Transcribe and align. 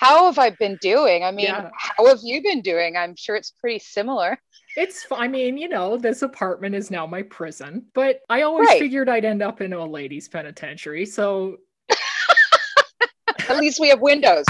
how 0.00 0.24
have 0.24 0.38
I 0.38 0.48
been 0.48 0.78
doing? 0.80 1.24
I 1.24 1.30
mean, 1.30 1.44
Yeah. 1.44 1.68
how 1.76 2.06
have 2.06 2.20
you 2.22 2.42
been 2.42 2.62
doing? 2.62 2.96
I'm 2.96 3.14
sure 3.16 3.36
it's 3.36 3.50
pretty 3.50 3.80
similar. 3.80 4.40
It's, 4.74 5.06
I 5.12 5.28
mean, 5.28 5.58
you 5.58 5.68
know, 5.68 5.98
this 5.98 6.22
apartment 6.22 6.74
is 6.74 6.90
now 6.90 7.06
my 7.06 7.20
prison, 7.22 7.84
but 7.92 8.20
I 8.30 8.40
always 8.42 8.66
Right. 8.68 8.78
figured 8.78 9.10
I'd 9.10 9.26
end 9.26 9.42
up 9.42 9.60
in 9.60 9.74
a 9.74 9.84
ladies' 9.84 10.26
penitentiary. 10.26 11.04
So 11.04 11.58
At 13.50 13.58
least 13.58 13.78
we 13.78 13.90
have 13.90 14.00
windows. 14.00 14.46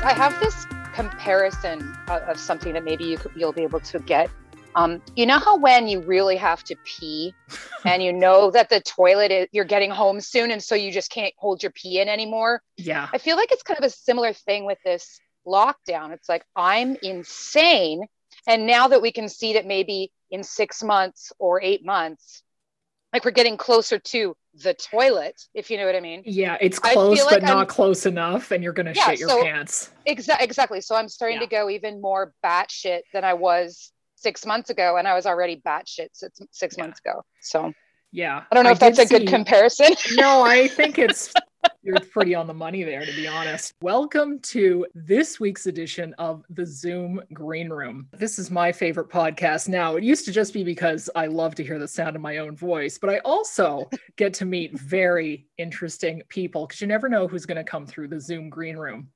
I 0.00 0.14
have 0.16 0.38
this 0.40 0.64
comparison 1.28 1.94
of, 2.08 2.22
of 2.22 2.40
something 2.40 2.72
that 2.72 2.84
maybe 2.84 3.04
you 3.04 3.18
could, 3.18 3.30
you'll 3.36 3.52
be 3.52 3.62
able 3.62 3.80
to 3.80 3.98
get. 3.98 4.30
Um, 4.74 5.02
you 5.14 5.26
know 5.26 5.38
how 5.38 5.58
when 5.58 5.86
you 5.86 6.00
really 6.00 6.36
have 6.36 6.64
to 6.64 6.76
pee, 6.84 7.34
and 7.84 8.02
you 8.02 8.14
know 8.14 8.50
that 8.50 8.70
the 8.70 8.80
toilet 8.80 9.30
is, 9.30 9.46
you're 9.52 9.66
getting 9.66 9.90
home 9.90 10.22
soon, 10.22 10.50
and 10.50 10.62
so 10.62 10.74
you 10.74 10.90
just 10.90 11.10
can't 11.10 11.34
hold 11.36 11.62
your 11.62 11.72
pee 11.72 12.00
in 12.00 12.08
anymore. 12.08 12.62
yeah, 12.78 13.08
I 13.12 13.18
feel 13.18 13.36
like 13.36 13.52
it's 13.52 13.62
kind 13.62 13.78
of 13.78 13.84
a 13.84 13.90
similar 13.90 14.32
thing 14.32 14.64
with 14.64 14.78
this 14.86 15.20
lockdown. 15.46 16.12
It's 16.12 16.30
like 16.30 16.44
I'm 16.56 16.96
insane. 17.02 18.06
And 18.46 18.66
now 18.66 18.88
that 18.88 19.02
we 19.02 19.12
can 19.12 19.28
see 19.28 19.52
that 19.54 19.66
maybe 19.66 20.10
in 20.30 20.42
six 20.42 20.82
months 20.82 21.30
or 21.38 21.60
eight 21.60 21.84
months, 21.84 22.42
like 23.12 23.26
we're 23.26 23.32
getting 23.32 23.58
closer 23.58 23.98
to 23.98 24.34
the 24.62 24.74
toilet, 24.74 25.40
if 25.54 25.70
you 25.70 25.76
know 25.76 25.86
what 25.86 25.94
I 25.96 26.00
mean. 26.00 26.22
yeah, 26.24 26.56
it's 26.60 26.78
close, 26.78 27.16
feel 27.18 27.26
but 27.26 27.34
like 27.34 27.42
not 27.42 27.56
I'm- 27.58 27.66
close 27.66 28.06
enough, 28.06 28.50
and 28.50 28.62
you're 28.62 28.72
gonna 28.72 28.92
Yeah, 28.94 29.10
shit 29.10 29.20
your 29.20 29.28
so- 29.28 29.42
pants. 29.42 29.90
Exa- 30.06 30.40
exactly. 30.40 30.80
So 30.80 30.94
I'm 30.96 31.08
starting 31.08 31.36
Yeah. 31.38 31.44
to 31.44 31.50
go 31.50 31.70
even 31.70 32.00
more 32.00 32.32
batshit 32.44 33.00
than 33.12 33.24
I 33.24 33.34
was 33.34 33.92
six 34.16 34.44
months 34.44 34.68
ago. 34.70 34.96
And 34.96 35.06
I 35.06 35.14
was 35.14 35.26
already 35.26 35.56
batshit 35.64 36.08
six, 36.12 36.40
six 36.50 36.74
Yeah. 36.76 36.84
months 36.84 37.00
ago. 37.04 37.22
So 37.40 37.72
Yeah, 38.10 38.42
I 38.50 38.54
don't 38.54 38.64
know 38.64 38.70
if 38.70 38.78
that's 38.80 38.98
a 38.98 39.06
good 39.06 39.28
comparison. 39.28 39.94
no, 40.16 40.42
I 40.42 40.66
think 40.66 40.98
it's 40.98 41.32
you're 41.82 42.00
pretty 42.00 42.34
on 42.34 42.46
the 42.46 42.54
money 42.54 42.82
there, 42.82 43.04
to 43.04 43.12
be 43.14 43.26
honest. 43.26 43.74
Welcome 43.80 44.38
to 44.40 44.86
this 44.94 45.40
week's 45.40 45.66
edition 45.66 46.14
of 46.18 46.44
the 46.50 46.66
Zoom 46.66 47.20
Green 47.32 47.68
Room. 47.68 48.08
This 48.12 48.38
is 48.38 48.50
my 48.50 48.72
favorite 48.72 49.08
podcast 49.08 49.68
now. 49.68 49.96
It 49.96 50.04
used 50.04 50.24
to 50.26 50.32
just 50.32 50.52
be 50.52 50.64
because 50.64 51.08
I 51.14 51.26
love 51.26 51.54
to 51.56 51.64
hear 51.64 51.78
the 51.78 51.88
sound 51.88 52.16
of 52.16 52.22
my 52.22 52.38
own 52.38 52.56
voice, 52.56 52.98
but 52.98 53.10
I 53.10 53.18
also 53.18 53.88
get 54.16 54.34
to 54.34 54.44
meet 54.44 54.78
very 54.78 55.46
interesting 55.58 56.22
people 56.28 56.66
because 56.66 56.80
you 56.80 56.86
never 56.86 57.08
know 57.08 57.26
who's 57.26 57.46
going 57.46 57.56
to 57.56 57.64
come 57.64 57.86
through 57.86 58.08
the 58.08 58.20
Zoom 58.20 58.50
Green 58.50 58.76
Room. 58.76 59.08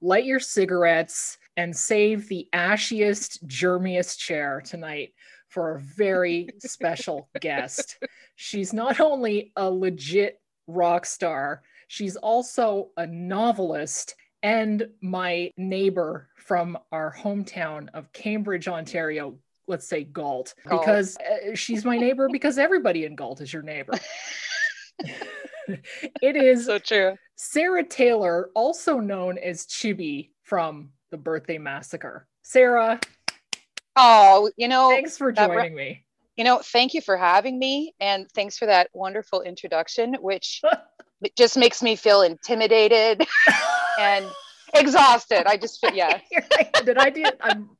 Light 0.00 0.24
your 0.24 0.40
cigarettes 0.40 1.38
and 1.56 1.76
save 1.76 2.28
the 2.28 2.48
ashiest, 2.52 3.44
germiest 3.46 4.18
chair 4.18 4.62
tonight 4.64 5.12
for 5.48 5.74
a 5.74 5.80
very 5.80 6.48
special 6.58 7.28
guest. 7.40 8.02
She's 8.36 8.72
not 8.72 9.00
only 9.00 9.52
a 9.56 9.68
legit 9.70 10.40
rock 10.68 11.06
star, 11.06 11.62
she's 11.88 12.16
also 12.16 12.90
a 12.96 13.06
novelist 13.06 14.14
and 14.42 14.88
my 15.00 15.50
neighbor 15.56 16.28
from 16.36 16.78
our 16.92 17.12
hometown 17.12 17.88
of 17.94 18.12
Cambridge, 18.12 18.68
Ontario. 18.68 19.36
Let's 19.66 19.86
say 19.86 20.04
Galt, 20.04 20.54
Galt. 20.66 20.80
because 20.80 21.16
uh, 21.18 21.54
she's 21.54 21.84
my 21.84 21.98
neighbor 21.98 22.28
because 22.32 22.56
everybody 22.56 23.04
in 23.04 23.16
Galt 23.16 23.40
is 23.40 23.52
your 23.52 23.62
neighbor. 23.62 23.94
it 24.98 26.36
is 26.36 26.66
so 26.66 26.78
true. 26.78 27.16
Sara 27.36 27.84
Taylor, 27.84 28.50
also 28.54 28.98
known 28.98 29.36
as 29.36 29.66
Chibi 29.66 30.30
from 30.44 30.90
the 31.10 31.18
Birthday 31.18 31.58
Massacre. 31.58 32.26
Sara, 32.42 32.98
Oh, 34.00 34.50
you 34.56 34.68
know, 34.68 34.90
thanks 34.90 35.18
for 35.18 35.32
that 35.32 35.50
re- 35.50 35.56
joining 35.56 35.74
me. 35.74 36.04
You 36.36 36.44
know, 36.44 36.60
thank 36.62 36.94
you 36.94 37.00
for 37.00 37.16
having 37.16 37.58
me 37.58 37.94
and 37.98 38.30
thanks 38.30 38.56
for 38.56 38.66
that 38.66 38.88
wonderful 38.92 39.42
introduction, 39.42 40.14
which 40.20 40.62
it 41.22 41.36
just 41.36 41.56
makes 41.56 41.82
me 41.82 41.96
feel 41.96 42.22
intimidated 42.22 43.26
and 43.98 44.26
exhausted. 44.74 45.46
I 45.46 45.56
just 45.56 45.80
feel, 45.80 45.92
yeah, 45.94 46.20
Did 46.84 46.98
I 46.98 47.10
do? 47.10 47.24
I'm, 47.40 47.70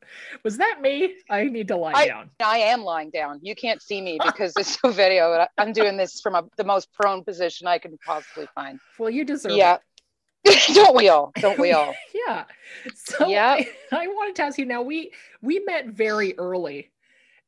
was 0.42 0.56
that 0.58 0.80
me? 0.80 1.14
I 1.30 1.44
need 1.44 1.68
to 1.68 1.76
lie 1.76 1.92
I- 1.94 2.06
down. 2.06 2.30
I 2.42 2.58
am 2.58 2.82
lying 2.82 3.10
down. 3.10 3.40
You 3.42 3.54
can't 3.54 3.82
see 3.82 4.00
me 4.00 4.18
because 4.24 4.52
it's 4.56 4.78
a 4.84 4.90
video. 4.92 5.36
but 5.36 5.50
I'm 5.62 5.72
doing 5.72 5.96
this 5.96 6.20
from 6.20 6.34
a, 6.34 6.44
the 6.56 6.64
most 6.64 6.92
prone 6.92 7.24
position 7.24 7.66
I 7.66 7.78
can 7.78 7.98
possibly 8.04 8.48
find. 8.54 8.78
Well, 8.98 9.10
you 9.10 9.24
deserve 9.24 9.52
it. 9.52 9.58
Yeah. 9.58 9.78
it. 10.44 10.74
Don't 10.74 10.96
we 10.96 11.08
all? 11.08 11.32
Don't 11.38 11.58
we 11.58 11.72
all? 11.72 11.94
Yeah. 12.14 12.44
So 12.94 13.28
Yeah. 13.28 13.56
I, 13.58 13.68
I 13.92 14.06
wanted 14.08 14.36
to 14.36 14.44
ask 14.44 14.58
you 14.58 14.64
now. 14.66 14.82
We 14.82 15.12
we 15.42 15.60
met 15.60 15.86
very 15.88 16.36
early. 16.38 16.90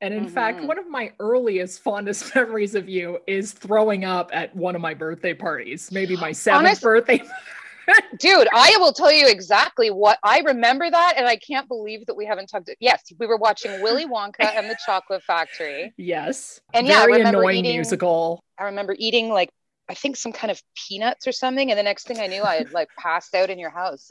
And 0.02 0.14
in 0.14 0.28
fact, 0.28 0.60
Mhm. 0.60 0.66
one 0.66 0.78
of 0.78 0.88
my 0.88 1.12
earliest 1.20 1.82
fondest 1.82 2.34
memories 2.34 2.74
of 2.74 2.88
you 2.88 3.18
is 3.26 3.52
throwing 3.52 4.04
up 4.04 4.30
at 4.32 4.54
one 4.56 4.74
of 4.74 4.80
my 4.80 4.94
birthday 4.94 5.34
parties, 5.34 5.92
maybe 5.92 6.16
my 6.16 6.32
seventh 6.32 6.66
Honest- 6.66 6.82
birthday. 6.82 7.22
Dude, 8.20 8.46
I 8.52 8.76
will 8.78 8.92
tell 8.92 9.10
you 9.12 9.26
exactly 9.26 9.90
what 9.90 10.18
I 10.22 10.40
remember 10.40 10.88
that, 10.88 11.14
and 11.16 11.26
I 11.26 11.36
can't 11.36 11.66
believe 11.66 12.06
that 12.06 12.14
we 12.14 12.24
haven't 12.24 12.46
talked. 12.46 12.70
Yes, 12.78 13.02
we 13.18 13.26
were 13.26 13.36
watching 13.36 13.82
Willy 13.82 14.06
Wonka 14.06 14.44
and 14.54 14.70
the 14.70 14.76
Chocolate 14.86 15.22
Factory. 15.24 15.92
yes. 15.96 16.60
And 16.72 16.86
yeah, 16.86 17.00
very 17.04 17.20
annoying 17.22 17.64
eating- 17.64 17.72
musical. 17.76 18.44
I 18.58 18.64
remember 18.64 18.94
eating 18.98 19.30
like 19.30 19.50
I 19.88 19.94
think 19.94 20.16
some 20.16 20.30
kind 20.32 20.52
of 20.52 20.62
peanuts 20.76 21.26
or 21.26 21.32
something, 21.32 21.68
and 21.72 21.76
the 21.78 21.82
next 21.82 22.06
thing 22.06 22.20
I 22.20 22.28
knew, 22.28 22.44
I 22.44 22.56
had 22.56 22.72
like 22.72 22.88
passed 22.96 23.34
out 23.34 23.50
in 23.50 23.58
your 23.58 23.70
house. 23.70 24.06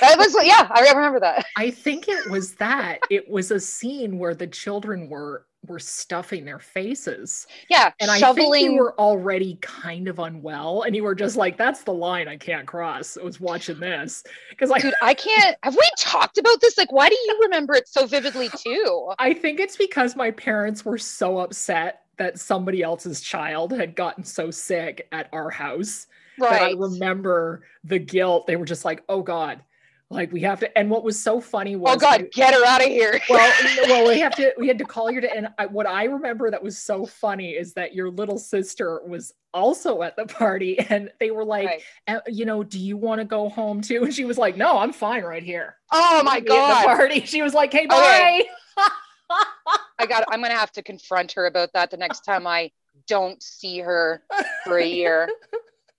That 0.00 0.18
was 0.18 0.34
yeah, 0.42 0.68
I 0.70 0.90
remember 0.92 1.20
that. 1.20 1.44
I 1.56 1.70
think 1.70 2.08
it 2.08 2.30
was 2.30 2.54
that. 2.54 3.00
it 3.10 3.28
was 3.28 3.50
a 3.50 3.60
scene 3.60 4.18
where 4.18 4.34
the 4.34 4.46
children 4.46 5.08
were 5.08 5.44
were 5.66 5.78
stuffing 5.78 6.44
their 6.44 6.58
faces. 6.58 7.46
Yeah, 7.68 7.92
And 8.00 8.10
I 8.10 8.18
think 8.32 8.58
you 8.58 8.76
were 8.76 8.98
already 8.98 9.58
kind 9.60 10.08
of 10.08 10.18
unwell 10.18 10.82
and 10.82 10.96
you 10.96 11.02
were 11.02 11.14
just 11.14 11.36
like, 11.36 11.58
that's 11.58 11.82
the 11.82 11.92
line 11.92 12.28
I 12.28 12.36
can't 12.36 12.66
cross. 12.66 13.18
I 13.18 13.22
was 13.22 13.40
watching 13.40 13.78
this. 13.78 14.24
Because 14.48 14.70
I 14.70 14.78
Dude, 14.78 14.94
I 15.02 15.14
can't. 15.14 15.56
Have 15.62 15.76
we 15.76 15.88
talked 15.98 16.38
about 16.38 16.60
this? 16.60 16.78
Like, 16.78 16.92
why 16.92 17.08
do 17.08 17.14
you 17.14 17.40
remember 17.42 17.74
it 17.74 17.88
so 17.88 18.06
vividly 18.06 18.48
too? 18.56 19.12
I 19.18 19.34
think 19.34 19.60
it's 19.60 19.76
because 19.76 20.16
my 20.16 20.30
parents 20.30 20.84
were 20.84 20.98
so 20.98 21.38
upset 21.38 22.02
that 22.16 22.38
somebody 22.38 22.82
else's 22.82 23.20
child 23.20 23.72
had 23.72 23.94
gotten 23.94 24.24
so 24.24 24.50
sick 24.50 25.08
at 25.12 25.28
our 25.32 25.50
house 25.50 26.06
that 26.38 26.62
I 26.62 26.72
remember 26.72 27.64
the 27.84 27.98
guilt. 27.98 28.46
They 28.46 28.56
were 28.56 28.64
just 28.64 28.84
like, 28.84 29.02
oh 29.08 29.22
God, 29.22 29.62
like 30.10 30.32
we 30.32 30.40
have 30.40 30.60
to. 30.60 30.78
And 30.78 30.90
what 30.90 31.04
was 31.04 31.22
so 31.22 31.40
funny 31.40 31.76
was 31.76 31.94
Oh 31.94 31.98
God, 31.98 32.26
get 32.32 32.52
her 32.52 32.64
out 32.64 32.82
of 32.82 32.88
here. 32.88 33.20
well, 33.30 33.52
well, 33.84 34.08
we 34.08 34.20
have 34.20 34.34
to 34.36 34.52
we 34.58 34.66
had 34.66 34.78
to 34.78 34.84
call 34.84 35.10
your 35.10 35.20
dad. 35.22 35.32
And 35.36 35.48
I, 35.58 35.66
what 35.66 35.86
I 35.86 36.04
remember 36.04 36.50
that 36.50 36.62
was 36.62 36.78
so 36.78 37.06
funny 37.06 37.50
is 37.50 37.74
that 37.74 37.94
your 37.94 38.10
little 38.10 38.38
sister 38.38 39.00
was 39.06 39.32
also 39.54 40.02
at 40.02 40.16
the 40.16 40.26
party, 40.26 40.78
and 40.90 41.10
they 41.20 41.30
were 41.30 41.44
like, 41.44 41.66
Right. 41.66 41.82
"Uh, 42.08 42.20
you 42.26 42.44
know, 42.44 42.62
do 42.64 42.78
you 42.78 42.96
want 42.96 43.20
to 43.20 43.24
go 43.24 43.48
home 43.48 43.80
too? 43.80 44.02
And 44.04 44.12
she 44.14 44.24
was 44.24 44.38
like, 44.38 44.56
no, 44.56 44.78
I'm 44.78 44.92
fine 44.92 45.22
right 45.22 45.42
here. 45.42 45.76
Oh 45.92 46.22
my 46.24 46.40
Be 46.40 46.40
at 46.40 46.44
the 46.44 46.52
God. 46.52 46.84
party. 46.84 47.20
She 47.24 47.42
was 47.42 47.54
like, 47.54 47.72
hey, 47.72 47.86
bye. 47.86 47.96
Okay. 47.96 48.48
I 49.98 50.06
got. 50.06 50.24
I'm 50.30 50.42
gonna 50.42 50.54
have 50.54 50.72
to 50.72 50.82
confront 50.82 51.32
her 51.32 51.46
about 51.46 51.72
that 51.74 51.90
the 51.92 51.96
next 51.96 52.20
time 52.24 52.46
I 52.48 52.72
don't 53.06 53.40
see 53.40 53.78
her 53.78 54.22
for 54.64 54.78
a 54.78 54.84
year. 54.86 55.28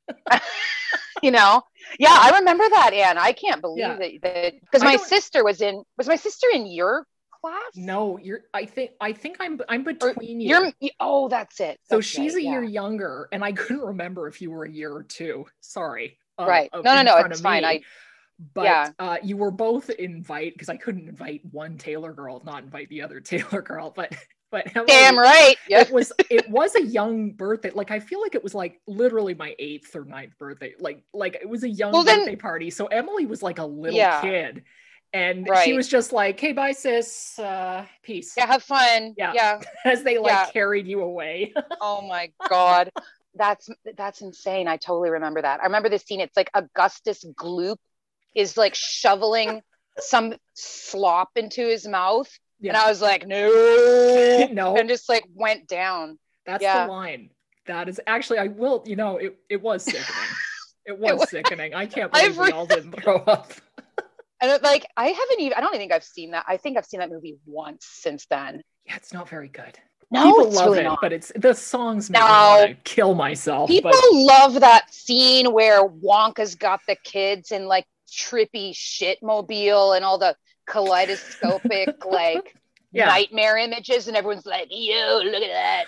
you 1.24 1.32
know? 1.32 1.62
Yeah, 2.00 2.16
I 2.20 2.38
remember 2.40 2.64
that, 2.70 2.94
Anne. 2.94 3.18
I 3.18 3.32
can't 3.34 3.62
believe 3.62 3.80
Yeah. 3.80 3.98
that 3.98 4.54
because 4.62 4.84
my 4.84 4.98
sister 4.98 5.44
was 5.44 5.62
in. 5.62 5.84
Was 5.98 6.08
my 6.08 6.16
sister 6.16 6.48
in 6.54 6.66
your 6.68 7.06
class? 7.42 7.62
no, 7.76 8.18
you're. 8.18 8.42
I 8.54 8.66
think 8.66 8.92
I 9.02 9.14
think 9.14 9.38
I'm 9.40 9.60
I'm 9.70 9.84
between 9.84 10.40
you. 10.42 10.50
You're. 10.80 10.92
Oh, 11.00 11.28
that's 11.30 11.60
it. 11.60 11.80
so 11.90 11.98
That's 11.98 12.08
she's 12.08 12.36
a 12.36 12.42
year 12.42 12.64
younger, 12.64 13.28
and 13.32 13.44
I 13.44 13.52
couldn't 13.62 13.82
remember 13.84 14.28
if 14.28 14.42
you 14.42 14.52
were 14.52 14.64
a 14.64 14.72
year 14.72 14.94
or 14.94 15.04
two. 15.04 15.46
Sorry. 15.60 16.18
uh, 16.40 16.46
Right. 16.48 16.70
No, 16.74 16.82
no, 16.82 17.02
no. 17.04 17.18
It's 17.18 17.42
fine. 17.42 17.64
me. 17.64 17.68
I. 17.68 17.82
but 18.54 18.64
Yeah. 18.64 18.90
uh, 19.00 19.18
you 19.24 19.38
were 19.38 19.52
both 19.52 19.90
invite 19.90 20.54
because 20.54 20.70
I 20.70 20.78
couldn't 20.78 21.08
invite 21.10 21.42
one 21.52 21.78
Taylor 21.78 22.14
girl, 22.14 22.42
not 22.46 22.64
invite 22.64 22.90
the 22.90 23.02
other 23.04 23.20
Taylor 23.32 23.62
girl. 23.62 23.92
But 23.96 24.16
but 24.52 24.68
Emily, 24.76 24.88
Damn 24.88 25.18
right. 25.18 25.56
Yeah. 25.68 25.82
it 25.82 25.92
was 25.92 26.12
it 26.30 26.50
was 26.50 26.76
a 26.76 26.84
young 26.84 27.32
birthday. 27.32 27.72
Like 27.74 27.90
I 27.92 28.00
feel 28.00 28.22
like 28.22 28.36
it 28.36 28.44
was 28.44 28.54
like 28.54 28.80
literally 28.88 29.34
my 29.34 29.56
eighth 29.58 29.96
or 29.96 30.06
ninth 30.06 30.38
birthday. 30.38 30.74
Like 30.80 31.04
like 31.14 31.36
it 31.42 31.50
was 31.50 31.64
a 31.64 31.70
young 31.70 31.92
Well, 31.92 32.04
then- 32.04 32.20
birthday 32.20 32.36
party. 32.36 32.70
So 32.70 32.88
Emily 32.88 33.26
was 33.26 33.42
like 33.42 33.60
a 33.60 33.66
little 33.66 33.98
Yeah. 33.98 34.22
kid, 34.22 34.64
and 35.14 35.48
she 35.64 35.74
was 35.74 35.88
just 35.88 36.14
like, 36.14 36.40
"Hey, 36.40 36.52
bye, 36.54 36.74
sis, 36.74 37.40
uh, 37.40 37.86
peace." 38.04 38.34
Yeah. 38.38 38.48
Have 38.48 38.64
fun. 38.64 39.14
Yeah. 39.18 39.32
Yeah. 39.34 39.62
As 39.86 40.04
they 40.04 40.18
like 40.18 40.32
Yeah. 40.32 40.46
carried 40.52 40.88
you 40.88 41.02
away. 41.02 41.54
Oh 41.80 42.02
my 42.02 42.32
god. 42.50 42.92
That's 43.36 43.70
that's 43.96 44.22
insane. 44.22 44.68
I 44.68 44.76
totally 44.76 45.10
remember 45.10 45.42
that. 45.42 45.62
I 45.62 45.64
remember 45.64 45.88
this 45.88 46.04
scene. 46.04 46.20
It's 46.20 46.36
like 46.36 46.50
Augustus 46.54 47.24
Gloop 47.40 47.78
is 48.36 48.58
like 48.58 48.76
shoveling 48.76 49.62
some 50.00 50.34
slop 50.54 51.30
into 51.38 51.66
his 51.68 51.88
mouth. 51.88 52.30
And 52.70 52.78
I 52.78 52.88
was 52.90 53.02
like, 53.02 53.28
no. 53.28 54.48
no, 54.52 54.76
And 54.78 54.88
just 54.90 55.10
like 55.10 55.24
went 55.34 55.68
down. 55.68 56.18
that's 56.46 56.62
yeah. 56.64 56.86
the 56.86 56.92
line. 56.92 57.30
That 57.68 57.88
is 57.90 58.00
actually, 58.08 58.40
I 58.40 58.48
will. 58.48 58.84
You 58.86 58.96
know, 58.96 59.18
it 59.18 59.38
it 59.50 59.62
was 59.62 59.84
sickening. 59.84 60.06
It 60.84 60.98
was 60.98 61.20
was- 61.20 61.30
sickening. 61.30 61.76
I 61.76 61.86
can't 61.86 62.10
I've 62.14 62.36
believe 62.36 62.48
we 62.48 62.52
all 62.58 62.66
didn't 62.66 62.94
throw 62.94 63.18
up. 63.18 63.54
And 64.42 64.50
it, 64.52 64.64
like 64.64 64.84
I 64.98 65.08
haven't 65.10 65.40
even 65.40 65.54
I 65.56 65.62
don't 65.62 65.70
even 65.76 65.80
think 65.80 65.94
I've 65.94 66.04
seen 66.04 66.32
that. 66.32 66.44
I 66.48 66.58
think 66.58 66.76
I've 66.76 66.88
seen 66.88 67.00
that 67.02 67.12
movie 67.12 67.38
once 67.46 67.86
since 67.86 68.26
then. 68.32 68.64
Yeah, 68.88 68.96
it's 68.96 69.14
not 69.14 69.30
very 69.30 69.48
good. 69.48 69.78
No, 70.10 70.24
People 70.26 70.48
it's 70.48 70.56
love 70.58 70.66
really 70.66 70.80
it, 70.80 70.84
not. 70.84 71.00
but 71.00 71.14
it's 71.14 71.32
the 71.36 71.54
songs 71.54 72.10
make 72.10 72.20
me 72.22 72.28
No. 72.28 72.66
to 72.70 72.74
kill 72.84 73.14
myself. 73.14 73.70
People 73.70 73.92
but 73.92 74.02
love 74.12 74.60
that 74.62 74.92
scene 74.92 75.54
where 75.54 75.88
Wonka's 75.88 76.56
got 76.56 76.82
the 76.88 76.98
kids 77.04 77.52
in 77.52 77.68
like 77.68 77.86
trippy 78.12 78.72
shit 78.76 79.20
mobile 79.22 79.94
and 79.94 80.04
all 80.04 80.18
the 80.18 80.36
kaleidoscopic 80.72 82.06
like 82.06 82.56
yeah, 82.92 83.06
nightmare 83.06 83.58
images, 83.58 84.08
and 84.08 84.18
everyone's 84.18 84.46
like, 84.46 84.68
"Yo, 84.70 85.20
look 85.24 85.44
at 85.44 85.52
that! 85.52 85.86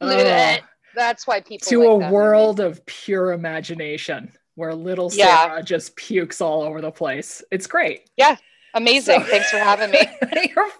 Look 0.00 0.18
Ugh. 0.18 0.20
at 0.20 0.24
that!" 0.24 0.60
That's 0.94 1.26
why 1.26 1.40
people 1.40 1.68
to 1.68 1.78
like 1.80 1.88
a 1.88 1.98
that 2.00 2.10
movie. 2.10 2.12
world 2.12 2.60
of 2.60 2.84
pure 2.86 3.32
imagination 3.32 4.32
where 4.54 4.74
little 4.74 5.10
Yeah. 5.12 5.44
Sara 5.46 5.62
just 5.62 5.96
pukes 5.96 6.40
all 6.40 6.62
over 6.62 6.80
the 6.80 6.90
place. 6.90 7.42
It's 7.50 7.66
great. 7.66 8.10
Amazing. 8.74 9.20
So- 9.20 9.26
Thanks 9.26 9.50
for 9.50 9.58
having 9.58 9.90
me. 9.90 9.98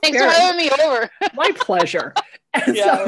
Thanks 0.03 0.19
for 0.19 0.25
having 0.29 0.57
me 0.59 0.71
over. 0.83 1.11
my 1.35 1.51
pleasure. 1.57 2.15
Yeah, 2.69 3.07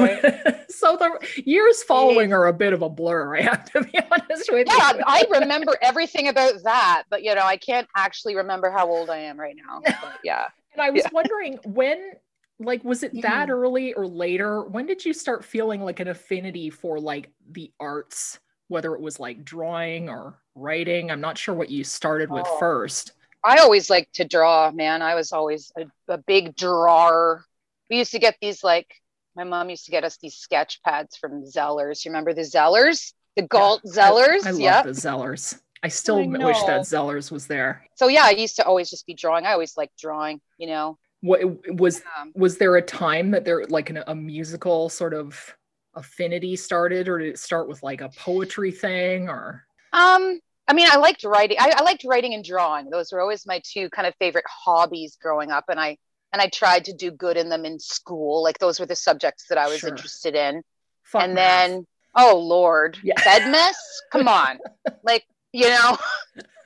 so, 0.69 0.97
so 0.97 0.97
the 0.97 1.41
years 1.45 1.83
following 1.83 2.33
are 2.33 2.47
a 2.47 2.53
bit 2.53 2.73
of 2.73 2.81
a 2.81 2.89
blur. 2.89 3.37
I 3.37 3.41
have 3.43 3.63
to 3.73 3.81
be 3.83 3.99
honest 4.11 4.51
with 4.51 4.65
Yeah, 4.67 4.93
you. 4.93 4.97
Yeah, 4.97 5.03
I 5.05 5.23
remember 5.29 5.77
everything 5.83 6.29
about 6.29 6.53
that, 6.63 7.03
but 7.11 7.21
you 7.21 7.35
know, 7.35 7.43
I 7.43 7.55
can't 7.57 7.87
actually 7.95 8.35
remember 8.35 8.71
how 8.71 8.89
old 8.89 9.11
I 9.11 9.17
am 9.19 9.39
right 9.39 9.55
now. 9.55 9.81
But 9.85 10.13
yeah. 10.23 10.45
And 10.73 10.81
I 10.81 10.89
was 10.89 11.03
Yeah. 11.03 11.09
wondering 11.13 11.59
when, 11.63 12.13
like, 12.59 12.83
was 12.83 13.03
it 13.03 13.21
that 13.21 13.49
Mhm. 13.49 13.51
early 13.51 13.93
or 13.93 14.07
later? 14.07 14.63
When 14.63 14.87
did 14.87 15.05
you 15.05 15.13
start 15.13 15.45
feeling 15.45 15.81
like 15.83 15.99
an 15.99 16.07
affinity 16.07 16.71
for 16.71 16.99
like 16.99 17.29
the 17.51 17.71
arts, 17.79 18.39
whether 18.69 18.95
it 18.95 19.01
was 19.01 19.19
like 19.19 19.45
drawing 19.45 20.09
or 20.09 20.39
writing? 20.55 21.11
I'm 21.11 21.21
not 21.21 21.37
sure 21.37 21.53
what 21.53 21.69
you 21.69 21.83
started 21.83 22.31
with 22.31 22.47
Oh. 22.49 22.57
first. 22.57 23.11
I 23.45 23.57
always 23.57 23.89
liked 23.89 24.15
to 24.15 24.25
draw, 24.25 24.71
man. 24.71 25.01
I 25.01 25.13
was 25.15 25.31
always 25.31 25.71
a, 25.77 25.85
a 26.11 26.17
big 26.17 26.55
drawer. 26.55 27.45
We 27.89 27.99
used 27.99 28.11
to 28.13 28.19
get 28.19 28.37
these 28.41 28.63
like 28.63 28.87
my 29.35 29.43
mom 29.43 29.69
used 29.69 29.85
to 29.85 29.91
get 29.91 30.03
us 30.03 30.17
these 30.17 30.35
sketch 30.35 30.81
pads 30.81 31.17
from 31.17 31.43
Zellers. 31.43 32.03
You 32.03 32.11
remember 32.11 32.33
the 32.33 32.41
Zellers? 32.41 33.13
The 33.35 33.43
Galt 33.43 33.83
Zellers? 33.83 34.45
I, 34.45 34.49
I 34.49 34.51
love 34.51 34.59
yeah. 34.59 34.81
the 34.81 34.91
Zellers. 34.91 35.59
I 35.83 35.89
still 35.89 36.17
I 36.17 36.25
wish 36.25 36.61
that. 36.63 36.81
Zellers 36.81 37.31
was 37.31 37.45
there. 37.45 37.85
So 37.95 38.07
yeah, 38.07 38.23
I 38.23 38.31
used 38.31 38.55
to 38.55 38.65
always 38.65 38.89
just 38.89 39.05
be 39.05 39.13
drawing. 39.13 39.45
I 39.45 39.51
always 39.51 39.77
liked 39.77 39.99
drawing, 39.99 40.41
you 40.57 40.67
know. 40.67 40.97
What 41.21 41.41
was 41.75 42.01
Um, 42.19 42.31
was 42.33 42.57
there 42.57 42.75
a 42.77 42.81
time 42.81 43.31
that 43.31 43.45
there 43.45 43.65
like 43.65 43.91
an, 43.91 44.03
a 44.07 44.15
musical 44.15 44.89
sort 44.89 45.13
of 45.13 45.55
affinity 45.93 46.55
started, 46.55 47.07
or 47.07 47.19
did 47.19 47.27
it 47.27 47.39
start 47.39 47.67
with 47.67 47.83
like 47.83 48.01
a 48.01 48.09
poetry 48.09 48.71
thing, 48.71 49.29
or 49.29 49.65
Um, 49.93 50.39
I 50.67 50.73
mean, 50.73 50.87
I 50.91 50.97
liked 50.97 51.23
writing. 51.23 51.57
I, 51.59 51.73
I 51.77 51.83
liked 51.83 52.03
writing 52.05 52.33
and 52.33 52.43
drawing. 52.43 52.89
Those 52.89 53.11
were 53.11 53.21
always 53.21 53.45
my 53.45 53.61
two 53.63 53.89
kind 53.89 54.07
of 54.07 54.15
favorite 54.19 54.45
hobbies 54.49 55.17
growing 55.21 55.51
up, 55.51 55.65
and 55.69 55.79
I 55.79 55.97
and 56.33 56.41
I 56.41 56.47
tried 56.49 56.85
to 56.85 56.93
do 56.93 57.11
good 57.11 57.37
in 57.37 57.49
them 57.49 57.65
in 57.65 57.79
school. 57.79 58.41
Like 58.43 58.57
those 58.59 58.79
were 58.79 58.85
the 58.85 58.95
subjects 58.95 59.45
that 59.49 59.57
I 59.57 59.67
was 59.67 59.79
Sure. 59.79 59.89
interested 59.89 60.35
in. 60.35 60.63
fuck 61.03 61.23
and 61.23 61.33
math? 61.35 61.69
then, 61.69 61.87
oh 62.15 62.37
Lord, 62.39 62.97
Yeah. 63.03 63.13
bed 63.23 63.51
mess. 63.51 63.77
Come 64.11 64.27
on, 64.27 64.59
like 65.03 65.23
you 65.53 65.69
know. 65.69 65.97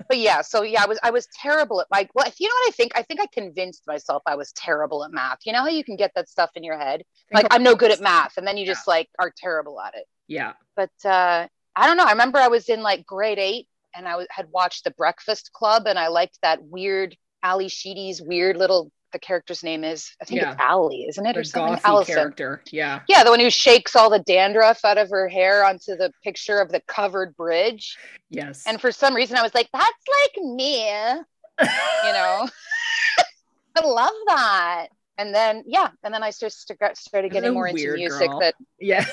But 0.08 0.18
yeah, 0.18 0.42
so 0.42 0.64
yeah, 0.64 0.82
I 0.84 0.88
was 0.88 0.98
I 1.04 1.12
was 1.12 1.28
terrible 1.40 1.82
at 1.82 1.88
like. 1.92 2.10
Well, 2.16 2.26
if 2.26 2.40
you 2.40 2.48
know 2.48 2.56
what 2.64 2.70
I 2.70 2.72
think, 2.72 2.94
I 2.96 3.04
think 3.04 3.20
I 3.20 3.28
convinced 3.28 3.84
myself 3.86 4.24
I 4.26 4.36
was 4.36 4.52
terrible 4.54 5.04
at 5.04 5.12
math. 5.12 5.40
You 5.46 5.54
know 5.54 5.60
how 5.60 5.68
you 5.68 5.84
can 5.84 5.98
get 5.98 6.12
that 6.16 6.30
stuff 6.30 6.50
in 6.56 6.64
your 6.64 6.80
head, 6.80 7.04
like 7.32 7.46
I'm 7.52 7.62
no 7.62 7.76
good 7.76 7.92
at 7.92 8.00
math, 8.00 8.38
and 8.38 8.48
then 8.48 8.58
you 8.58 8.66
just 8.66 8.88
like 8.88 9.08
are 9.20 9.32
terrible 9.36 9.80
at 9.80 9.94
it 9.94 10.06
yeah, 10.28 10.54
but 10.76 10.90
uh, 11.04 11.48
I 11.76 11.86
don't 11.88 11.98
know. 11.98 12.06
I 12.06 12.12
remember 12.12 12.40
I 12.40 12.48
was 12.48 12.70
in 12.70 12.82
like 12.82 13.06
grade 13.06 13.38
eight 13.40 13.68
and 13.96 14.08
I 14.08 14.26
had 14.30 14.48
watched 14.52 14.84
The 14.84 14.92
Breakfast 14.92 15.52
Club 15.54 15.88
and 15.88 15.98
I 16.00 16.08
liked 16.08 16.38
that 16.42 16.62
weird 16.64 17.16
Ally 17.44 17.68
Sheedy's 17.68 18.22
weird 18.22 18.58
little. 18.58 18.92
The 19.12 19.18
character's 19.20 19.64
name 19.64 19.84
is 19.84 20.12
I 20.22 20.26
think 20.26 20.42
Yeah. 20.42 20.52
it's 20.52 20.62
Ali, 20.62 21.06
isn't 21.10 21.26
it, 21.26 21.34
the 21.34 21.40
or 21.40 21.44
something? 21.44 21.82
Allison. 21.84 22.14
character. 22.16 22.62
Yeah, 22.72 23.00
Yeah, 23.08 23.24
the 23.24 23.32
one 23.32 23.40
who 23.40 23.50
shakes 23.50 23.96
all 23.96 24.10
the 24.12 24.20
dandruff 24.20 24.86
out 24.86 25.00
of 25.00 25.10
her 25.10 25.28
hair 25.28 25.66
onto 25.66 25.96
the 25.96 26.12
picture 26.24 26.60
of 26.60 26.72
the 26.72 26.80
covered 26.82 27.36
bridge. 27.36 27.98
yes, 28.30 28.64
And 28.68 28.80
for 28.80 28.92
some 28.92 29.16
reason, 29.16 29.36
I 29.38 29.42
was 29.42 29.56
like, 29.56 29.68
"That's 29.74 29.84
like 30.36 30.44
me," 30.46 30.86
you 31.62 32.14
know. 32.14 32.48
I 33.76 33.86
love 33.86 34.14
that. 34.28 34.88
And 35.18 35.34
then 35.34 35.64
yeah, 35.66 35.90
and 36.04 36.14
then 36.14 36.22
I 36.24 36.32
just 36.32 36.62
started 36.62 37.32
getting 37.32 37.54
more 37.54 37.68
into 37.68 37.94
music. 37.94 38.30
girl. 38.30 38.40
That 38.40 38.54
yeah, 38.80 39.06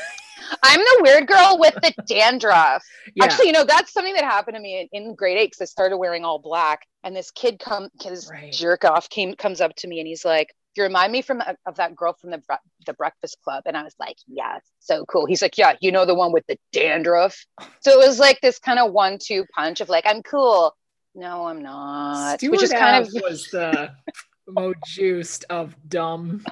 I'm 0.63 0.81
the 0.81 0.99
weird 1.03 1.27
girl 1.27 1.57
with 1.59 1.75
the 1.75 1.93
dandruff. 2.09 2.83
yeah. 3.15 3.25
Actually, 3.25 3.47
you 3.49 3.53
know, 3.53 3.65
that's 3.65 3.93
something 3.93 4.15
that 4.15 4.25
happened 4.25 4.57
to 4.57 4.61
me 4.61 4.89
in, 4.93 5.07
in 5.07 5.15
grade 5.15 5.39
eight 5.39 5.47
because 5.47 5.61
I 5.61 5.65
started 5.67 5.97
wearing 5.99 6.25
all 6.25 6.39
black. 6.39 6.87
And 7.05 7.15
this 7.15 7.31
kid 7.31 7.59
come, 7.59 7.89
his 8.03 8.29
Right. 8.31 8.53
jerk 8.53 8.85
off 8.85 9.09
came 9.09 9.35
comes 9.35 9.61
up 9.61 9.75
to 9.77 9.89
me 9.89 10.01
and 10.01 10.09
he's 10.09 10.25
like, 10.25 10.53
"You 10.77 10.83
remind 10.83 11.13
me 11.13 11.23
from 11.23 11.43
of 11.67 11.77
that 11.77 11.95
girl 11.95 12.15
from 12.21 12.31
the 12.31 12.43
the 12.85 12.95
Breakfast 12.95 13.39
Club." 13.45 13.63
And 13.67 13.77
I 13.77 13.83
was 13.85 13.95
like, 14.01 14.17
"Yeah, 14.27 14.59
so 14.81 15.05
cool." 15.07 15.27
He's 15.27 15.41
like, 15.43 15.57
"Yeah, 15.57 15.75
you 15.81 15.93
know 15.93 16.05
the 16.05 16.15
one 16.15 16.33
with 16.33 16.45
the 16.49 16.59
dandruff." 16.73 17.37
So 17.81 17.93
it 17.93 18.05
was 18.05 18.19
like 18.19 18.41
this 18.41 18.59
kind 18.59 18.79
of 18.81 18.93
one-two 18.93 19.45
punch 19.55 19.81
of 19.81 19.89
like, 19.89 20.05
"I'm 20.07 20.23
cool." 20.23 20.75
No, 21.15 21.47
I'm 21.47 21.63
not. 21.63 22.39
Stewart 22.41 22.53
Which 22.53 22.63
is 22.65 22.73
kind 22.73 23.07
of 23.07 23.13
was 23.23 23.49
the 23.51 23.93
most 24.49 24.79
juiced 24.87 25.45
of 25.49 25.75
dumb, 25.89 26.45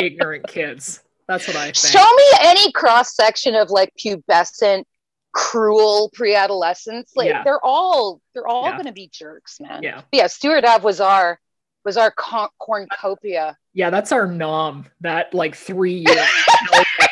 ignorant 0.00 0.46
kids. 0.46 1.02
That's 1.28 1.46
what 1.46 1.56
I 1.56 1.66
think. 1.72 1.76
show 1.76 2.14
me 2.16 2.24
any 2.40 2.72
cross 2.72 3.14
section 3.14 3.54
of 3.54 3.70
like 3.70 3.92
pubescent, 4.02 4.84
cruel 5.32 6.10
pre-adolescents. 6.14 7.12
Like 7.14 7.28
Yeah. 7.28 7.44
they're 7.44 7.64
all 7.64 8.20
they're 8.34 8.46
all 8.48 8.64
Yeah. 8.64 8.72
going 8.72 8.86
to 8.86 8.92
be 8.92 9.08
jerks, 9.12 9.60
man. 9.60 9.82
yeah, 9.82 10.02
yeah, 10.12 10.26
Stewart 10.26 10.64
Ave 10.64 10.82
was 10.84 11.00
our 11.00 11.38
was 11.84 11.96
our 11.96 12.10
con- 12.10 12.48
cornucopia. 12.58 13.56
yeah, 13.74 13.90
that's 13.90 14.10
our 14.12 14.26
nom. 14.26 14.86
That 15.00 15.32
like 15.34 15.54
three 15.54 16.04
year. 16.06 16.26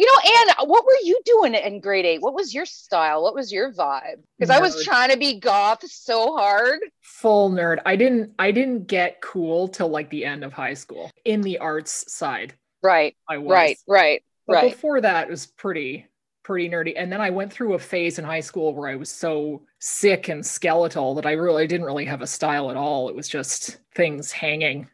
You 0.00 0.06
know, 0.06 0.30
Anne, 0.60 0.68
what 0.68 0.84
were 0.84 0.92
you 1.02 1.18
doing 1.24 1.56
in 1.56 1.80
grade 1.80 2.06
eight? 2.06 2.22
What 2.22 2.32
was 2.32 2.54
your 2.54 2.64
style? 2.66 3.20
What 3.20 3.34
was 3.34 3.50
your 3.52 3.72
vibe? 3.72 4.22
Because 4.38 4.48
I 4.48 4.60
was 4.60 4.84
trying 4.84 5.10
to 5.10 5.16
be 5.16 5.40
goth 5.40 5.84
so 5.90 6.36
hard. 6.36 6.78
full 7.00 7.50
nerd. 7.50 7.78
I 7.84 7.96
didn't. 7.96 8.32
I 8.38 8.52
didn't 8.52 8.86
get 8.86 9.20
cool 9.20 9.66
till 9.66 9.88
like 9.88 10.08
the 10.10 10.24
end 10.24 10.44
of 10.44 10.52
high 10.52 10.74
school. 10.74 11.10
In 11.24 11.40
the 11.40 11.58
arts 11.58 12.12
side, 12.14 12.54
Right, 12.82 13.16
I 13.28 13.38
was. 13.38 13.52
right, 13.52 13.78
right, 13.86 14.22
But 14.46 14.54
right. 14.54 14.70
before 14.70 15.00
that, 15.00 15.28
it 15.28 15.30
was 15.30 15.46
pretty 15.46 16.06
pretty 16.44 16.68
nerdy. 16.70 16.94
And 16.96 17.12
then 17.12 17.20
I 17.20 17.30
went 17.30 17.52
through 17.52 17.74
a 17.74 17.78
phase 17.78 18.18
in 18.18 18.24
high 18.24 18.40
school 18.40 18.74
where 18.74 18.88
I 18.88 18.96
was 18.96 19.10
so 19.10 19.62
sick 19.80 20.28
and 20.28 20.44
skeletal 20.44 21.14
that 21.16 21.26
I 21.26 21.32
really 21.32 21.66
didn't 21.66 21.86
really 21.86 22.06
have 22.06 22.22
a 22.22 22.26
style 22.26 22.70
at 22.70 22.76
all. 22.76 23.08
It 23.10 23.14
was 23.16 23.28
just 23.28 23.78
things 23.94 24.32
hanging. 24.32 24.88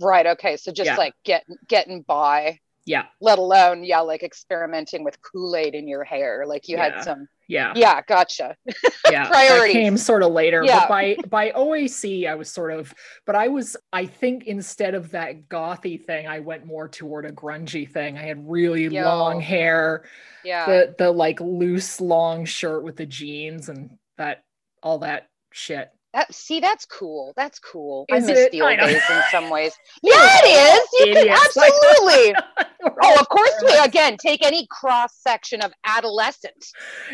Right. 0.00 0.26
Okay. 0.26 0.56
So 0.56 0.72
just 0.72 0.86
Yeah. 0.90 0.96
like 0.96 1.14
getting 1.24 1.56
getting 1.68 2.02
by, 2.02 2.60
Yeah, 2.86 3.06
let 3.20 3.38
alone, 3.38 3.82
yeah, 3.84 4.00
like 4.00 4.22
experimenting 4.22 5.04
with 5.04 5.16
Kool-Aid 5.22 5.74
in 5.74 5.88
your 5.88 6.04
hair. 6.04 6.44
Like 6.46 6.68
you 6.68 6.76
Yeah. 6.76 6.94
had 6.96 7.04
some 7.04 7.28
yeah, 7.48 7.72
Yeah, 7.76 8.00
gotcha. 8.02 8.56
yeah. 9.10 9.28
That 9.28 9.68
came 9.70 9.96
sort 9.96 10.22
of 10.22 10.32
later. 10.32 10.62
Yeah. 10.64 10.80
But 10.80 10.88
by 10.88 11.16
by 11.28 11.50
OAC, 11.50 12.28
I 12.28 12.34
was 12.34 12.50
sort 12.50 12.72
of. 12.72 12.94
But 13.26 13.36
I 13.36 13.48
was. 13.48 13.76
I 13.92 14.06
think 14.06 14.44
instead 14.46 14.94
of 14.94 15.10
that 15.10 15.48
gothy 15.48 16.02
thing, 16.02 16.26
I 16.26 16.40
went 16.40 16.64
more 16.64 16.88
toward 16.88 17.26
a 17.26 17.32
grungy 17.32 17.90
thing. 17.90 18.16
I 18.16 18.22
had 18.22 18.48
really 18.48 18.84
Yo. 18.84 19.02
long 19.02 19.40
hair. 19.40 20.04
Yeah. 20.44 20.66
the 20.66 20.94
the 20.98 21.10
like 21.10 21.40
loose 21.40 22.00
long 22.00 22.44
shirt 22.44 22.82
with 22.82 22.96
the 22.96 23.06
jeans 23.06 23.68
and 23.68 23.90
that 24.16 24.44
all 24.82 24.98
that 24.98 25.28
shit. 25.52 25.90
That 26.14 26.32
see, 26.32 26.60
that's 26.60 26.86
cool. 26.86 27.32
That's 27.36 27.58
cool. 27.58 28.06
Is 28.08 28.24
I 28.24 28.26
miss 28.28 28.38
it? 28.38 28.52
the 28.52 28.62
old 28.62 28.78
days 28.78 29.02
in 29.10 29.22
some 29.32 29.50
ways. 29.50 29.72
Yeah, 30.02 30.12
it 30.16 30.46
is. 30.46 30.88
You 31.08 31.12
can 31.14 31.28
absolutely. 31.28 32.34
Oh, 33.02 33.16
of 33.18 33.28
course 33.30 33.52
we 33.64 33.76
again 33.78 34.16
take 34.18 34.44
any 34.44 34.66
cross 34.70 35.16
section 35.16 35.62
of 35.62 35.72
adolescent 35.84 36.66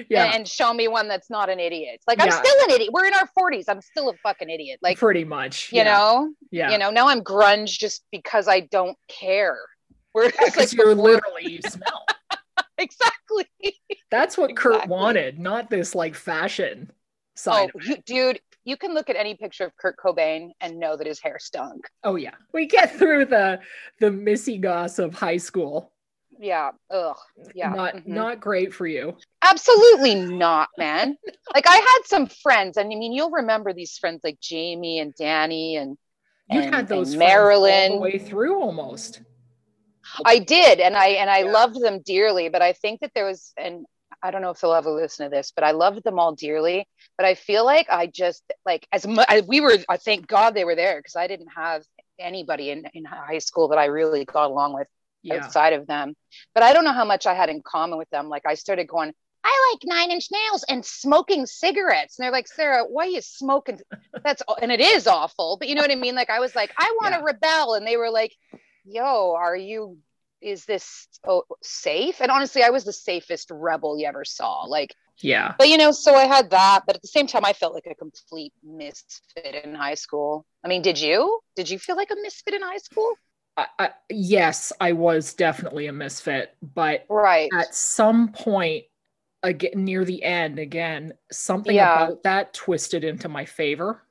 Yeah, 0.08 0.32
and, 0.34 0.46
show 0.46 0.74
me 0.74 0.88
one 0.88 1.06
that's 1.06 1.30
not 1.30 1.48
an 1.48 1.60
idiot. 1.60 2.00
Like 2.08 2.20
I'm 2.20 2.26
Yeah. 2.26 2.42
still 2.42 2.64
an 2.64 2.70
idiot. 2.72 2.90
We're 2.92 3.06
in 3.06 3.14
our 3.14 3.28
40s. 3.38 3.64
I'm 3.68 3.80
still 3.80 4.08
a 4.10 4.14
fucking 4.22 4.50
idiot. 4.50 4.80
Like 4.82 4.98
pretty 4.98 5.24
much. 5.24 5.70
you 5.72 5.78
yeah. 5.78 5.84
know, 5.84 6.32
yeah, 6.50 6.70
you 6.72 6.78
know. 6.78 6.90
Now 6.90 7.06
I'm 7.08 7.20
grunge 7.22 7.78
just 7.78 8.02
because 8.10 8.48
I 8.48 8.60
don't 8.60 8.96
care. 9.08 9.58
Whereas 10.12 10.32
because 10.32 10.56
like 10.56 10.72
you're 10.72 10.94
before- 10.96 11.12
literally 11.12 11.52
you 11.52 11.60
smell. 11.62 12.04
exactly. 12.76 13.46
That's 14.10 14.36
what 14.36 14.56
Kurt 14.56 14.88
wanted, 14.88 15.38
not 15.38 15.70
this 15.70 15.94
like 15.94 16.14
fashion 16.16 16.90
Oh, 16.92 16.96
side. 17.36 17.70
you, 17.84 17.96
dude, 18.04 18.40
you 18.64 18.76
can 18.76 18.94
look 18.94 19.08
at 19.10 19.16
any 19.16 19.34
picture 19.34 19.64
of 19.64 19.76
Kurt 19.76 19.96
Cobain 19.96 20.50
and 20.60 20.78
know 20.78 20.96
that 20.96 21.06
his 21.06 21.20
hair 21.20 21.38
stunk. 21.38 21.88
Oh 22.04 22.16
yeah, 22.16 22.34
we 22.52 22.66
get 22.66 22.96
through 22.96 23.26
the 23.26 23.60
the 24.00 24.10
Missy 24.10 24.58
Goss 24.58 24.98
of 24.98 25.14
high 25.14 25.38
school. 25.38 25.92
Yeah. 26.38 26.70
Ugh. 26.90 27.16
Yeah. 27.54 27.70
not 27.70 27.94
mhm. 27.96 28.06
not 28.06 28.40
great 28.40 28.72
for 28.72 28.86
you. 28.86 29.16
Absolutely 29.42 30.14
not, 30.14 30.68
man. 30.78 31.16
like 31.54 31.66
I 31.68 31.76
had 31.76 32.00
some 32.06 32.26
friends, 32.26 32.76
and 32.76 32.86
I 32.92 32.96
mean, 32.96 33.12
you'll 33.12 33.30
remember 33.30 33.72
these 33.72 33.98
friends 33.98 34.20
like 34.24 34.40
Jamie 34.40 35.00
and 35.00 35.14
Danny 35.14 35.76
and 35.76 35.98
You 36.50 36.60
and- 36.60 36.74
had 36.74 36.88
those 36.88 37.14
friends 37.14 37.22
all 37.22 37.28
Marilyn. 37.28 37.92
the 37.92 37.98
way 37.98 38.18
through 38.18 38.60
almost. 38.60 39.20
I 40.24 40.38
did, 40.38 40.80
and 40.80 40.96
I 40.96 41.08
and 41.08 41.28
I 41.30 41.40
Yeah. 41.44 41.50
loved 41.52 41.80
them 41.80 42.00
dearly. 42.00 42.48
But 42.48 42.62
I 42.62 42.72
think 42.72 43.00
that 43.00 43.12
there 43.14 43.26
was, 43.26 43.52
and 43.56 43.84
I 44.22 44.30
don't 44.30 44.42
know 44.42 44.50
if 44.50 44.60
they'll 44.60 44.74
ever 44.74 44.90
listen 44.90 45.26
to 45.26 45.34
this, 45.34 45.52
but 45.54 45.64
I 45.64 45.70
loved 45.70 46.04
them 46.04 46.18
all 46.18 46.34
dearly. 46.34 46.86
But 47.16 47.26
I 47.26 47.34
feel 47.34 47.64
like 47.64 47.86
I 47.90 48.06
just 48.06 48.42
like 48.66 48.86
as 48.92 49.06
much 49.06 49.26
we 49.46 49.60
were. 49.60 49.78
I 49.88 49.96
thank 49.96 50.26
God 50.26 50.54
they 50.54 50.64
were 50.64 50.74
there 50.76 50.98
because 50.98 51.16
I 51.16 51.26
didn't 51.26 51.48
have 51.56 51.84
anybody 52.18 52.70
in 52.70 52.84
in 52.94 53.04
high 53.04 53.38
school 53.38 53.68
that 53.68 53.78
I 53.78 53.86
really 53.86 54.24
got 54.24 54.50
along 54.50 54.74
with 54.74 54.88
Yeah. 55.22 55.36
outside 55.44 55.72
of 55.72 55.86
them. 55.86 56.14
But 56.54 56.62
I 56.62 56.72
don't 56.72 56.84
know 56.84 56.92
how 56.92 57.04
much 57.04 57.26
I 57.26 57.34
had 57.34 57.48
in 57.50 57.62
common 57.62 57.98
with 57.98 58.10
them. 58.10 58.28
Like 58.28 58.42
I 58.46 58.54
started 58.54 58.86
going, 58.88 59.12
I 59.44 59.72
like 59.72 59.80
nine 59.84 60.10
inch 60.10 60.28
nails 60.30 60.64
and 60.68 60.84
smoking 60.84 61.46
cigarettes. 61.46 62.18
And 62.18 62.24
they're 62.24 62.32
like, 62.32 62.48
Sara, 62.48 62.84
why 62.84 63.04
are 63.04 63.08
you 63.08 63.22
smoking? 63.22 63.80
That's 64.24 64.42
aw-" 64.48 64.56
and 64.60 64.70
it 64.72 64.80
is 64.80 65.06
awful. 65.06 65.56
But 65.58 65.68
you 65.68 65.74
know 65.74 65.82
what 65.82 65.90
I 65.90 65.94
mean? 65.94 66.14
Like 66.14 66.30
I 66.30 66.40
was 66.40 66.54
like, 66.54 66.72
I 66.78 66.94
want 67.00 67.14
to 67.14 67.20
Yeah. 67.20 67.24
rebel. 67.32 67.74
And 67.74 67.86
they 67.86 67.96
were 67.96 68.10
like, 68.10 68.34
Yo, 68.84 69.34
are 69.38 69.56
you 69.56 69.98
is 70.40 70.64
this 70.64 71.08
oh, 71.26 71.44
safe? 71.62 72.20
And 72.20 72.30
honestly, 72.30 72.62
I 72.62 72.70
was 72.70 72.84
the 72.84 72.92
safest 72.92 73.50
rebel 73.50 73.98
you 73.98 74.06
ever 74.06 74.24
saw. 74.24 74.64
Like, 74.64 74.94
Yeah. 75.20 75.54
but 75.58 75.68
you 75.68 75.76
know, 75.78 75.92
so 75.92 76.14
I 76.14 76.24
had 76.24 76.50
that, 76.50 76.82
but 76.86 76.96
at 76.96 77.02
the 77.02 77.08
same 77.08 77.26
time, 77.26 77.44
I 77.44 77.52
felt 77.52 77.74
like 77.74 77.86
a 77.86 77.94
complete 77.94 78.52
misfit 78.62 79.64
in 79.64 79.74
high 79.74 79.94
school. 79.94 80.46
I 80.64 80.68
mean, 80.68 80.82
did 80.82 80.98
you? 80.98 81.40
Did 81.56 81.68
you 81.70 81.78
feel 81.78 81.96
like 81.96 82.10
a 82.10 82.16
misfit 82.22 82.54
in 82.54 82.62
high 82.62 82.78
school? 82.78 83.12
I, 83.56 83.66
I, 83.78 83.90
yes, 84.10 84.72
I 84.80 84.92
was 84.92 85.34
definitely 85.34 85.86
a 85.86 85.92
misfit, 85.92 86.54
but 86.62 87.04
Right. 87.08 87.50
at 87.52 87.74
some 87.74 88.32
point 88.32 88.84
again 89.42 89.72
near 89.74 90.04
the 90.04 90.22
end 90.22 90.58
again 90.58 91.14
something 91.32 91.74
Yeah. 91.74 91.92
about 92.04 92.22
that 92.24 92.52
twisted 92.52 93.04
into 93.04 93.26
my 93.28 93.46
favor 93.46 94.02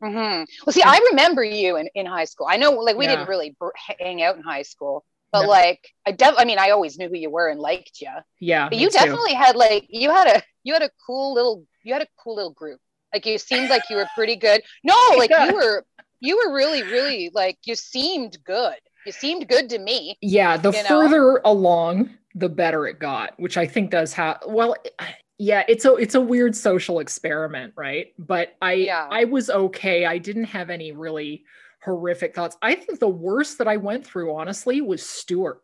hmm 0.00 0.44
Well, 0.64 0.72
see, 0.72 0.82
I 0.82 0.98
remember 1.10 1.44
you 1.44 1.76
in, 1.76 1.88
in 1.94 2.06
high 2.06 2.24
school. 2.24 2.46
I 2.48 2.56
know, 2.56 2.72
like, 2.72 2.96
we 2.96 3.04
Yeah. 3.04 3.16
didn't 3.16 3.28
really 3.28 3.54
br- 3.58 3.68
hang 3.98 4.22
out 4.22 4.36
in 4.36 4.42
high 4.42 4.62
school, 4.62 5.04
but 5.32 5.42
No. 5.42 5.48
like, 5.48 5.80
I 6.06 6.12
def- 6.12 6.34
I 6.38 6.44
mean, 6.44 6.58
I 6.58 6.70
always 6.70 6.98
knew 6.98 7.08
who 7.08 7.16
you 7.16 7.30
were 7.30 7.48
and 7.48 7.60
liked 7.60 8.00
you. 8.00 8.10
yeah 8.40 8.68
But 8.68 8.78
you 8.78 8.88
too. 8.88 8.98
definitely 8.98 9.34
had 9.34 9.56
like, 9.56 9.86
you 9.88 10.10
had 10.10 10.26
a, 10.36 10.42
you 10.64 10.72
had 10.72 10.82
a 10.82 10.90
cool 11.06 11.34
little, 11.34 11.64
you 11.84 11.92
had 11.92 12.02
a 12.02 12.06
cool 12.22 12.36
little 12.36 12.52
group. 12.52 12.80
Like, 13.12 13.26
you 13.26 13.38
seemed 13.38 13.70
like 13.70 13.82
you 13.90 13.96
were 13.96 14.08
pretty 14.14 14.36
good. 14.36 14.62
No, 14.84 14.94
like 15.18 15.30
Yeah. 15.30 15.46
you 15.48 15.54
were, 15.54 15.84
you 16.20 16.36
were 16.36 16.54
really, 16.54 16.82
really 16.82 17.30
like, 17.34 17.58
you 17.64 17.74
seemed 17.74 18.38
good. 18.44 18.74
You 19.06 19.12
seemed 19.12 19.48
good 19.48 19.70
to 19.70 19.78
me. 19.78 20.16
yeah 20.20 20.56
the 20.58 20.70
you 20.72 20.82
know? 20.82 20.88
further 20.88 21.40
along 21.44 22.10
the 22.34 22.48
better 22.50 22.86
it 22.86 23.00
got 23.00 23.32
which 23.40 23.56
i 23.56 23.66
think 23.66 23.90
does 23.90 24.12
have 24.12 24.38
well 24.46 24.76
yeah 25.38 25.64
it's 25.66 25.84
a 25.84 25.94
it's 25.96 26.14
a 26.14 26.20
weird 26.20 26.54
social 26.54 27.00
experiment 27.00 27.72
right 27.76 28.12
but 28.18 28.54
i 28.62 28.74
Yeah. 28.74 29.08
i 29.10 29.24
was 29.24 29.50
okay 29.50 30.04
i 30.04 30.18
didn't 30.18 30.44
have 30.44 30.70
any 30.70 30.92
really 30.92 31.44
horrific 31.84 32.34
thoughts 32.34 32.56
i 32.62 32.74
think 32.74 32.98
the 32.98 33.08
worst 33.08 33.58
that 33.58 33.68
i 33.68 33.76
went 33.76 34.04
through 34.06 34.34
honestly 34.34 34.80
was 34.80 35.04
stewart 35.04 35.62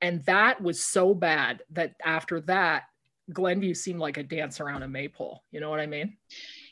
and 0.00 0.24
that 0.24 0.60
was 0.60 0.82
so 0.82 1.14
bad 1.14 1.62
that 1.70 1.94
after 2.04 2.40
that 2.40 2.84
glenview 3.32 3.74
seemed 3.74 4.00
like 4.00 4.16
a 4.16 4.22
dance 4.22 4.60
around 4.60 4.82
a 4.82 4.88
maypole 4.88 5.42
you 5.50 5.60
know 5.60 5.68
what 5.70 5.80
i 5.80 5.86
mean 5.86 6.16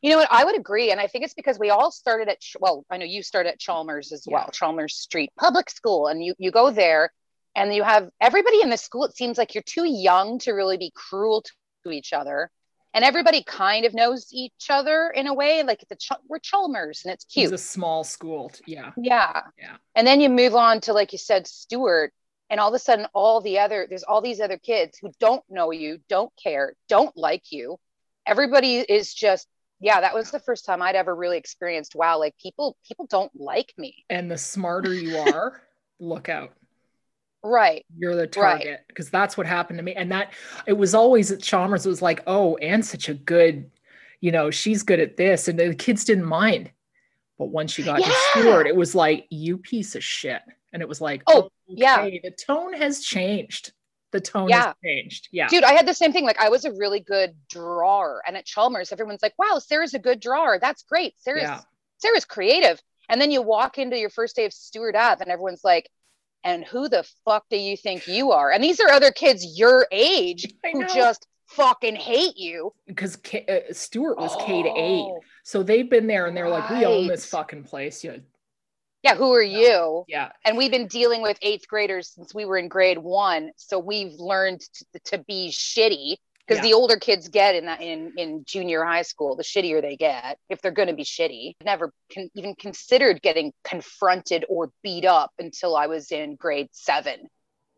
You 0.03 0.11
know 0.11 0.19
what? 0.19 0.29
I 0.31 0.45
would 0.45 0.57
agree. 0.57 0.93
And 0.93 1.01
I 1.01 1.07
think 1.09 1.25
it's 1.25 1.35
because 1.35 1.59
we 1.59 1.71
all 1.71 1.91
started 1.91 2.29
at, 2.29 2.39
well, 2.61 2.85
I 2.91 2.99
know 2.99 3.07
you 3.07 3.23
started 3.23 3.49
at 3.55 3.59
Chalmers 3.59 4.13
as 4.13 4.25
well, 4.31 4.45
Yeah. 4.47 4.51
Chalmers 4.53 4.95
Street 4.95 5.31
Public 5.37 5.69
School. 5.71 6.07
And 6.07 6.23
you, 6.23 6.35
you 6.39 6.51
go 6.53 6.71
there 6.71 7.11
and 7.57 7.75
you 7.75 7.83
have 7.83 8.11
everybody 8.21 8.61
in 8.61 8.71
the 8.71 8.77
school. 8.77 9.05
It 9.05 9.17
seems 9.17 9.39
like 9.39 9.55
you're 9.55 9.65
too 9.67 9.87
young 9.89 10.39
to 10.41 10.53
really 10.53 10.77
be 10.77 10.93
cruel 10.95 11.43
to 11.85 11.91
each 11.91 12.13
other. 12.13 12.51
And 12.97 13.05
everybody 13.05 13.43
kind 13.45 13.85
of 13.85 13.93
knows 13.93 14.29
each 14.33 14.69
other 14.71 15.13
in 15.15 15.27
a 15.27 15.35
way. 15.35 15.63
Like 15.63 15.85
the 15.89 15.97
Ch- 15.97 16.13
we're 16.29 16.39
Chalmers 16.39 17.03
and 17.05 17.13
it's 17.13 17.27
cute. 17.27 17.53
It's 17.53 17.63
a 17.63 17.65
small 17.65 18.03
school 18.05 18.51
yeah 18.67 18.93
Yeah. 18.97 19.43
Yeah. 19.59 19.77
And 19.95 20.07
then 20.07 20.23
you 20.23 20.31
move 20.31 20.55
on 20.55 20.81
to, 20.81 20.95
like 20.95 21.13
you 21.13 21.19
said, 21.19 21.47
Stewart. 21.47 22.13
And 22.49 22.59
all 22.59 22.69
of 22.69 22.75
a 22.75 22.79
sudden, 22.79 23.07
all 23.13 23.43
the 23.43 23.59
other, 23.59 23.87
there's 23.89 24.03
all 24.03 24.23
these 24.23 24.41
other 24.41 24.57
kids 24.57 24.99
who 24.99 25.13
don't 25.21 25.45
know 25.51 25.73
you, 25.73 25.99
don't 26.09 26.33
care, 26.43 26.75
don't 26.89 27.15
like 27.17 27.53
you. 27.53 27.77
Everybody 28.25 28.77
is 28.79 29.13
just, 29.13 29.47
yeah, 29.79 30.01
that 30.01 30.15
was 30.15 30.31
the 30.31 30.41
first 30.41 30.65
time 30.65 30.81
I'd 30.81 30.95
ever 30.97 31.15
really 31.15 31.37
experienced, 31.37 31.95
wow, 31.95 32.19
like 32.19 32.35
people, 32.39 32.77
people 32.89 33.07
don't 33.11 33.33
like 33.35 33.75
me. 33.77 34.05
and 34.09 34.31
the 34.31 34.39
smarter 34.39 34.95
you 34.95 35.19
are 35.19 35.61
look 35.99 36.29
out 36.29 36.53
Right. 37.47 37.85
you're 37.97 38.17
the 38.17 38.27
target 38.27 38.81
because 38.89 39.09
that's 39.11 39.37
what 39.37 39.47
happened 39.47 39.79
to 39.79 39.83
me 39.85 39.95
and 39.95 40.11
that 40.13 40.33
it 40.67 40.73
was 40.73 40.95
always 40.95 41.31
at 41.31 41.41
chalmers 41.41 41.87
it 41.87 41.89
was 41.89 42.03
like 42.03 42.23
oh 42.27 42.57
anne's 42.57 42.91
such 42.91 43.09
a 43.09 43.15
good 43.15 43.71
you 44.21 44.33
know 44.33 44.51
she's 44.51 44.83
good 44.83 44.99
at 45.01 45.17
this 45.17 45.47
and 45.49 45.59
the 45.59 45.75
kids 45.75 46.05
didn't 46.05 46.25
mind 46.25 46.71
but 47.39 47.47
once 47.47 47.73
she 47.73 47.83
got 47.83 47.97
to 47.97 48.03
Yeah. 48.03 48.15
stewart 48.31 48.67
it 48.67 48.75
was 48.75 48.95
like 48.95 49.27
you 49.31 49.59
piece 49.59 49.95
of 49.95 50.03
shit 50.03 50.43
and 50.73 50.83
it 50.83 50.89
was 50.89 51.01
like 51.01 51.23
Oh, 51.29 51.51
yeah. 51.69 52.01
okay, 52.01 52.21
the 52.23 52.31
tone 52.33 52.73
has 52.73 53.01
changed 53.05 53.73
the 54.11 54.21
tone 54.21 54.49
Yeah. 54.49 54.67
has 54.67 54.75
changed 54.85 55.29
yeah 55.31 55.49
Dude, 55.49 55.63
I 55.65 55.73
had 55.73 55.87
the 55.87 55.95
same 55.95 56.13
thing. 56.13 56.25
Like 56.25 56.41
I 56.41 56.49
was 56.49 56.65
a 56.65 56.73
really 56.73 57.01
good 57.01 57.35
drawer. 57.51 58.23
And 58.27 58.37
at 58.37 58.45
Chalmers, 58.47 58.93
everyone's 58.93 59.23
like, 59.23 59.35
wow, 59.39 59.59
Sara's 59.59 59.95
a 59.95 59.99
good 59.99 60.21
drawer. 60.21 60.59
That's 60.61 60.83
great. 60.85 61.15
Sara's 61.19 61.43
Yeah. 61.43 61.61
Sara's 61.99 62.25
creative. 62.25 62.81
And 63.11 63.21
then 63.21 63.31
you 63.31 63.43
walk 63.43 63.79
into 63.79 63.99
your 63.99 64.09
first 64.11 64.37
day 64.37 64.45
of 64.47 64.53
Stewart 64.53 64.95
up 64.95 65.21
and 65.21 65.31
everyone's 65.31 65.65
like, 65.65 65.91
and 66.45 66.65
who 66.65 66.89
the 66.89 67.05
fuck 67.25 67.45
do 67.51 67.57
you 67.57 67.77
think 67.77 68.07
you 68.07 68.33
are? 68.33 68.51
And 68.51 68.63
these 68.63 68.81
are 68.81 68.89
other 68.91 69.11
kids 69.11 69.59
your 69.59 69.87
age 69.91 70.47
who 70.73 70.85
just 70.87 71.27
fucking 71.49 71.97
hate 71.97 72.37
you. 72.37 72.73
because 72.87 73.17
K- 73.17 73.45
uh, 73.49 73.73
stewart 73.73 74.19
was 74.19 74.35
k 74.45 74.63
to 74.63 74.69
eight, 74.77 75.13
so 75.45 75.63
they've 75.63 75.89
been 75.89 76.07
there 76.07 76.27
and 76.27 76.37
they're 76.37 76.49
like 76.49 76.69
we 76.71 76.85
own 76.85 77.07
this 77.07 77.25
fucking 77.27 77.63
place 77.65 78.03
yeah 78.03 78.17
Yeah, 79.05 79.15
who 79.15 79.33
are 79.33 79.43
Yeah. 79.43 79.59
you? 79.61 80.05
yeah 80.09 80.31
And 80.45 80.57
we've 80.57 80.73
been 80.73 80.89
dealing 80.89 81.23
with 81.23 81.39
eighth 81.43 81.69
graders 81.69 82.09
since 82.11 82.35
we 82.35 82.45
were 82.45 82.59
in 82.59 82.67
grade 82.69 82.99
one. 82.99 83.53
So 83.57 83.79
we've 83.79 84.15
learned 84.19 84.61
to, 84.61 84.99
to 85.05 85.19
be 85.19 85.51
shitty 85.53 86.17
because 86.47 86.65
Yeah. 86.65 86.71
the 86.71 86.75
older 86.75 86.97
kids 86.97 87.29
get 87.29 87.55
in 87.55 87.67
that 87.67 87.81
in, 87.81 88.13
in 88.17 88.45
junior 88.45 88.85
high 88.85 89.03
school, 89.03 89.37
the 89.37 89.43
shittier 89.43 89.81
they 89.83 89.97
get 89.97 90.39
if 90.49 90.61
they're 90.63 90.71
going 90.71 90.89
to 90.89 90.95
be 90.95 91.05
shitty. 91.05 91.55
Never 91.65 91.93
con- 92.15 92.31
even 92.35 92.55
considered 92.55 93.21
getting 93.23 93.53
confronted 93.65 94.45
or 94.49 94.71
beat 94.83 95.05
up 95.05 95.33
until 95.39 95.77
I 95.77 95.87
was 95.87 96.13
in 96.13 96.37
grade 96.37 96.69
seven. 96.73 97.29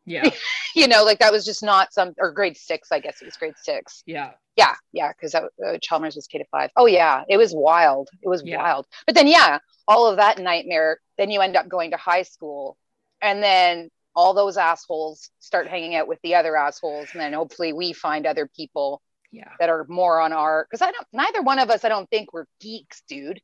yeah 0.07 0.31
You 0.75 0.87
know, 0.87 1.03
like 1.05 1.19
that 1.21 1.33
was 1.33 1.45
just 1.45 1.63
not 1.63 1.93
some, 1.93 2.13
or 2.19 2.31
grade 2.33 2.57
six, 2.57 2.93
I 2.93 3.01
guess 3.01 3.21
it 3.23 3.25
was 3.25 3.37
grade 3.37 3.55
six. 3.57 4.03
yeah 4.07 4.33
Yeah, 4.57 4.75
yeah, 4.93 5.13
because 5.13 5.35
uh, 5.35 5.49
Chalmers 5.81 6.15
was 6.15 6.27
K 6.27 6.39
to 6.39 6.45
five. 6.51 6.71
Oh 6.77 6.87
yeah, 6.87 7.25
it 7.29 7.37
was 7.39 7.55
wild. 7.55 8.09
It 8.23 8.29
was 8.29 8.43
Yeah. 8.45 8.59
wild. 8.59 8.87
But 9.07 9.15
then 9.15 9.27
yeah, 9.27 9.59
all 9.87 10.07
of 10.07 10.17
that 10.19 10.39
nightmare. 10.39 10.99
Then 11.17 11.31
you 11.31 11.41
end 11.41 11.57
up 11.57 11.69
going 11.69 11.91
to 11.93 11.97
high 11.97 12.23
school, 12.23 12.77
and 13.23 13.43
then 13.43 13.89
all 14.19 14.35
those 14.35 14.57
assholes 14.57 15.31
start 15.39 15.69
hanging 15.69 15.95
out 15.95 16.09
with 16.09 16.19
the 16.25 16.35
other 16.35 16.57
assholes, 16.57 17.07
and 17.13 17.21
then 17.21 17.33
hopefully 17.33 17.73
we 17.73 17.93
find 17.93 18.27
other 18.27 18.49
people 18.49 19.01
yeah 19.31 19.53
that 19.61 19.69
are 19.69 19.87
more 19.89 20.21
on 20.21 20.33
our. 20.33 20.67
Because 20.69 20.83
I 20.83 20.91
don't. 20.91 21.07
Neither 21.13 21.41
one 21.43 21.61
of 21.61 21.71
us, 21.71 21.85
I 21.85 21.89
don't 21.89 22.11
think 22.11 22.33
we're 22.33 22.47
geeks, 22.61 23.03
dude. 23.09 23.41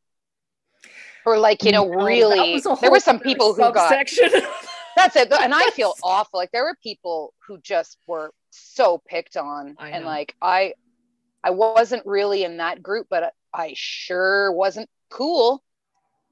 Or 1.25 1.39
like 1.39 1.63
you 1.63 1.71
know, 1.71 1.85
No, 1.87 2.05
really, 2.05 2.55
was 2.55 2.81
there 2.81 2.91
were 2.91 2.99
some 2.99 3.21
people 3.21 3.55
who 3.55 3.73
got 3.73 3.91
that's 4.97 5.15
it. 5.17 5.33
And 5.33 5.55
I 5.55 5.71
feel 5.71 5.95
awful. 6.03 6.39
Like 6.39 6.51
there 6.51 6.65
were 6.65 6.77
people 6.83 7.35
who 7.47 7.61
just 7.61 7.97
were 8.09 8.33
so 8.51 9.01
picked 9.07 9.37
on. 9.37 9.77
I 9.79 9.91
and 9.91 10.03
know. 10.05 10.11
like 10.11 10.35
I 10.43 10.75
I 11.45 11.51
wasn't 11.51 12.05
really 12.05 12.43
in 12.43 12.57
that 12.57 12.83
group, 12.83 13.07
but 13.09 13.33
I 13.55 13.75
sure 13.77 14.51
wasn't 14.53 14.89
cool. 15.09 15.63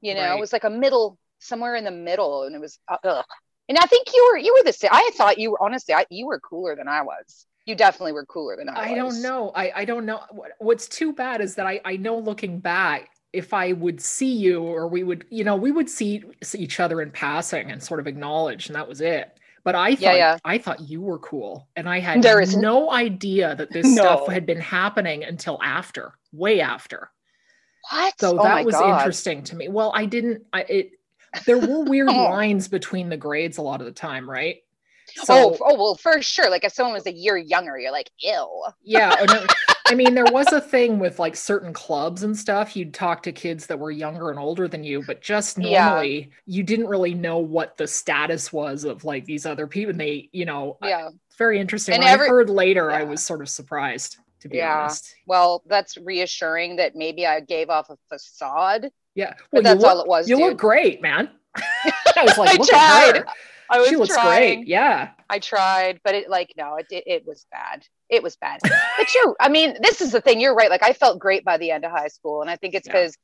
You 0.01 0.15
know, 0.15 0.23
Right. 0.31 0.37
it 0.37 0.41
was 0.41 0.53
like 0.53 0.65
a 0.65 0.71
middle 0.71 1.17
somewhere 1.39 1.77
in 1.77 1.85
the 1.85 1.91
middle. 1.93 2.43
And 2.43 2.57
it 2.57 2.61
was 2.61 2.81
uh, 2.89 2.97
ugh. 3.05 3.25
And 3.69 3.79
I 3.79 3.87
think 3.87 4.09
you 4.15 4.29
were 4.33 4.39
you 4.39 4.55
were 4.59 4.65
the 4.65 4.73
same. 4.73 4.91
I 4.93 5.11
thought 5.15 5.39
you 5.39 5.53
were 5.53 5.63
honestly, 5.63 5.95
I, 5.95 6.05
you 6.11 6.27
were 6.27 6.41
cooler 6.41 6.77
than 6.77 6.89
I 6.89 7.03
was. 7.03 7.47
You 7.65 7.75
definitely 7.77 8.13
were 8.13 8.27
cooler 8.27 8.57
than 8.57 8.69
I, 8.69 8.73
was. 8.73 8.99
I 8.99 9.03
was. 9.03 9.15
don't 9.15 9.23
know. 9.23 9.53
I, 9.55 9.73
I 9.77 9.85
don't 9.85 10.05
know. 10.05 10.21
What, 10.31 10.51
what's 10.59 10.89
too 10.89 11.13
bad 11.13 11.41
is 11.41 11.55
that 11.55 11.67
I, 11.67 11.81
I 11.85 11.97
know 11.97 12.19
looking 12.19 12.59
back, 12.59 13.11
if 13.33 13.55
I 13.55 13.73
would 13.73 14.01
see 14.01 14.35
you 14.35 14.63
or 14.63 14.89
we 14.89 15.05
would, 15.05 15.25
you 15.31 15.45
know, 15.45 15.55
we 15.55 15.71
would 15.71 15.89
see, 15.89 16.25
see 16.43 16.59
each 16.59 16.81
other 16.81 17.01
in 17.01 17.13
passing 17.13 17.71
and 17.71 17.81
sort 17.81 18.01
of 18.01 18.09
acknowledge, 18.09 18.67
and 18.67 18.75
that 18.75 18.89
was 18.89 19.01
it. 19.01 19.39
But 19.65 19.77
I 19.77 19.95
thought 19.95 20.03
Yeah, 20.03 20.15
yeah. 20.15 20.39
I 20.45 20.59
thought 20.59 20.81
you 20.81 21.01
were 21.03 21.21
cool, 21.21 21.69
and 21.77 21.89
I 21.89 22.01
had 22.01 22.21
There 22.21 22.41
is- 22.41 22.57
no 22.57 22.91
idea 22.91 23.55
that 23.55 23.71
this 23.73 23.87
No. 23.95 24.03
stuff 24.03 24.27
had 24.29 24.45
been 24.45 24.61
happening 24.61 25.23
until 25.23 25.61
after, 25.63 26.15
way 26.33 26.61
after. 26.61 27.11
What? 27.91 28.15
So 28.21 28.39
oh 28.41 28.43
that 28.43 28.65
was 28.65 28.75
God. 28.75 28.99
interesting 28.99 29.45
to 29.45 29.57
me. 29.57 29.69
Well, 29.69 29.93
I 29.95 30.07
didn't. 30.07 30.43
I 30.53 30.63
it. 30.63 30.91
There 31.47 31.59
were 31.59 31.85
weird 31.85 32.09
Oh. 32.13 32.25
lines 32.25 32.69
between 32.69 33.09
the 33.09 33.17
grades 33.17 33.59
a 33.59 33.63
lot 33.63 33.81
of 33.81 33.87
the 33.87 33.93
time, 33.93 34.29
right? 34.29 34.57
oh, 35.29 35.57
oh 35.61 35.75
well, 35.77 35.95
for 35.97 36.23
sure. 36.23 36.49
Like 36.49 36.65
if 36.65 36.73
someone 36.73 36.95
was 36.95 37.07
a 37.07 37.13
year 37.13 37.37
younger, 37.37 37.79
you're 37.79 37.93
like, 37.93 38.11
ew. 38.19 38.63
yeah 38.83 39.17
oh, 39.19 39.23
and 39.23 39.31
it- 39.51 39.53
i 39.87 39.95
mean 39.95 40.15
there 40.15 40.25
was 40.31 40.47
a 40.53 40.61
thing 40.61 40.99
with 41.01 41.19
like 41.19 41.35
certain 41.37 41.73
clubs 41.73 42.23
and 42.23 42.39
stuff 42.39 42.77
you'd 42.77 42.95
talk 42.95 43.21
to 43.25 43.33
kids 43.33 43.67
that 43.67 43.79
were 43.79 43.91
younger 43.91 44.31
and 44.31 44.39
older 44.39 44.69
than 44.69 44.85
you 44.85 45.03
but 45.07 45.21
just 45.21 45.59
Yeah. 45.59 45.87
normally 45.89 46.31
you 46.47 46.63
didn't 46.63 46.87
really 46.87 47.13
know 47.15 47.39
what 47.39 47.77
the 47.77 47.87
status 47.89 48.53
was 48.53 48.85
of 48.85 49.05
like 49.05 49.25
these 49.27 49.45
other 49.45 49.67
people 49.67 49.91
and 49.91 50.01
they 50.01 50.31
you 50.33 50.45
know 50.47 50.79
Yeah. 50.83 51.09
it's 51.27 51.37
very 51.37 51.59
interesting 51.61 51.95
And 51.97 52.05
when 52.05 52.13
every- 52.13 52.27
i 52.27 52.31
heard 52.31 52.49
later 52.49 52.91
i 52.93 53.03
was 53.03 53.23
sort 53.27 53.43
of 53.43 53.49
surprised 53.51 54.17
to 54.41 54.49
be 54.49 54.59
Yeah. 54.59 54.83
honest 54.83 55.15
Well, 55.27 55.63
that's 55.67 55.99
reassuring 55.99 56.77
that 56.77 56.95
maybe 56.95 57.27
I 57.27 57.41
gave 57.41 57.69
off 57.69 57.91
a 57.91 57.97
facade. 58.09 58.89
Yeah 59.15 59.35
But 59.51 59.63
well, 59.65 59.75
that's 59.75 59.83
you 59.83 59.89
all 59.89 60.01
it 60.01 60.07
was. 60.09 60.29
you 60.29 60.37
dude. 60.37 60.45
look 60.47 60.59
great 60.59 61.03
man 61.03 61.31
i 61.57 62.23
was 62.23 62.39
like 62.39 62.51
I 62.51 62.57
look 62.57 62.69
tried. 62.69 63.09
at 63.11 63.17
her 63.19 63.27
I 63.71 63.79
was 63.81 63.89
she 63.89 63.97
looks 63.97 64.15
trying. 64.15 64.59
great 64.61 64.69
yeah 64.69 65.11
I 65.31 65.39
tried, 65.39 66.01
but 66.05 66.15
it 66.15 66.29
like 66.29 66.53
no, 66.59 66.77
it, 66.77 66.87
it, 66.91 67.05
it 67.07 67.27
was 67.27 67.47
bad. 67.51 67.87
It 68.11 68.23
was 68.23 68.37
bad. 68.37 68.61
but 68.63 69.15
you're, 69.15 69.35
I 69.41 69.49
mean, 69.49 69.75
this 69.81 70.03
is 70.03 70.13
the 70.13 70.21
thing. 70.21 70.41
You're 70.43 70.55
right. 70.55 70.69
Like 70.69 70.83
I 70.83 70.93
felt 70.93 71.19
great 71.19 71.43
by 71.43 71.57
the 71.57 71.71
end 71.71 71.87
of 71.87 71.91
high 71.91 72.09
school, 72.09 72.43
and 72.43 72.51
I 72.51 72.57
think 72.57 72.75
it's 72.75 72.87
Yeah. 72.87 72.93
because 72.93 73.17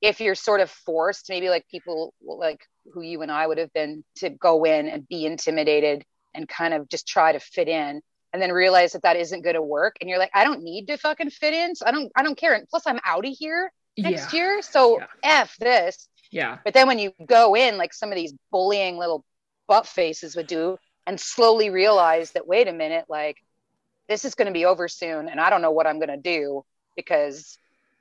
if 0.00 0.20
you're 0.20 0.36
sort 0.36 0.60
of 0.60 0.70
forced, 0.70 1.26
maybe 1.28 1.48
like 1.48 1.66
people 1.68 2.14
like 2.24 2.60
who 2.92 3.00
you 3.00 3.22
and 3.22 3.32
I 3.32 3.44
would 3.44 3.58
have 3.58 3.72
been 3.72 4.04
to 4.18 4.30
go 4.30 4.62
in 4.62 4.86
and 4.86 5.08
be 5.08 5.26
intimidated 5.26 6.04
and 6.32 6.48
kind 6.48 6.74
of 6.74 6.88
just 6.88 7.08
try 7.08 7.32
to 7.32 7.40
fit 7.40 7.66
in, 7.66 8.00
and 8.32 8.40
then 8.40 8.52
realize 8.52 8.92
that 8.92 9.02
that 9.02 9.16
isn't 9.16 9.42
going 9.42 9.56
to 9.56 9.62
work, 9.62 9.96
and 10.00 10.08
you're 10.08 10.20
like, 10.20 10.30
I 10.34 10.44
don't 10.44 10.62
need 10.62 10.86
to 10.86 10.96
fucking 10.96 11.30
fit 11.30 11.54
in, 11.54 11.74
so 11.74 11.86
I 11.86 11.90
don't, 11.90 12.12
I 12.14 12.22
don't 12.22 12.38
care. 12.38 12.54
And 12.54 12.68
plus, 12.68 12.86
I'm 12.86 13.00
out 13.04 13.26
of 13.26 13.34
here 13.36 13.72
next 13.98 14.32
yeah. 14.32 14.38
year, 14.38 14.62
so 14.62 15.00
Yeah. 15.00 15.06
f 15.22 15.56
this. 15.58 16.08
Yeah. 16.30 16.58
But 16.64 16.74
then 16.74 16.86
when 16.88 16.98
you 16.98 17.12
go 17.26 17.54
in, 17.56 17.78
like 17.78 17.92
some 17.94 18.10
of 18.10 18.16
these 18.16 18.34
bullying 18.50 18.96
little 18.98 19.24
butt 19.66 19.86
faces 19.86 20.36
would 20.36 20.46
do, 20.46 20.78
and 21.06 21.18
slowly 21.18 21.70
realize 21.70 22.32
that, 22.32 22.46
wait 22.46 22.68
a 22.68 22.72
minute, 22.72 23.06
like 23.08 23.36
this 24.08 24.24
is 24.24 24.34
going 24.34 24.46
to 24.46 24.52
be 24.52 24.64
over 24.64 24.88
soon. 24.88 25.28
And 25.28 25.40
I 25.40 25.50
don't 25.50 25.62
know 25.62 25.70
what 25.70 25.86
I'm 25.86 25.98
going 25.98 26.08
to 26.08 26.16
do 26.16 26.64
because 26.96 27.58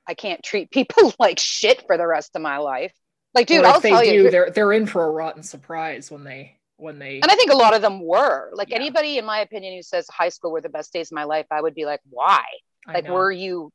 I 0.08 0.14
can't 0.14 0.44
treat 0.44 0.72
people 0.78 1.14
like 1.20 1.40
shit 1.40 1.86
for 1.88 1.98
the 1.98 2.08
rest 2.08 2.36
of 2.36 2.42
my 2.42 2.58
life. 2.58 2.94
Like, 3.34 3.48
dude, 3.48 3.66
I'll 3.66 3.82
tell 3.82 4.04
do, 4.04 4.12
you. 4.12 4.32
they're 4.32 4.50
they're 4.50 4.74
in 4.74 4.86
for 4.88 5.04
a 5.06 5.12
rotten 5.12 5.44
surprise 5.44 6.10
when 6.10 6.24
they 6.24 6.58
when 6.78 6.98
they 6.98 7.20
And 7.22 7.30
I 7.30 7.36
think 7.36 7.52
a 7.52 7.58
lot 7.58 7.76
of 7.76 7.82
them 7.82 8.02
were 8.02 8.50
like 8.54 8.70
Yeah. 8.70 8.78
anybody, 8.78 9.18
in 9.18 9.26
my 9.26 9.40
opinion, 9.40 9.76
who 9.76 9.84
says 9.84 10.08
high 10.10 10.30
school 10.30 10.52
were 10.52 10.62
the 10.62 10.70
best 10.70 10.92
days 10.94 11.12
of 11.12 11.16
my 11.16 11.26
life, 11.26 11.46
I 11.52 11.62
would 11.62 11.76
be 11.76 11.86
like, 11.86 12.00
why? 12.10 12.44
Like 12.88 13.08
were 13.10 13.32
you 13.32 13.72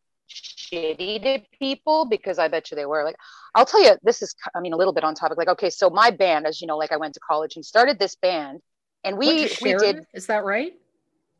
shitty 0.72 1.22
to 1.22 1.42
people 1.58 2.04
because 2.04 2.38
i 2.38 2.48
bet 2.48 2.70
you 2.70 2.76
they 2.76 2.86
were 2.86 3.04
like 3.04 3.16
i'll 3.54 3.66
tell 3.66 3.82
you 3.82 3.92
this 4.02 4.22
is 4.22 4.34
i 4.54 4.60
mean 4.60 4.72
a 4.72 4.76
little 4.76 4.92
bit 4.92 5.04
on 5.04 5.14
topic 5.14 5.36
like 5.38 5.48
okay 5.48 5.70
so 5.70 5.90
my 5.90 6.10
band 6.10 6.46
as 6.46 6.60
you 6.60 6.66
know 6.66 6.76
like 6.78 6.92
i 6.92 6.96
went 6.96 7.14
to 7.14 7.20
college 7.20 7.56
and 7.56 7.64
started 7.64 7.98
this 7.98 8.14
band 8.16 8.60
and 9.04 9.16
we 9.18 9.50
we 9.62 9.74
did 9.74 10.04
Is 10.14 10.26
that 10.26 10.44
right? 10.44 10.72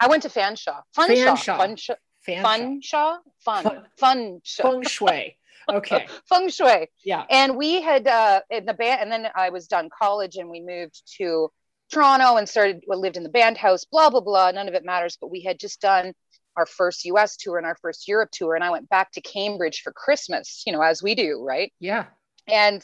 i 0.01 0.07
went 0.09 0.23
to 0.25 0.29
fanshawe 0.29 0.83
funshaw 0.97 1.37
Fanshawe. 1.37 1.59
funshaw 1.59 1.95
Fan 2.25 2.45
funshaw 2.45 3.17
fun 3.41 3.83
Fun- 3.99 4.41
Feng 4.47 4.83
shui. 4.85 5.37
Okay. 5.69 6.07
feng 6.29 6.49
shui 6.51 6.89
Yeah. 7.05 7.25
and 7.31 7.57
we 7.57 7.81
had 7.81 8.07
uh 8.07 8.41
in 8.51 8.65
the 8.67 8.75
band 8.75 9.01
and 9.03 9.11
then 9.13 9.29
i 9.35 9.51
was 9.51 9.67
done 9.67 9.89
college 9.97 10.37
and 10.37 10.49
we 10.49 10.61
moved 10.61 11.03
to 11.19 11.51
toronto 11.91 12.37
and 12.37 12.49
started 12.49 12.83
lived 12.89 13.17
in 13.17 13.23
the 13.25 13.29
band 13.29 13.57
house 13.59 13.85
blah 13.85 14.09
blah 14.09 14.21
blah 14.21 14.51
none 14.53 14.69
of 14.69 14.75
it 14.75 14.85
matters 14.85 15.19
but 15.21 15.31
we 15.31 15.41
had 15.43 15.59
just 15.59 15.81
done 15.81 16.13
our 16.57 16.67
first 16.67 17.05
us 17.07 17.37
tour 17.37 17.57
and 17.57 17.67
our 17.67 17.77
first 17.81 18.09
europe 18.09 18.31
tour 18.31 18.55
and 18.55 18.65
i 18.65 18.71
went 18.71 18.89
back 18.89 19.11
to 19.13 19.21
cambridge 19.21 19.81
for 19.83 19.93
christmas 19.93 20.63
you 20.67 20.73
know 20.73 20.83
as 20.83 21.03
we 21.03 21.15
do 21.15 21.43
right? 21.47 21.73
Yeah. 21.81 22.07
and 22.47 22.83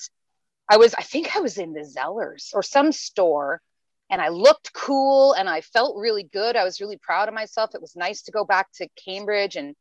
i 0.69 0.77
was 0.77 0.95
i 0.95 1.03
think 1.03 1.37
i 1.37 1.41
was 1.41 1.59
in 1.59 1.73
the 1.73 1.81
zellers 1.81 2.51
or 2.55 2.63
some 2.63 2.93
store 2.93 3.61
and 4.11 4.21
i 4.21 4.29
looked 4.29 4.73
cool 4.73 5.33
and 5.35 5.49
i 5.49 5.61
felt 5.61 5.97
really 5.99 6.23
good. 6.23 6.57
I 6.57 6.65
was 6.65 6.81
really 6.81 6.99
proud 6.99 7.29
of 7.29 7.35
myself. 7.35 7.75
It 7.75 7.81
was 7.81 7.97
nice 7.97 8.23
to 8.23 8.33
go 8.33 8.45
back 8.45 8.69
to 8.77 8.89
cambridge 9.05 9.57
and 9.57 9.75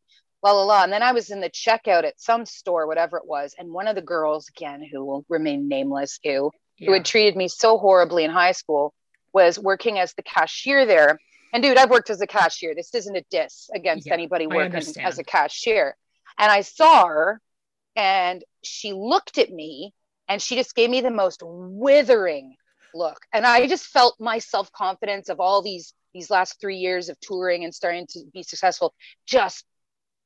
la 0.44 0.52
la 0.52 0.64
la. 0.64 0.84
And 0.84 0.92
then 0.92 1.04
i 1.04 1.14
was 1.14 1.30
in 1.30 1.42
the 1.42 1.50
checkout 1.50 2.04
at 2.04 2.20
some 2.20 2.46
store 2.46 2.88
whatever 2.88 3.18
it 3.18 3.26
was 3.26 3.56
and 3.58 3.72
one 3.72 3.88
of 3.88 3.96
the 3.96 4.02
girls 4.02 4.50
again 4.50 4.84
who 4.92 5.06
will 5.06 5.26
remain 5.30 5.68
nameless 5.68 6.20
who 6.24 6.52
who 6.80 6.92
had 6.92 7.06
treated 7.06 7.36
me 7.36 7.48
so 7.48 7.78
horribly 7.78 8.24
in 8.24 8.32
high 8.32 8.52
school 8.52 8.94
was 9.34 9.60
working 9.60 10.00
as 10.00 10.14
the 10.14 10.24
cashier 10.24 10.86
there 10.86 11.20
and 11.54 11.64
dude 11.64 11.78
i've 11.78 11.90
worked 11.90 12.10
as 12.10 12.22
a 12.22 12.28
cashier. 12.28 12.74
This 12.76 12.94
isn't 12.94 13.16
a 13.16 13.24
diss 13.30 13.70
against 13.74 14.08
Yeah, 14.08 14.14
anybody 14.14 14.48
working 14.48 14.76
as 15.00 15.20
a 15.20 15.24
cashier. 15.24 15.96
And 16.38 16.52
i 16.52 16.62
saw 16.62 17.08
her 17.08 17.42
and 17.96 18.44
she 18.64 18.94
looked 18.94 19.38
at 19.38 19.50
me 19.52 19.94
and 20.28 20.42
she 20.42 20.56
just 20.56 20.76
gave 20.76 20.90
me 20.90 21.02
the 21.02 21.12
most 21.12 21.42
withering 21.44 22.56
look. 22.94 23.20
And 23.34 23.46
i 23.46 23.68
just 23.68 23.86
felt 23.88 24.16
my 24.20 24.40
self-confidence 24.40 25.30
of 25.30 25.40
all 25.40 25.62
these 25.62 25.94
these 26.14 26.30
last 26.32 26.60
three 26.60 26.78
years 26.78 27.10
of 27.10 27.20
touring 27.20 27.64
and 27.64 27.74
starting 27.74 28.08
to 28.10 28.20
be 28.34 28.42
successful 28.44 28.94
just 29.28 29.66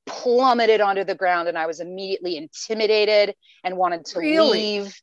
plummeted 0.05 0.81
onto 0.81 1.03
the 1.03 1.15
ground 1.15 1.47
and 1.47 1.57
i 1.57 1.65
was 1.67 1.79
immediately 1.79 2.35
intimidated 2.37 3.35
and 3.63 3.77
wanted 3.77 4.03
to 4.05 4.19
Really? 4.19 4.59
leave 4.81 5.01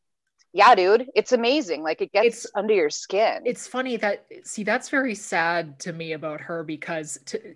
yeah 0.53 0.75
dude 0.75 1.07
it's 1.15 1.33
amazing 1.33 1.83
like 1.83 2.01
it 2.01 2.13
gets 2.13 2.27
It's- 2.27 2.47
under 2.55 2.75
your 2.75 2.91
skin. 2.91 3.43
It's 3.45 3.67
funny 3.67 3.97
that 3.99 4.27
see 4.45 4.65
that's 4.65 4.89
very 4.89 5.15
sad 5.15 5.79
to 5.81 5.93
me 5.93 6.13
about 6.13 6.41
her 6.43 6.65
because 6.65 7.19
to, 7.27 7.55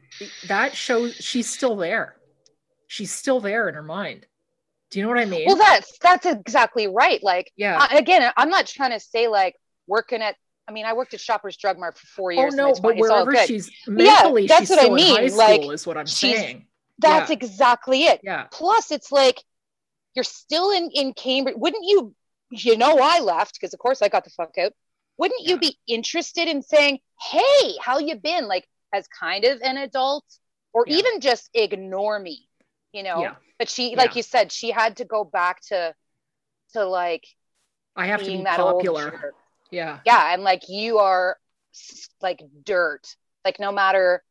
that 0.48 0.74
shows 0.74 1.14
she's 1.16 1.48
still 1.48 1.76
there. 1.76 2.16
She's 2.86 3.10
still 3.10 3.40
there 3.40 3.68
in 3.68 3.74
her 3.74 3.82
mind. 3.82 4.26
Do 4.90 4.98
you 4.98 5.06
know 5.06 5.08
what 5.10 5.20
i 5.20 5.24
mean? 5.24 5.44
Well 5.46 5.56
that's 5.56 5.98
that's 5.98 6.26
exactly 6.26 6.86
right 6.86 7.22
like 7.22 7.50
yeah. 7.56 7.86
Again 7.96 8.30
i'm 8.36 8.50
not 8.50 8.66
trying 8.66 8.90
to 8.90 9.00
say 9.00 9.26
like 9.26 9.56
working 9.86 10.20
at 10.20 10.36
i 10.68 10.72
mean 10.72 10.84
i 10.84 10.92
worked 10.92 11.14
at 11.14 11.20
shoppers 11.20 11.56
drug 11.56 11.78
mart 11.78 11.96
for 11.96 12.06
four 12.06 12.32
oh, 12.32 12.36
years 12.36 12.52
and 12.52 12.58
no 12.58 12.74
but 12.82 12.96
wherever 12.96 13.34
she's 13.46 13.70
Yeah, 13.86 13.94
mentally 13.94 14.46
that's 14.46 14.68
she's 14.68 14.70
what 14.70 14.90
I 14.92 14.94
mean, 14.94 15.16
high 15.16 15.34
like, 15.34 15.62
is 15.72 15.86
what 15.86 15.96
i'm 15.96 16.06
saying. 16.06 16.66
that's 16.98 17.30
Yeah. 17.30 17.34
exactly 17.36 18.04
it. 18.04 18.20
Yeah. 18.22 18.48
Plus 18.52 18.92
it's 18.92 19.10
like 19.10 19.42
you're 20.14 20.24
still 20.24 20.70
in 20.72 20.90
in 20.92 21.14
cambridge 21.14 21.56
wouldn't 21.56 21.84
you 21.86 22.14
you 22.52 22.76
know 22.76 22.98
i 23.00 23.18
left? 23.20 23.54
Because 23.58 23.74
of 23.74 23.80
course 23.80 24.02
i 24.02 24.08
got 24.08 24.24
the 24.24 24.30
fuck 24.30 24.56
out. 24.58 24.72
Wouldn't 25.18 25.42
you 25.42 25.58
be 25.58 25.76
interested 25.86 26.48
in 26.48 26.62
saying 26.62 26.98
hey 27.32 27.74
how 27.80 27.98
you 27.98 28.16
been? 28.16 28.46
Like 28.46 28.66
as 28.94 29.06
kind 29.08 29.44
of 29.44 29.60
an 29.62 29.76
adult 29.78 30.24
or 30.72 30.84
Yeah. 30.86 30.98
even 30.98 31.20
just 31.20 31.50
ignore 31.54 32.18
me 32.18 32.48
you 32.92 33.02
know? 33.02 33.22
Yeah. 33.22 33.34
But 33.58 33.70
she 33.70 33.96
like 33.96 34.10
Yeah. 34.10 34.16
you 34.18 34.22
said 34.22 34.52
she 34.52 34.70
had 34.70 34.98
to 34.98 35.04
go 35.06 35.24
back 35.24 35.60
to 35.68 35.94
to 36.74 36.84
like 36.84 37.24
i 37.96 38.06
have 38.06 38.20
to 38.20 38.26
be 38.26 38.42
that 38.44 38.58
popular. 38.58 39.34
yeah. 39.70 40.00
Yeah 40.04 40.34
and 40.34 40.42
like 40.42 40.68
you 40.68 40.98
are 40.98 41.38
like 42.20 42.42
dirt. 42.64 43.16
Like 43.44 43.58
no 43.58 43.72
matter 43.72 44.22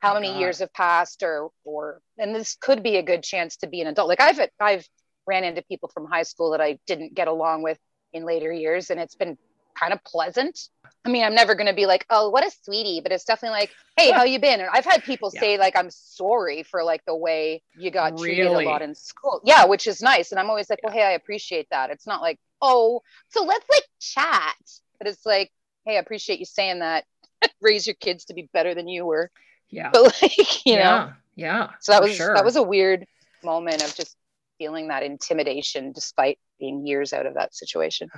how 0.00 0.12
Oh, 0.12 0.14
many 0.14 0.28
God. 0.32 0.40
years 0.40 0.58
have 0.58 0.72
passed 0.72 1.22
or 1.22 1.50
or 1.64 2.00
and 2.18 2.34
this 2.34 2.56
could 2.60 2.82
be 2.82 2.96
a 2.96 3.02
good 3.02 3.22
chance 3.22 3.56
to 3.58 3.66
be 3.68 3.80
an 3.80 3.86
adult. 3.88 4.08
Like 4.08 4.20
i've 4.20 4.40
i've 4.60 4.86
ran 5.28 5.44
into 5.44 5.62
people 5.62 5.88
from 5.94 6.06
high 6.06 6.22
school 6.24 6.50
that 6.52 6.60
i 6.60 6.78
didn't 6.86 7.14
get 7.14 7.28
along 7.28 7.62
with 7.62 7.78
in 8.12 8.24
later 8.24 8.50
years 8.52 8.90
and 8.90 8.98
it's 8.98 9.14
been 9.14 9.36
kind 9.78 9.92
of 9.92 10.02
pleasant. 10.02 10.58
I 11.04 11.08
mean 11.10 11.22
i'm 11.24 11.36
never 11.36 11.54
going 11.54 11.68
to 11.68 11.74
be 11.74 11.86
like 11.86 12.04
oh 12.10 12.30
what 12.30 12.44
a 12.44 12.50
sweetie 12.64 13.00
but 13.00 13.12
it's 13.12 13.24
definitely 13.24 13.60
like 13.60 13.70
hey 13.96 14.10
how 14.10 14.24
you 14.24 14.40
been? 14.40 14.58
And 14.60 14.68
i've 14.72 14.84
had 14.84 15.04
people 15.04 15.30
Yeah. 15.32 15.40
say 15.40 15.58
like 15.58 15.76
i'm 15.76 15.90
sorry 15.90 16.64
for 16.64 16.82
like 16.82 17.02
the 17.06 17.14
way 17.14 17.62
you 17.76 17.92
got 17.92 18.18
treated 18.18 18.42
Really? 18.50 18.64
a 18.64 18.68
lot 18.68 18.82
in 18.82 18.94
school. 18.96 19.40
Yeah 19.44 19.66
which 19.66 19.86
is 19.86 20.02
nice 20.02 20.32
and 20.32 20.40
i'm 20.40 20.50
always 20.50 20.68
like 20.68 20.80
well 20.82 20.92
hey 20.92 21.04
i 21.04 21.12
appreciate 21.12 21.68
that. 21.70 21.90
It's 21.90 22.06
not 22.08 22.20
like 22.22 22.38
oh 22.60 23.02
so 23.28 23.44
let's 23.44 23.66
like 23.70 23.84
chat. 24.00 24.56
But 24.98 25.06
it's 25.06 25.24
like 25.24 25.52
hey 25.86 25.96
i 25.96 26.00
appreciate 26.00 26.40
you 26.40 26.46
saying 26.46 26.80
that. 26.80 27.04
Raise 27.60 27.86
your 27.86 27.94
kids 28.00 28.24
to 28.26 28.34
be 28.34 28.48
better 28.52 28.74
than 28.74 28.88
you 28.88 29.04
were. 29.06 29.30
Yeah. 29.70 29.90
But 29.92 30.02
like 30.22 30.66
you 30.66 30.74
know? 30.74 30.80
yeah 30.80 31.12
yeah 31.36 31.68
so 31.78 31.92
that 31.92 32.02
was 32.02 32.16
sure. 32.16 32.34
that 32.34 32.44
was 32.44 32.56
a 32.56 32.62
weird 32.64 33.06
moment 33.44 33.84
of 33.84 33.94
just 33.94 34.16
feeling 34.58 34.88
that 34.88 35.02
intimidation 35.02 35.92
despite 35.92 36.38
being 36.58 36.86
years 36.86 37.12
out 37.12 37.26
of 37.26 37.34
that 37.34 37.54
situation. 37.54 38.10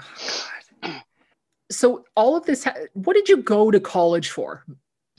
Oh, 0.83 1.01
so 1.71 2.05
all 2.17 2.37
of 2.37 2.45
this 2.45 2.65
ha- 2.65 2.75
what 2.95 3.15
did 3.15 3.29
you 3.29 3.39
go 3.39 3.71
to 3.71 3.79
college 3.79 4.31
for? 4.31 4.65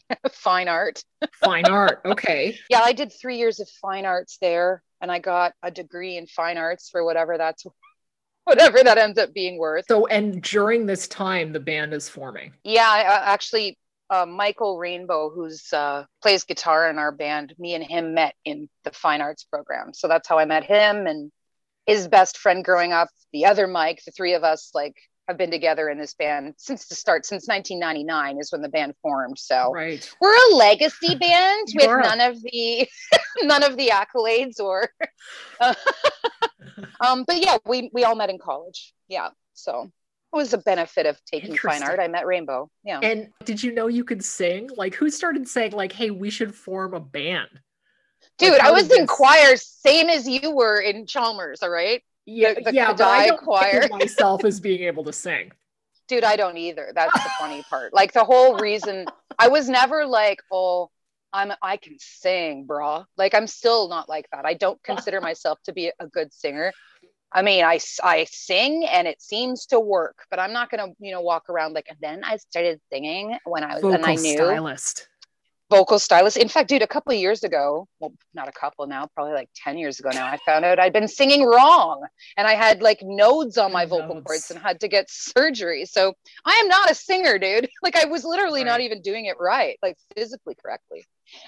Fine 0.31 0.67
art. 0.67 1.03
Fine 1.43 1.65
art 1.65 2.01
okay. 2.05 2.57
Yeah 2.69 2.81
i 2.81 2.91
did 2.93 3.11
three 3.13 3.37
years 3.37 3.59
of 3.59 3.69
fine 3.69 4.05
arts 4.05 4.37
there 4.41 4.83
and 4.99 5.11
i 5.11 5.19
got 5.19 5.53
a 5.63 5.71
degree 5.71 6.17
in 6.17 6.27
fine 6.27 6.57
arts 6.57 6.89
for 6.89 7.03
whatever 7.03 7.37
that's 7.37 7.65
whatever 8.43 8.83
that 8.83 8.97
ends 8.97 9.17
up 9.17 9.33
being 9.33 9.57
worth. 9.57 9.85
So 9.87 10.07
and 10.07 10.41
during 10.41 10.85
this 10.85 11.07
time 11.07 11.53
the 11.53 11.59
band 11.59 11.93
is 11.93 12.09
forming. 12.09 12.53
Yeah 12.63 12.89
I, 12.89 13.01
I 13.01 13.33
actually 13.33 13.77
uh, 14.11 14.25
michael 14.25 14.77
rainbow 14.77 15.29
who's 15.29 15.71
uh, 15.73 16.03
plays 16.21 16.43
guitar 16.43 16.89
in 16.89 16.99
our 16.99 17.11
band. 17.11 17.55
Me 17.57 17.73
and 17.73 17.83
him 17.83 18.13
met 18.13 18.35
in 18.45 18.69
the 18.83 18.91
fine 18.91 19.21
arts 19.21 19.45
program. 19.45 19.93
So 19.93 20.07
that's 20.07 20.27
how 20.27 20.37
i 20.37 20.45
met 20.45 20.65
him 20.65 21.07
and 21.07 21.31
his 21.87 22.07
best 22.07 22.37
friend 22.37 22.63
growing 22.63 22.91
up. 22.91 23.07
The 23.33 23.45
other 23.45 23.65
mike 23.67 24.01
the 24.05 24.11
three 24.11 24.33
of 24.33 24.43
us 24.43 24.71
like 24.73 24.95
have 25.27 25.37
been 25.37 25.49
together 25.49 25.87
in 25.87 25.97
this 25.97 26.13
band 26.13 26.55
since 26.57 26.87
the 26.87 26.95
start 26.95 27.25
since 27.25 27.47
1999 27.47 28.39
is 28.39 28.51
when 28.51 28.61
the 28.61 28.69
band 28.69 28.93
formed. 29.01 29.39
So 29.39 29.71
right. 29.73 30.07
we're 30.19 30.35
a 30.51 30.55
legacy 30.55 31.15
band 31.19 31.67
with 31.73 31.87
are. 31.87 32.01
none 32.01 32.19
of 32.19 32.41
the 32.43 32.87
none 33.43 33.63
of 33.63 33.77
the 33.77 33.91
accolades 33.93 34.59
or 34.59 34.89
um 36.99 37.23
but 37.25 37.41
yeah 37.41 37.57
we 37.65 37.89
we 37.93 38.03
all 38.03 38.15
met 38.15 38.29
in 38.29 38.39
college. 38.39 38.93
Yeah 39.07 39.29
so 39.53 39.89
it 40.33 40.35
was 40.35 40.53
a 40.53 40.57
benefit 40.57 41.05
of 41.05 41.19
taking 41.25 41.57
fine 41.57 41.83
art. 41.83 41.99
I 41.99 42.07
met 42.07 42.25
rainbow. 42.25 42.69
Yeah. 42.83 42.99
And 42.99 43.29
did 43.43 43.61
you 43.61 43.73
know 43.73 43.87
you 43.87 44.03
could 44.03 44.23
sing? 44.23 44.69
Like, 44.75 44.95
who 44.95 45.09
started 45.09 45.47
saying, 45.47 45.73
like, 45.73 45.91
hey, 45.91 46.09
we 46.09 46.29
should 46.29 46.55
form 46.55 46.93
a 46.93 46.99
band? 46.99 47.49
dude 48.37 48.53
Like, 48.53 48.61
i 48.61 48.71
was 48.71 48.91
in 48.91 49.07
choir 49.07 49.55
same 49.55 50.09
as 50.09 50.27
you 50.27 50.51
were 50.51 50.79
in 50.79 51.05
chalmers 51.05 51.61
all 51.61 51.69
right? 51.69 52.01
Yeah, 52.25 52.53
the 52.53 52.71
yeah, 52.73 52.93
but 52.93 53.01
I 53.01 53.25
Kadai 53.25 53.27
don't 53.27 53.41
choir. 53.41 53.87
myself 53.91 54.45
as 54.45 54.59
being 54.59 54.83
able 54.83 55.03
to 55.05 55.13
sing. 55.13 55.51
dude 56.07 56.23
i 56.23 56.35
don't 56.35 56.57
either. 56.57 56.91
That's 56.93 57.13
the 57.13 57.29
funny 57.39 57.63
part. 57.69 57.93
Like 57.93 58.13
the 58.13 58.23
whole 58.23 58.57
reason 58.57 59.05
i 59.39 59.47
was 59.47 59.69
never 59.69 60.05
like 60.05 60.39
oh 60.51 60.89
i'm 61.33 61.51
i 61.61 61.77
can 61.77 61.95
sing 61.99 62.67
brah. 62.67 63.05
Like 63.17 63.33
i'm 63.33 63.47
still 63.47 63.89
not 63.89 64.09
like 64.09 64.27
that. 64.31 64.45
I 64.45 64.53
don't 64.53 64.81
consider 64.83 65.21
myself 65.21 65.59
to 65.65 65.73
be 65.73 65.91
a 65.99 66.07
good 66.07 66.33
singer 66.33 66.71
I 67.33 67.41
mean, 67.41 67.63
I, 67.63 67.79
I 68.03 68.25
sing 68.29 68.85
and 68.85 69.07
it 69.07 69.21
seems 69.21 69.65
to 69.67 69.79
work, 69.79 70.25
but 70.29 70.39
I'm 70.39 70.51
not 70.51 70.69
going 70.69 70.85
to, 70.85 70.95
you 70.99 71.11
know, 71.11 71.21
walk 71.21 71.49
around 71.49 71.73
like, 71.73 71.87
and 71.89 71.97
then 72.01 72.23
I 72.23 72.37
started 72.37 72.81
singing 72.91 73.37
when 73.45 73.63
I 73.63 73.75
was, 73.75 73.81
Vocal 73.81 73.95
and 73.95 74.05
I 74.05 74.15
knew 74.15 74.35
stylist. 74.35 75.07
Vocal 75.71 75.97
stylist. 75.97 76.37
In 76.37 76.49
fact, 76.49 76.67
dude, 76.69 76.81
a 76.83 76.87
couple 76.87 77.13
of 77.13 77.17
years 77.17 77.43
ago, 77.43 77.87
well, 77.99 78.11
not 78.35 78.47
a 78.49 78.51
couple 78.51 78.85
now, 78.85 79.07
probably 79.15 79.33
like 79.33 79.49
10 79.55 79.77
years 79.77 79.99
ago 79.99 80.11
now, 80.13 80.27
I 80.27 80.37
found 80.45 80.65
out 80.65 80.79
I'd 80.79 80.91
been 80.93 81.07
singing 81.07 81.45
wrong 81.45 82.05
and 82.37 82.45
I 82.45 82.53
had 82.55 82.81
like 82.81 82.99
nodes 83.01 83.57
on 83.57 83.71
my 83.71 83.85
vocal 83.85 84.15
Nodes. 84.15 84.25
cords 84.27 84.51
and 84.51 84.59
had 84.59 84.81
to 84.81 84.89
get 84.89 85.09
surgery. 85.09 85.85
So 85.85 86.13
I 86.45 86.53
am 86.61 86.67
not 86.67 86.91
a 86.91 86.95
singer, 86.95 87.39
dude. 87.39 87.69
Like 87.81 87.95
I 87.95 88.05
was 88.05 88.23
literally 88.23 88.63
not 88.63 88.81
even 88.81 89.01
doing 89.01 89.25
it 89.25 89.37
right, 89.39 89.77
like 89.81 89.97
physically 90.15 90.55
correctly. 90.61 91.03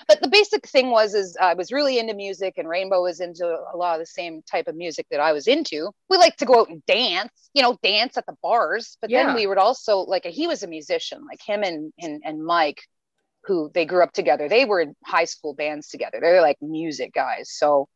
But 0.07 0.21
the 0.21 0.29
basic 0.29 0.67
thing 0.67 0.89
was, 0.89 1.13
is 1.13 1.37
I 1.39 1.53
was 1.53 1.71
really 1.71 1.99
into 1.99 2.13
music 2.15 2.53
and 2.57 2.67
Rainbow 2.67 3.01
was 3.03 3.19
into 3.19 3.45
a 3.45 3.75
lot 3.77 3.95
of 3.95 3.99
the 3.99 4.05
same 4.05 4.41
type 4.49 4.67
of 4.67 4.75
music 4.75 5.05
that 5.11 5.19
I 5.19 5.33
was 5.33 5.47
into. 5.47 5.91
We 6.09 6.17
like 6.17 6.37
to 6.37 6.45
go 6.45 6.61
out 6.61 6.69
and 6.69 6.83
dance, 6.85 7.49
you 7.53 7.61
know, 7.61 7.77
dance 7.83 8.17
at 8.17 8.25
the 8.25 8.35
bars. 8.41 8.97
But 9.01 9.09
Yeah. 9.11 9.25
then 9.25 9.35
we 9.35 9.45
would 9.45 9.57
also 9.57 9.99
like, 9.99 10.25
he 10.25 10.47
was 10.47 10.63
a 10.63 10.67
musician, 10.67 11.19
like 11.29 11.41
him 11.45 11.63
and, 11.63 11.91
and, 11.99 12.21
and 12.25 12.43
Mike 12.43 12.81
who 13.45 13.69
they 13.73 13.85
grew 13.85 14.03
up 14.03 14.13
together. 14.13 14.47
They 14.47 14.65
were 14.65 14.81
in 14.81 14.95
high 15.05 15.25
school 15.25 15.53
bands 15.53 15.89
together. 15.89 16.19
They're 16.21 16.41
like 16.41 16.57
music 16.61 17.13
guys. 17.13 17.51
So 17.51 17.87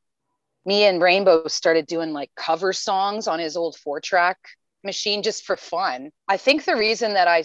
me 0.66 0.84
and 0.84 1.02
Rainbow 1.02 1.48
started 1.48 1.86
doing 1.88 2.12
like 2.12 2.30
cover 2.36 2.74
songs 2.74 3.28
on 3.28 3.40
his 3.40 3.56
old 3.56 3.78
four 3.78 4.02
track 4.02 4.38
machine 4.84 5.24
just 5.24 5.46
for 5.46 5.56
fun. 5.56 6.12
I 6.28 6.38
think 6.38 6.66
the 6.66 6.76
reason 6.76 7.14
that 7.14 7.28
I 7.28 7.44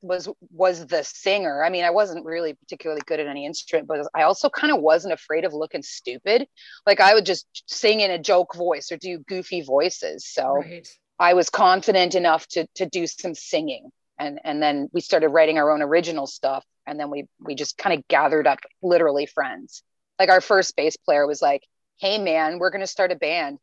was 0.00 0.28
was 0.50 0.86
the 0.86 1.04
singer. 1.04 1.62
I 1.62 1.70
mean, 1.70 1.84
I 1.84 1.90
wasn't 1.90 2.24
really 2.24 2.54
particularly 2.54 3.02
good 3.06 3.20
at 3.20 3.26
any 3.26 3.44
instrument, 3.46 3.86
but 3.86 4.08
I 4.14 4.22
also 4.22 4.48
kind 4.48 4.72
of 4.72 4.80
wasn't 4.80 5.12
afraid 5.12 5.44
of 5.44 5.52
looking 5.52 5.82
stupid. 5.82 6.46
Like 6.86 7.00
I 7.00 7.14
would 7.14 7.26
just 7.26 7.46
sing 7.66 8.00
in 8.00 8.10
a 8.10 8.18
joke 8.18 8.54
voice 8.54 8.90
or 8.90 8.96
do 8.96 9.18
goofy 9.18 9.60
voices. 9.62 10.26
So 10.26 10.56
Right. 10.56 10.88
I 11.18 11.34
was 11.34 11.50
confident 11.50 12.14
enough 12.14 12.46
to 12.48 12.66
to 12.76 12.86
do 12.86 13.06
some 13.06 13.34
singing. 13.34 13.90
And 14.18 14.40
and 14.42 14.62
then 14.62 14.88
we 14.92 15.00
started 15.00 15.28
writing 15.28 15.58
our 15.58 15.70
own 15.70 15.82
original 15.82 16.26
stuff. 16.26 16.64
And 16.88 16.98
then 16.98 17.10
we 17.10 17.26
we 17.40 17.54
just 17.54 17.78
kind 17.78 17.98
of 17.98 18.06
gathered 18.08 18.46
up 18.46 18.58
literally 18.82 19.26
friends. 19.26 19.82
Like 20.18 20.30
our 20.30 20.40
first 20.40 20.74
bass 20.76 20.96
player 20.96 21.26
was 21.26 21.42
like, 21.42 21.62
Hey 21.98 22.18
man, 22.18 22.58
we're 22.58 22.70
gonna 22.70 22.86
start 22.86 23.12
a 23.12 23.16
band. 23.16 23.58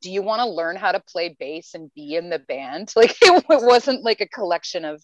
Do 0.00 0.10
you 0.12 0.22
want 0.22 0.40
to 0.40 0.46
learn 0.48 0.76
how 0.76 0.92
to 0.92 1.00
play 1.00 1.34
bass 1.40 1.74
and 1.74 1.90
be 1.94 2.14
in 2.14 2.30
the 2.30 2.38
band? 2.38 2.92
Like 2.96 3.16
it, 3.20 3.44
it 3.50 3.62
wasn't 3.64 4.04
like 4.04 4.20
a 4.20 4.28
collection 4.28 4.84
of 4.84 5.02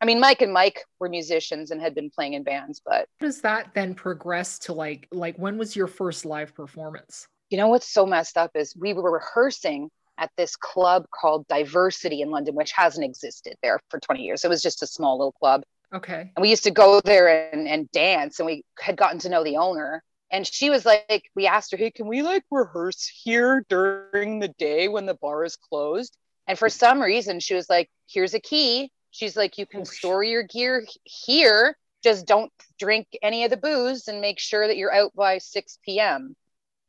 I 0.00 0.04
mean, 0.04 0.20
Mike 0.20 0.42
and 0.42 0.52
Mike 0.52 0.84
were 1.00 1.08
musicians 1.08 1.72
and 1.72 1.80
had 1.80 1.92
been 1.94 2.08
playing 2.08 2.34
in 2.34 2.44
bands, 2.44 2.80
but 2.86 3.08
How 3.20 3.26
does 3.26 3.40
that 3.40 3.74
then 3.74 3.94
progress 3.94 4.58
to 4.60 4.72
like 4.72 5.08
like 5.12 5.36
when 5.36 5.58
was 5.58 5.74
your 5.76 5.88
first 5.88 6.24
live 6.24 6.54
performance? 6.54 7.26
you 7.50 7.56
know 7.56 7.68
what's 7.68 7.88
so 7.88 8.04
messed 8.04 8.36
up 8.36 8.50
is 8.54 8.76
we 8.76 8.92
were 8.92 9.10
rehearsing 9.10 9.90
at 10.18 10.30
this 10.36 10.54
club 10.56 11.06
called 11.10 11.46
Diversity 11.48 12.20
in 12.20 12.30
London, 12.30 12.54
which 12.54 12.72
hasn't 12.72 13.04
existed 13.06 13.54
there 13.62 13.80
for 13.88 13.98
20 14.00 14.22
years. 14.22 14.44
It 14.44 14.48
was 14.48 14.60
just 14.62 14.82
a 14.82 14.86
small 14.86 15.16
little 15.16 15.32
club. 15.32 15.62
Okay. 15.94 16.30
And 16.36 16.42
we 16.42 16.50
used 16.50 16.64
to 16.64 16.70
go 16.70 17.00
there 17.00 17.50
and, 17.52 17.66
and 17.66 17.90
dance, 17.90 18.38
and 18.38 18.46
we 18.46 18.64
had 18.78 18.96
gotten 18.96 19.18
to 19.20 19.28
know 19.28 19.42
the 19.44 19.56
owner. 19.56 20.02
And 20.30 20.46
she 20.46 20.68
was 20.68 20.84
like, 20.84 21.30
we 21.34 21.46
asked 21.46 21.70
her, 21.70 21.78
hey, 21.78 21.90
can 21.90 22.06
we 22.06 22.20
like 22.22 22.44
rehearse 22.50 23.06
here 23.06 23.64
during 23.68 24.40
the 24.40 24.48
day 24.48 24.88
when 24.88 25.06
the 25.06 25.14
bar 25.14 25.44
is 25.44 25.56
closed? 25.56 26.16
And 26.46 26.58
for 26.58 26.68
some 26.68 27.00
reason, 27.00 27.40
she 27.40 27.54
was 27.54 27.70
like, 27.70 27.88
here's 28.06 28.34
a 28.34 28.40
key. 28.40 28.90
She's 29.10 29.36
like, 29.36 29.56
you 29.56 29.64
can 29.64 29.80
Oh, 29.80 29.84
store 29.84 30.22
your 30.22 30.42
gear 30.42 30.84
here. 31.04 31.76
Just 32.04 32.26
don't 32.26 32.52
drink 32.78 33.06
any 33.22 33.44
of 33.44 33.50
the 33.50 33.56
booze 33.56 34.06
and 34.08 34.20
make 34.20 34.38
sure 34.38 34.66
that 34.66 34.76
you're 34.76 34.92
out 34.92 35.14
by 35.16 35.38
6 35.38 35.78
p.m. 35.84 36.36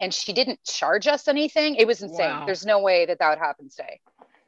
And 0.01 0.13
she 0.13 0.33
didn't 0.33 0.63
charge 0.65 1.07
us 1.07 1.27
anything. 1.29 1.75
It 1.75 1.87
was 1.87 2.01
insane. 2.01 2.29
Wow. 2.29 2.45
There's 2.45 2.65
no 2.65 2.79
way 2.81 3.05
that 3.05 3.19
that 3.19 3.29
would 3.29 3.39
happen 3.39 3.69
today. 3.69 4.01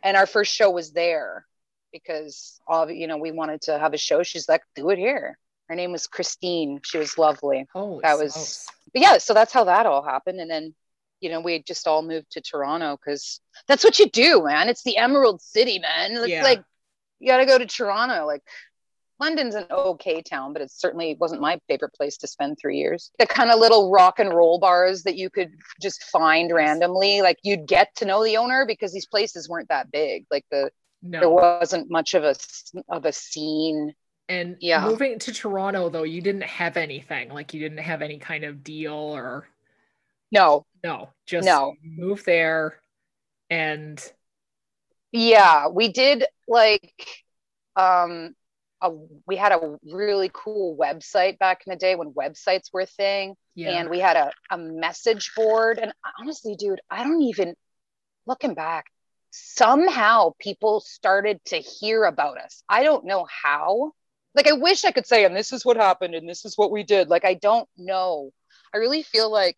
And 0.04 0.18
our 0.18 0.26
first 0.26 0.54
show 0.54 0.70
was 0.70 0.92
there 0.92 1.46
because 1.92 2.60
all 2.68 2.90
you 2.90 3.08
know 3.08 3.18
we 3.18 3.32
wanted 3.32 3.62
to 3.64 3.78
have 3.78 3.94
a 3.94 3.98
show. 3.98 4.24
She's 4.24 4.48
like, 4.50 4.64
do 4.76 4.90
it 4.90 4.98
here. 4.98 5.38
Her 5.70 5.76
name 5.76 5.92
was 5.92 6.08
Christine. 6.08 6.82
She 6.84 6.98
was 6.98 7.18
lovely. 7.18 7.66
Holy 7.74 8.02
That 8.04 8.18
was-. 8.20 8.68
But 8.94 9.02
yeah, 9.02 9.18
so 9.20 9.34
that's 9.34 9.54
how 9.54 9.64
that 9.66 9.86
all 9.86 10.04
happened. 10.04 10.42
And 10.42 10.52
then, 10.52 10.74
you 11.22 11.30
know, 11.30 11.40
we 11.40 11.64
just 11.64 11.88
all 11.88 12.02
moved 12.02 12.32
to 12.32 12.42
Toronto 12.42 12.98
because 12.98 13.40
that's 13.68 13.84
what 13.84 13.98
you 13.98 14.10
do, 14.10 14.44
man. 14.44 14.68
It's 14.68 14.84
the 14.84 14.98
Emerald 14.98 15.42
City, 15.42 15.80
man. 15.80 16.12
It's 16.12 16.28
Yeah. 16.28 16.44
like 16.44 16.62
you 17.20 17.28
got 17.28 17.38
to 17.38 17.46
go 17.46 17.58
to 17.58 17.66
Toronto. 17.66 18.26
Like 18.26 18.44
London's 19.22 19.56
an 19.56 19.68
okay 19.72 20.22
town, 20.22 20.52
but 20.52 20.62
it 20.62 20.72
certainly 20.72 21.16
wasn't 21.20 21.40
my 21.40 21.58
favorite 21.70 21.94
place 21.94 22.18
to 22.18 22.28
spend 22.28 22.58
three 22.60 22.80
years. 22.80 23.12
The 23.20 23.28
kind 23.28 23.52
of 23.52 23.60
little 23.60 23.92
rock 23.92 24.20
and 24.20 24.34
roll 24.34 24.60
bars 24.60 25.04
that 25.04 25.16
you 25.16 25.30
could 25.30 25.52
just 25.80 26.04
find 26.06 26.52
randomly, 26.52 27.22
like 27.22 27.38
you'd 27.44 27.68
get 27.68 27.96
to 27.98 28.06
know 28.06 28.24
the 28.26 28.38
owner 28.38 28.66
because 28.66 28.92
these 28.92 29.06
places 29.06 29.48
weren't 29.48 29.70
that 29.70 29.92
big. 29.92 30.26
Like 30.32 30.44
the 30.52 30.72
there 31.02 31.30
wasn't 31.30 31.90
much 31.90 32.14
of 32.14 32.24
a 32.24 32.36
of 32.90 33.06
a 33.06 33.12
scene. 33.12 33.94
And 34.30 34.58
Yeah. 34.60 34.86
moving 34.86 35.20
to 35.20 35.34
Toronto 35.34 35.90
though, 35.90 36.04
you 36.04 36.22
didn't 36.22 36.44
have 36.44 36.78
anything. 36.78 37.30
Like 37.30 37.54
you 37.54 37.60
didn't 37.60 37.80
have 37.80 38.02
any 38.02 38.18
kind 38.18 38.44
of 38.44 38.64
deal 38.64 38.94
or 38.94 39.48
No, 40.32 40.66
no, 40.84 41.10
just 41.26 41.46
No. 41.46 41.76
move 41.84 42.24
there 42.24 42.80
and 43.50 44.02
yeah, 45.12 45.68
we 45.68 45.92
did 45.92 46.26
like 46.48 46.94
um 47.76 48.34
a, 48.82 48.92
we 49.28 49.36
had 49.36 49.52
a 49.52 49.78
really 49.92 50.30
cool 50.34 50.76
website 50.78 51.38
back 51.38 51.64
in 51.66 51.72
the 51.72 51.78
day 51.78 51.96
when 51.96 52.14
websites 52.14 52.74
were 52.74 52.82
a 52.82 52.86
thing 52.86 53.36
yeah. 53.56 53.72
and 53.72 53.90
we 53.90 54.00
had 54.00 54.18
a, 54.18 54.32
a 54.50 54.58
message 54.58 55.32
board 55.36 55.78
and 55.78 55.94
honestly 56.20 56.56
dude 56.58 56.82
i 56.90 57.04
don't 57.04 57.22
even 57.22 57.54
looking 58.26 58.56
back 58.56 58.86
somehow 59.32 60.34
people 60.40 60.82
started 60.82 61.44
to 61.46 61.58
hear 61.58 62.04
about 62.04 62.38
us. 62.38 62.64
I 62.70 62.84
don't 62.84 63.06
know 63.06 63.26
how. 63.44 63.94
Like 64.34 64.48
i 64.48 64.54
wish 64.54 64.86
i 64.86 64.92
could 64.92 65.06
say 65.08 65.26
and 65.26 65.36
this 65.36 65.52
is 65.52 65.66
what 65.66 65.76
happened 65.76 66.16
and 66.16 66.28
this 66.30 66.46
is 66.46 66.58
what 66.58 66.72
we 66.72 66.84
did. 66.84 67.10
Like 67.10 67.26
i 67.26 67.34
don't 67.34 67.68
know. 67.78 68.32
I 68.74 68.78
really 68.78 69.04
feel 69.04 69.30
like 69.32 69.58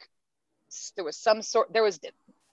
there 0.95 1.05
was 1.05 1.17
some 1.17 1.41
sort 1.43 1.71
there 1.73 1.83
was 1.83 1.99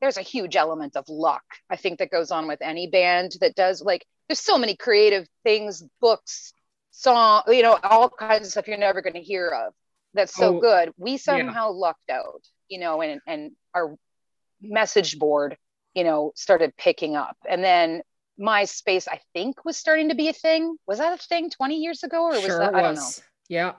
there's 0.01 0.19
a 0.19 0.23
huge 0.23 0.57
element 0.57 0.95
of 0.97 1.09
luck 1.09 1.43
i 1.71 1.77
think 1.77 1.99
that 1.99 2.11
goes 2.11 2.31
on 2.31 2.47
with 2.47 2.61
any 2.61 2.87
band 2.87 3.33
that 3.41 3.55
does 3.55 3.81
like 3.81 4.05
there's 4.29 4.41
so 4.41 4.59
many 4.59 4.77
creative 4.77 5.27
things 5.43 5.83
books 6.03 6.53
song 6.91 7.43
you 7.49 7.63
know 7.63 7.79
all 7.83 8.11
kinds 8.11 8.47
of 8.47 8.53
stuff 8.53 8.69
you're 8.69 8.77
never 8.77 9.01
going 9.01 9.15
to 9.15 9.23
hear 9.23 9.49
of 9.49 9.73
that's 10.13 10.35
so 10.35 10.57
Oh, 10.57 10.61
good. 10.61 10.93
We 10.99 11.17
somehow 11.19 11.71
lucked 11.71 12.11
out 12.11 12.43
you 12.69 12.79
know 12.79 13.01
and 13.01 13.21
and 13.27 13.53
our 13.75 13.97
message 14.61 15.19
board 15.19 15.57
you 15.95 16.05
know 16.05 16.33
started 16.35 16.77
picking 16.77 17.17
up 17.17 17.37
and 17.49 17.63
then 17.63 18.03
myspace 18.41 19.07
i 19.09 19.21
think 19.35 19.65
was 19.65 19.77
starting 19.77 20.09
to 20.09 20.15
be 20.15 20.29
a 20.29 20.33
thing 20.33 20.77
was 20.87 20.99
that 20.99 21.13
a 21.13 21.23
thing 21.23 21.51
20 21.51 21.77
years 21.77 22.03
ago 22.03 22.25
or 22.25 22.31
was 22.31 22.41
sure 22.41 22.59
that 22.59 22.73
it 22.73 22.77
i 22.77 22.83
don't 22.83 22.95
know. 22.95 23.09
Yeah. 23.51 23.73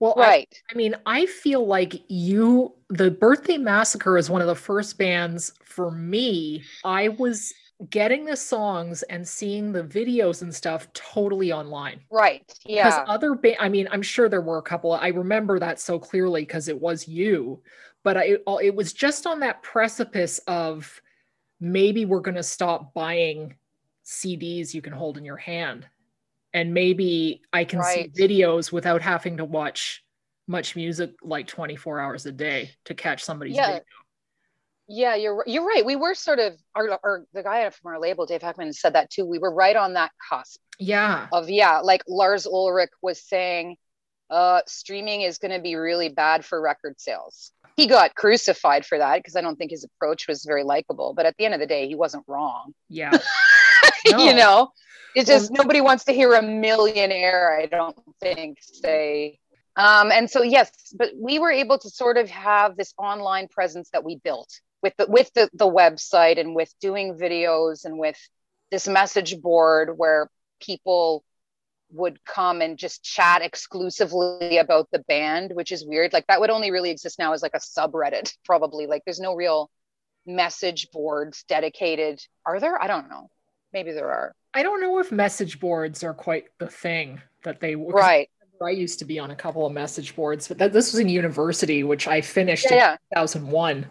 Well, 0.00 0.14
I, 0.16 0.20
right 0.20 0.62
I 0.72 0.74
mean, 0.74 0.96
I 1.06 1.26
feel 1.26 1.64
like 1.66 1.94
you, 2.08 2.74
the 2.88 3.10
Birthday 3.10 3.58
Massacre 3.58 4.16
is 4.16 4.30
one 4.30 4.40
of 4.40 4.46
the 4.46 4.54
first 4.54 4.96
bands 4.96 5.52
for 5.62 5.90
me. 5.90 6.64
I 6.84 7.08
was 7.08 7.52
getting 7.90 8.24
the 8.24 8.36
songs 8.36 9.02
and 9.04 9.26
seeing 9.26 9.72
the 9.72 9.84
videos 9.84 10.42
and 10.42 10.54
stuff 10.54 10.92
totally 10.94 11.52
online. 11.52 12.00
right 12.10 12.50
Yeah. 12.64 12.88
Because 12.88 13.04
other 13.08 13.34
ba- 13.34 13.60
I 13.60 13.68
mean, 13.68 13.88
I'm 13.90 14.02
sure 14.02 14.28
there 14.28 14.40
were 14.40 14.58
a 14.58 14.62
couple. 14.62 14.92
I 14.92 15.08
remember 15.08 15.58
that 15.58 15.80
so 15.80 15.98
clearly 15.98 16.42
because 16.42 16.68
it 16.68 16.80
was 16.80 17.06
you, 17.06 17.60
but 18.04 18.16
I, 18.16 18.36
it 18.62 18.74
was 18.74 18.92
just 18.92 19.26
on 19.26 19.40
that 19.40 19.62
precipice 19.62 20.38
of 20.46 21.00
maybe 21.60 22.04
we're 22.04 22.20
going 22.20 22.34
to 22.36 22.42
stop 22.42 22.94
buying 22.94 23.56
CDs 24.04 24.72
you 24.74 24.82
can 24.82 24.92
hold 24.92 25.18
in 25.18 25.24
your 25.24 25.36
hand, 25.36 25.86
and 26.54 26.72
maybe 26.72 27.42
I 27.52 27.64
can 27.64 27.80
Right. 27.80 28.14
see 28.14 28.22
videos 28.26 28.72
without 28.72 29.02
having 29.02 29.36
to 29.38 29.44
watch 29.44 30.04
MuchMusic 30.48 31.14
like 31.22 31.46
24 31.46 32.00
hours 32.00 32.24
a 32.26 32.32
day 32.32 32.70
to 32.86 32.94
catch 32.94 33.22
somebody's 33.22 33.56
Yeah. 33.56 33.66
video. 33.66 33.82
Yeah, 34.90 35.14
you're 35.16 35.44
you're 35.46 35.66
right. 35.66 35.84
We 35.84 35.96
were 35.96 36.14
sort 36.14 36.38
of 36.38 36.54
our, 36.74 36.98
our 37.04 37.26
the 37.34 37.42
guy 37.42 37.68
from 37.68 37.92
our 37.92 38.00
label, 38.00 38.24
Dave 38.24 38.40
Heckman, 38.40 38.72
said 38.74 38.94
that 38.94 39.10
too. 39.10 39.26
We 39.26 39.38
were 39.38 39.52
right 39.52 39.76
on 39.76 39.92
that 39.94 40.12
cusp 40.30 40.60
Yeah. 40.78 41.28
of 41.30 41.50
yeah, 41.50 41.80
like 41.80 42.02
Lars 42.08 42.46
Ulrich 42.46 42.88
was 43.02 43.22
saying, 43.22 43.76
uh, 44.30 44.62
streaming 44.66 45.20
is 45.20 45.36
going 45.36 45.50
to 45.52 45.60
be 45.60 45.74
really 45.74 46.08
bad 46.08 46.42
for 46.42 46.58
record 46.58 46.98
sales. 46.98 47.52
He 47.78 47.86
got 47.86 48.16
crucified 48.16 48.84
for 48.84 48.98
that 48.98 49.18
because 49.18 49.36
I 49.36 49.40
don't 49.40 49.54
think 49.54 49.70
his 49.70 49.84
approach 49.84 50.26
was 50.26 50.44
very 50.44 50.64
likable. 50.64 51.14
But 51.14 51.26
at 51.26 51.36
the 51.38 51.44
end 51.44 51.54
of 51.54 51.60
the 51.60 51.66
day, 51.66 51.86
he 51.86 51.94
wasn't 51.94 52.24
wrong. 52.26 52.74
Yeah. 52.88 53.12
you 54.04 54.34
know, 54.34 54.72
it's 55.14 55.28
Well- 55.28 55.38
just 55.38 55.52
nobody 55.52 55.80
wants 55.80 56.04
to 56.06 56.12
hear 56.12 56.34
a 56.34 56.42
millionaire. 56.42 57.56
I 57.56 57.66
don't 57.66 57.96
think 58.20 58.58
say. 58.60 59.38
Um, 59.76 60.10
and 60.10 60.28
so 60.28 60.42
yes, 60.42 60.72
but 60.92 61.10
we 61.16 61.38
were 61.38 61.52
able 61.52 61.78
to 61.78 61.88
sort 61.88 62.16
of 62.16 62.28
have 62.30 62.76
this 62.76 62.92
online 62.98 63.46
presence 63.46 63.90
that 63.92 64.02
we 64.02 64.16
built 64.16 64.50
with 64.82 64.94
the 64.96 65.06
with 65.06 65.32
the, 65.34 65.48
the 65.52 65.70
website 65.70 66.40
and 66.40 66.56
with 66.56 66.74
doing 66.80 67.16
videos 67.16 67.84
and 67.84 67.96
with 67.96 68.18
this 68.72 68.88
message 68.88 69.40
board 69.40 69.96
where 69.96 70.28
people 70.60 71.22
would 71.90 72.24
come 72.24 72.60
and 72.60 72.78
just 72.78 73.02
chat 73.02 73.42
exclusively 73.42 74.58
about 74.58 74.88
the 74.92 74.98
band, 75.00 75.52
which 75.54 75.72
is 75.72 75.86
weird. 75.86 76.12
Like 76.12 76.26
that 76.26 76.40
would 76.40 76.50
only 76.50 76.70
really 76.70 76.90
exist 76.90 77.18
now 77.18 77.32
as 77.32 77.42
like 77.42 77.54
a 77.54 77.58
subreddit, 77.58 78.34
probably. 78.44 78.86
Like 78.86 79.02
there's 79.04 79.20
no 79.20 79.34
real 79.34 79.70
message 80.26 80.88
boards 80.92 81.44
dedicated. 81.48 82.20
Are 82.46 82.60
there? 82.60 82.80
I 82.80 82.86
don't 82.86 83.08
know. 83.08 83.30
Maybe 83.72 83.92
there 83.92 84.10
are. 84.10 84.34
I 84.54 84.62
don't 84.62 84.80
know 84.80 84.98
if 84.98 85.12
message 85.12 85.60
boards 85.60 86.02
are 86.02 86.14
quite 86.14 86.44
the 86.58 86.68
thing 86.68 87.20
that 87.44 87.60
they 87.60 87.76
were. 87.76 87.92
Right. 87.92 88.28
I 88.60 88.70
used 88.70 88.98
to 88.98 89.04
be 89.04 89.20
on 89.20 89.30
a 89.30 89.36
couple 89.36 89.64
of 89.66 89.72
message 89.72 90.16
boards, 90.16 90.48
but 90.48 90.58
that, 90.58 90.72
this 90.72 90.92
was 90.92 91.00
in 91.00 91.08
university, 91.08 91.84
which 91.84 92.08
I 92.08 92.20
finished 92.20 92.66
Yeah, 92.68 92.96
yeah. 93.14 93.20
2001. 93.20 93.86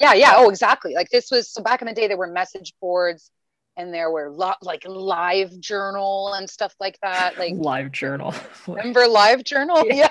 Yeah, 0.00 0.14
yeah. 0.14 0.34
Oh, 0.36 0.48
exactly. 0.48 0.94
Like 0.94 1.10
this 1.10 1.30
was 1.32 1.50
so 1.50 1.62
back 1.62 1.82
in 1.82 1.88
the 1.88 1.94
day, 1.94 2.06
there 2.06 2.16
were 2.16 2.28
message 2.28 2.74
boards 2.80 3.32
and 3.78 3.94
there 3.94 4.10
were 4.10 4.28
lo- 4.30 4.52
like 4.60 4.82
live 4.86 5.58
journal 5.60 6.34
and 6.34 6.50
stuff 6.50 6.74
like 6.80 6.98
that. 7.00 7.38
Like 7.38 7.54
Live 7.54 7.92
journal. 7.92 8.34
remember 8.66 9.06
live 9.06 9.44
journal? 9.44 9.84
Yeah. 9.86 9.94
Yeah. 9.94 10.08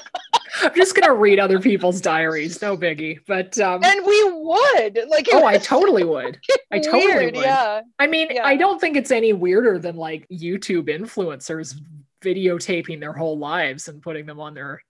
I'm 0.64 0.74
just 0.74 0.96
gonna 0.96 1.14
read 1.14 1.38
other 1.38 1.60
people's 1.60 2.00
diaries. 2.02 2.62
No 2.62 2.78
biggie. 2.78 3.20
But 3.28 3.60
um, 3.60 3.84
And 3.84 4.06
we 4.06 4.24
would. 4.32 5.00
Like 5.10 5.28
oh, 5.34 5.46
I 5.46 5.58
totally 5.58 6.04
would. 6.06 6.40
I 6.72 6.80
totally 6.80 7.06
weird, 7.06 7.36
would. 7.36 7.44
Yeah. 7.44 7.82
I 8.00 8.08
mean, 8.08 8.30
Yeah. 8.32 8.46
I 8.48 8.56
don't 8.56 8.80
think 8.80 8.96
it's 8.96 9.12
any 9.12 9.34
weirder 9.34 9.78
than 9.78 9.98
like 9.98 10.26
YouTube 10.30 10.88
influencers 10.90 11.76
videotaping 12.22 13.00
their 13.02 13.14
whole 13.14 13.38
lives 13.38 13.90
and 13.90 14.02
putting 14.02 14.26
them 14.26 14.40
on 14.40 14.54
their 14.54 14.82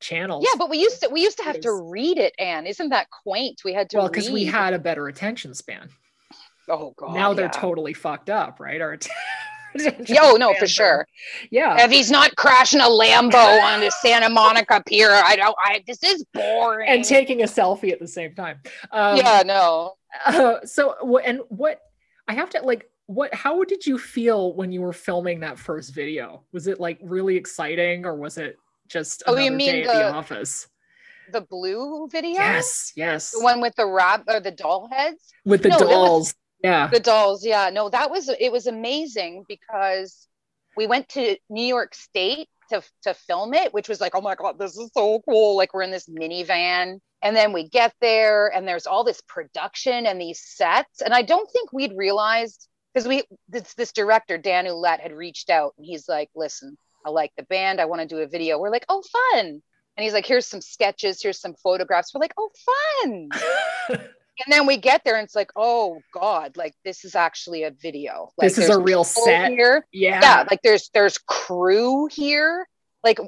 channels. 0.00 0.44
Yeah, 0.46 0.56
but 0.58 0.68
we 0.68 0.78
used 0.78 1.00
to 1.02 1.08
we 1.08 1.22
used 1.22 1.38
to 1.38 1.44
have 1.44 1.60
to 1.60 1.72
read 1.72 2.18
it, 2.18 2.34
Anne. 2.40 2.66
Isn't 2.66 2.88
that 2.90 3.06
quaint? 3.10 3.62
We 3.64 3.72
had 3.72 3.88
to 3.90 3.98
well, 3.98 4.08
because 4.08 4.30
we 4.30 4.44
had 4.44 4.74
a 4.74 4.78
better 4.80 5.06
attention 5.06 5.54
span. 5.54 5.88
Oh 6.68 6.94
god. 6.96 7.14
now 7.14 7.32
they're 7.34 7.46
yeah. 7.46 7.50
totally 7.50 7.92
fucked 7.94 8.30
up, 8.30 8.60
right? 8.60 8.80
Our 8.80 8.92
att- 8.94 9.08
attention 9.74 10.14
Yeah, 10.14 10.20
oh 10.22 10.36
no, 10.36 10.54
for 10.54 10.66
sure. 10.66 11.06
Yeah. 11.50 11.84
If 11.84 11.90
he's 11.90 12.10
not 12.10 12.36
crashing 12.36 12.80
a 12.80 12.84
Lambo 12.84 13.62
on 13.62 13.80
the 13.80 13.90
Santa 13.90 14.28
Monica 14.28 14.82
Pier, 14.86 15.10
I 15.10 15.36
don't. 15.36 15.56
I 15.64 15.82
this 15.86 16.02
is 16.02 16.24
boring. 16.32 16.88
and 16.88 17.04
taking 17.04 17.42
a 17.42 17.46
selfie 17.46 17.90
at 17.92 17.98
the 18.00 18.08
same 18.08 18.34
time. 18.34 18.60
Um, 18.92 19.16
yeah, 19.16 19.42
no. 19.44 19.94
Uh, 20.24 20.64
so 20.64 21.18
and 21.18 21.40
what 21.48 21.80
I 22.28 22.34
have 22.34 22.50
to 22.50 22.60
like 22.62 22.88
what 23.06 23.34
how 23.34 23.64
did 23.64 23.84
you 23.84 23.98
feel 23.98 24.54
when 24.54 24.72
you 24.72 24.80
were 24.80 24.92
filming 24.92 25.40
that 25.40 25.58
first 25.58 25.94
video? 25.94 26.44
Was 26.52 26.66
it 26.68 26.78
like 26.80 26.98
really 27.02 27.36
exciting 27.36 28.06
or 28.06 28.14
was 28.16 28.38
it 28.38 28.56
just 28.88 29.22
Oh, 29.26 29.36
you 29.36 29.50
mean 29.50 29.72
day 29.72 29.82
at 29.82 29.86
the 29.88 29.98
the- 29.98 30.12
office? 30.12 30.68
The 31.32 31.40
blue 31.40 32.06
video. 32.12 32.32
Yes, 32.32 32.92
yes. 32.96 33.30
The 33.30 33.40
one 33.42 33.60
with 33.62 33.74
the 33.76 33.86
rab 33.86 34.24
or 34.28 34.40
the 34.40 34.50
doll 34.50 34.88
heads. 34.92 35.32
With 35.46 35.62
the 35.62 35.70
No, 35.70 35.78
dolls. 35.78 36.34
Yeah. 36.64 36.86
The 36.86 36.98
dolls. 36.98 37.44
Yeah. 37.44 37.68
No, 37.70 37.90
that 37.90 38.10
was 38.10 38.28
it. 38.28 38.50
Was 38.50 38.66
amazing 38.66 39.44
because 39.46 40.26
we 40.76 40.86
went 40.86 41.10
to 41.10 41.36
New 41.50 41.66
York 41.66 41.94
State 41.94 42.48
to 42.70 42.82
to 43.02 43.12
film 43.12 43.52
it, 43.52 43.74
which 43.74 43.88
was 43.88 44.00
like, 44.00 44.14
oh 44.14 44.22
my 44.22 44.34
god, 44.34 44.58
this 44.58 44.76
is 44.76 44.90
so 44.94 45.20
cool. 45.28 45.58
Like 45.58 45.74
we're 45.74 45.82
in 45.82 45.90
this 45.90 46.08
minivan. 46.08 47.00
And 47.22 47.36
then 47.36 47.52
we 47.52 47.68
get 47.68 47.92
there 48.00 48.48
and 48.48 48.66
there's 48.66 48.86
all 48.86 49.04
this 49.04 49.20
production 49.28 50.06
and 50.06 50.18
these 50.18 50.40
sets. 50.42 51.02
And 51.02 51.12
I 51.12 51.22
don't 51.22 51.50
think 51.50 51.70
we'd 51.72 51.92
realized 51.96 52.66
because 52.92 53.06
we 53.06 53.24
this 53.48 53.74
this 53.74 53.92
director, 53.92 54.38
Dan 54.38 54.64
Ouellette, 54.64 55.00
had 55.00 55.12
reached 55.12 55.50
out 55.50 55.74
and 55.76 55.84
he's 55.84 56.08
like, 56.08 56.30
listen, 56.34 56.78
I 57.04 57.10
like 57.10 57.32
the 57.36 57.42
band. 57.44 57.78
I 57.78 57.84
want 57.84 58.00
to 58.00 58.08
do 58.08 58.22
a 58.22 58.26
video. 58.26 58.58
We're 58.58 58.70
like, 58.70 58.86
oh 58.88 59.02
fun. 59.02 59.62
And 59.96 60.02
he's 60.02 60.14
like, 60.14 60.26
here's 60.26 60.46
some 60.46 60.62
sketches, 60.62 61.22
here's 61.22 61.40
some 61.40 61.54
photographs. 61.62 62.14
We're 62.14 62.20
like, 62.20 62.34
oh 62.38 62.50
fun. 63.04 63.28
And 64.44 64.52
then 64.52 64.66
we 64.66 64.76
get 64.76 65.02
there 65.04 65.16
and 65.16 65.24
it's 65.24 65.36
like, 65.36 65.50
oh 65.54 66.00
God, 66.12 66.56
like 66.56 66.74
this 66.84 67.04
is 67.04 67.14
actually 67.14 67.62
a 67.62 67.70
video. 67.70 68.30
Like 68.36 68.48
This 68.48 68.58
is 68.58 68.68
a 68.68 68.80
real 68.80 69.04
set. 69.04 69.50
here. 69.50 69.86
yeah. 69.92 70.20
Yeah, 70.20 70.44
like 70.50 70.60
there's 70.62 70.90
there's 70.92 71.18
crew 71.18 72.06
here. 72.06 72.66
Like 73.02 73.18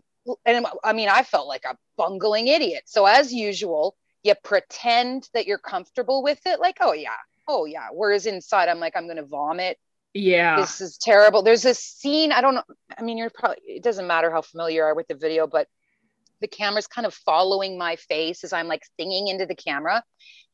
and 0.44 0.66
I 0.82 0.92
mean, 0.92 1.08
I 1.08 1.22
felt 1.22 1.46
like 1.46 1.64
a 1.64 1.76
bungling 1.96 2.48
idiot. 2.48 2.82
So 2.86 3.06
as 3.06 3.32
usual, 3.32 3.96
you 4.24 4.34
pretend 4.42 5.28
that 5.34 5.46
you're 5.46 5.58
comfortable 5.58 6.22
with 6.22 6.40
it, 6.46 6.58
like, 6.58 6.78
oh 6.80 6.92
yeah, 6.92 7.10
oh 7.46 7.64
yeah. 7.64 7.88
Whereas 7.92 8.26
inside 8.26 8.68
I'm 8.68 8.80
like, 8.80 8.96
I'm 8.96 9.06
gonna 9.06 9.24
vomit. 9.24 9.78
Yeah. 10.14 10.56
This 10.56 10.80
is 10.80 10.98
terrible. 10.98 11.42
There's 11.42 11.62
this 11.62 11.78
scene, 11.78 12.32
I 12.32 12.40
don't 12.40 12.54
know. 12.54 12.64
I 12.98 13.02
mean, 13.02 13.18
you're 13.18 13.30
probably 13.30 13.58
it 13.66 13.82
doesn't 13.82 14.06
matter 14.06 14.30
how 14.30 14.42
familiar 14.42 14.76
you 14.76 14.82
are 14.82 14.94
with 14.94 15.06
the 15.08 15.14
video, 15.14 15.46
but 15.46 15.68
the 16.40 16.48
camera's 16.48 16.86
kind 16.86 17.06
of 17.06 17.14
following 17.14 17.78
my 17.78 17.96
face 17.96 18.44
as 18.44 18.52
I'm 18.52 18.66
like 18.66 18.82
singing 18.98 19.28
into 19.28 19.46
the 19.46 19.54
camera. 19.54 20.02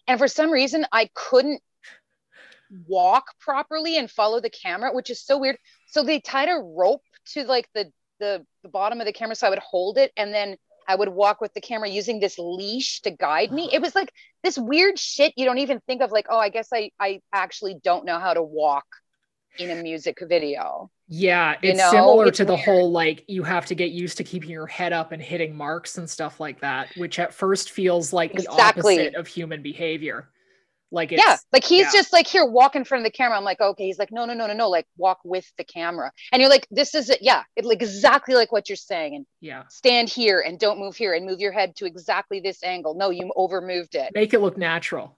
And 0.07 0.19
for 0.19 0.29
some 0.29 0.51
reason, 0.51 0.87
I 0.93 1.09
couldn't 1.15 1.63
walk 2.87 3.25
properly 3.39 3.99
and 3.99 4.11
follow 4.11 4.41
the 4.41 4.51
camera, 4.51 4.93
which 4.93 5.11
is 5.11 5.21
so 5.21 5.39
weird. 5.39 5.57
So 5.87 6.03
they 6.03 6.21
tied 6.21 6.49
a 6.49 6.55
rope 6.55 7.03
to 7.33 7.45
like 7.45 7.69
the 7.75 7.91
the, 8.19 8.47
the 8.63 8.69
bottom 8.69 9.01
of 9.01 9.07
the 9.07 9.13
camera 9.13 9.35
so 9.35 9.49
I 9.49 9.51
would 9.51 9.59
hold 9.59 9.99
it 9.99 10.13
and 10.17 10.33
then 10.33 10.57
I 10.87 10.95
would 10.95 11.09
walk 11.09 11.41
with 11.41 11.53
the 11.55 11.61
camera 11.61 11.89
using 11.89 12.21
this 12.21 12.39
leash 12.39 13.01
to 13.01 13.11
guide 13.11 13.51
me. 13.51 13.69
It 13.73 13.83
was 13.83 13.95
like 13.95 14.13
this 14.45 14.57
weird 14.57 14.99
shit 14.99 15.33
you 15.37 15.45
don't 15.45 15.59
even 15.59 15.81
think 15.87 16.03
of 16.03 16.13
like, 16.13 16.27
oh, 16.29 16.39
I 16.39 16.49
guess 16.49 16.69
I 16.73 16.91
I 17.01 17.21
actually 17.33 17.77
don't 17.83 18.05
know 18.05 18.19
how 18.19 18.35
to 18.35 18.43
walk 18.43 18.87
in 19.59 19.71
a 19.71 19.77
music 19.77 20.19
video. 20.23 20.91
Yeah, 21.09 21.57
You 21.63 21.73
it's 21.73 21.79
know, 21.79 21.91
similar 21.91 22.29
it's 22.29 22.39
to 22.39 22.45
the 22.45 22.55
weird. 22.55 22.65
whole 22.65 22.91
like 22.91 23.25
you 23.29 23.43
have 23.43 23.67
to 23.67 23.75
get 23.75 23.91
used 23.91 24.17
to 24.19 24.25
keeping 24.25 24.51
your 24.51 24.67
head 24.67 24.93
up 24.93 25.13
and 25.13 25.23
hitting 25.23 25.55
marks 25.57 25.99
and 25.99 26.09
stuff 26.09 26.41
like 26.41 26.61
that, 26.61 26.91
which 26.97 27.19
at 27.19 27.35
first 27.35 27.71
feels 27.71 28.13
like 28.13 28.35
the 28.37 28.45
Exactly. 28.45 28.99
opposite 28.99 29.15
of 29.15 29.27
human 29.27 29.63
behavior. 29.63 30.31
Like 30.91 31.11
it's 31.13 31.23
yeah, 31.25 31.39
like 31.53 31.65
he's 31.65 31.87
yeah. 31.87 32.01
just 32.01 32.13
like 32.13 32.27
here, 32.27 32.45
walk 32.45 32.77
in 32.77 32.85
front 32.85 33.01
of 33.05 33.11
the 33.11 33.17
camera. 33.17 33.37
I'm 33.39 33.45
like, 33.45 33.61
okay. 33.63 33.87
He's 33.87 33.99
like, 33.99 34.13
no, 34.13 34.27
no, 34.27 34.35
no, 34.35 34.47
no, 34.47 34.53
no. 34.55 34.69
Like 34.69 34.87
walk 34.99 35.21
with 35.25 35.51
the 35.57 35.65
camera. 35.65 36.13
And 36.33 36.41
you're 36.41 36.51
like, 36.51 36.67
this 36.71 36.95
is 36.95 37.09
it. 37.09 37.21
Yeah, 37.23 37.45
it 37.57 37.65
like 37.65 37.81
exactly 37.83 38.35
like 38.35 38.53
what 38.53 38.69
you're 38.69 38.77
saying. 38.77 39.15
And 39.17 39.27
yeah, 39.41 39.63
stand 39.69 40.11
here 40.11 40.41
and 40.47 40.59
don't 40.59 40.79
move 40.79 40.97
here 40.97 41.15
and 41.15 41.25
move 41.27 41.41
your 41.41 41.53
head 41.53 41.77
to 41.77 41.87
exactly 41.87 42.41
this 42.41 42.63
angle. 42.63 42.95
No, 42.95 43.09
you 43.11 43.33
over 43.37 43.63
moved 43.63 43.95
it. 43.95 44.13
make 44.15 44.35
it 44.35 44.41
look 44.41 44.59
natural. 44.59 45.17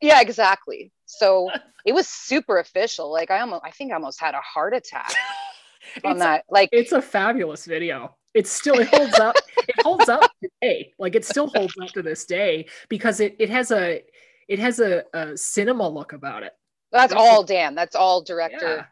Yeah, 0.00 0.20
exactly. 0.22 0.92
So 1.18 1.50
it 1.84 1.92
was 1.92 2.08
super 2.08 2.58
official. 2.58 3.10
Like 3.12 3.30
I 3.30 3.40
almost, 3.40 3.62
I 3.64 3.70
think 3.70 3.92
I 3.92 3.96
almost 3.96 4.20
had 4.20 4.34
a 4.34 4.40
heart 4.40 4.74
attack 4.74 5.12
on 6.04 6.12
It's, 6.12 6.20
that. 6.20 6.44
Like, 6.48 6.68
it's 6.72 6.92
a 6.92 7.02
fabulous 7.02 7.66
video. 7.66 8.16
It's 8.32 8.50
still 8.50 8.78
it 8.78 8.86
holds 8.88 9.18
up. 9.18 9.34
it 9.68 9.74
holds 9.82 10.08
up 10.08 10.30
today. 10.42 10.92
Like 10.98 11.16
it 11.16 11.24
still 11.24 11.48
holds 11.48 11.74
up 11.82 11.92
to 11.94 12.02
this 12.02 12.24
day 12.26 12.66
because 12.88 13.18
it 13.20 13.36
it 13.38 13.50
has 13.50 13.70
a 13.72 14.04
it 14.48 14.58
has 14.60 14.78
a, 14.80 15.04
a 15.12 15.36
cinema 15.36 15.88
look 15.88 16.12
about 16.12 16.42
it. 16.44 16.52
that's 16.92 17.12
That's 17.12 17.20
all 17.20 17.42
Dan. 17.42 17.74
That's 17.74 17.96
all 17.96 18.22
director, 18.22 18.76
Yeah. 18.76 18.84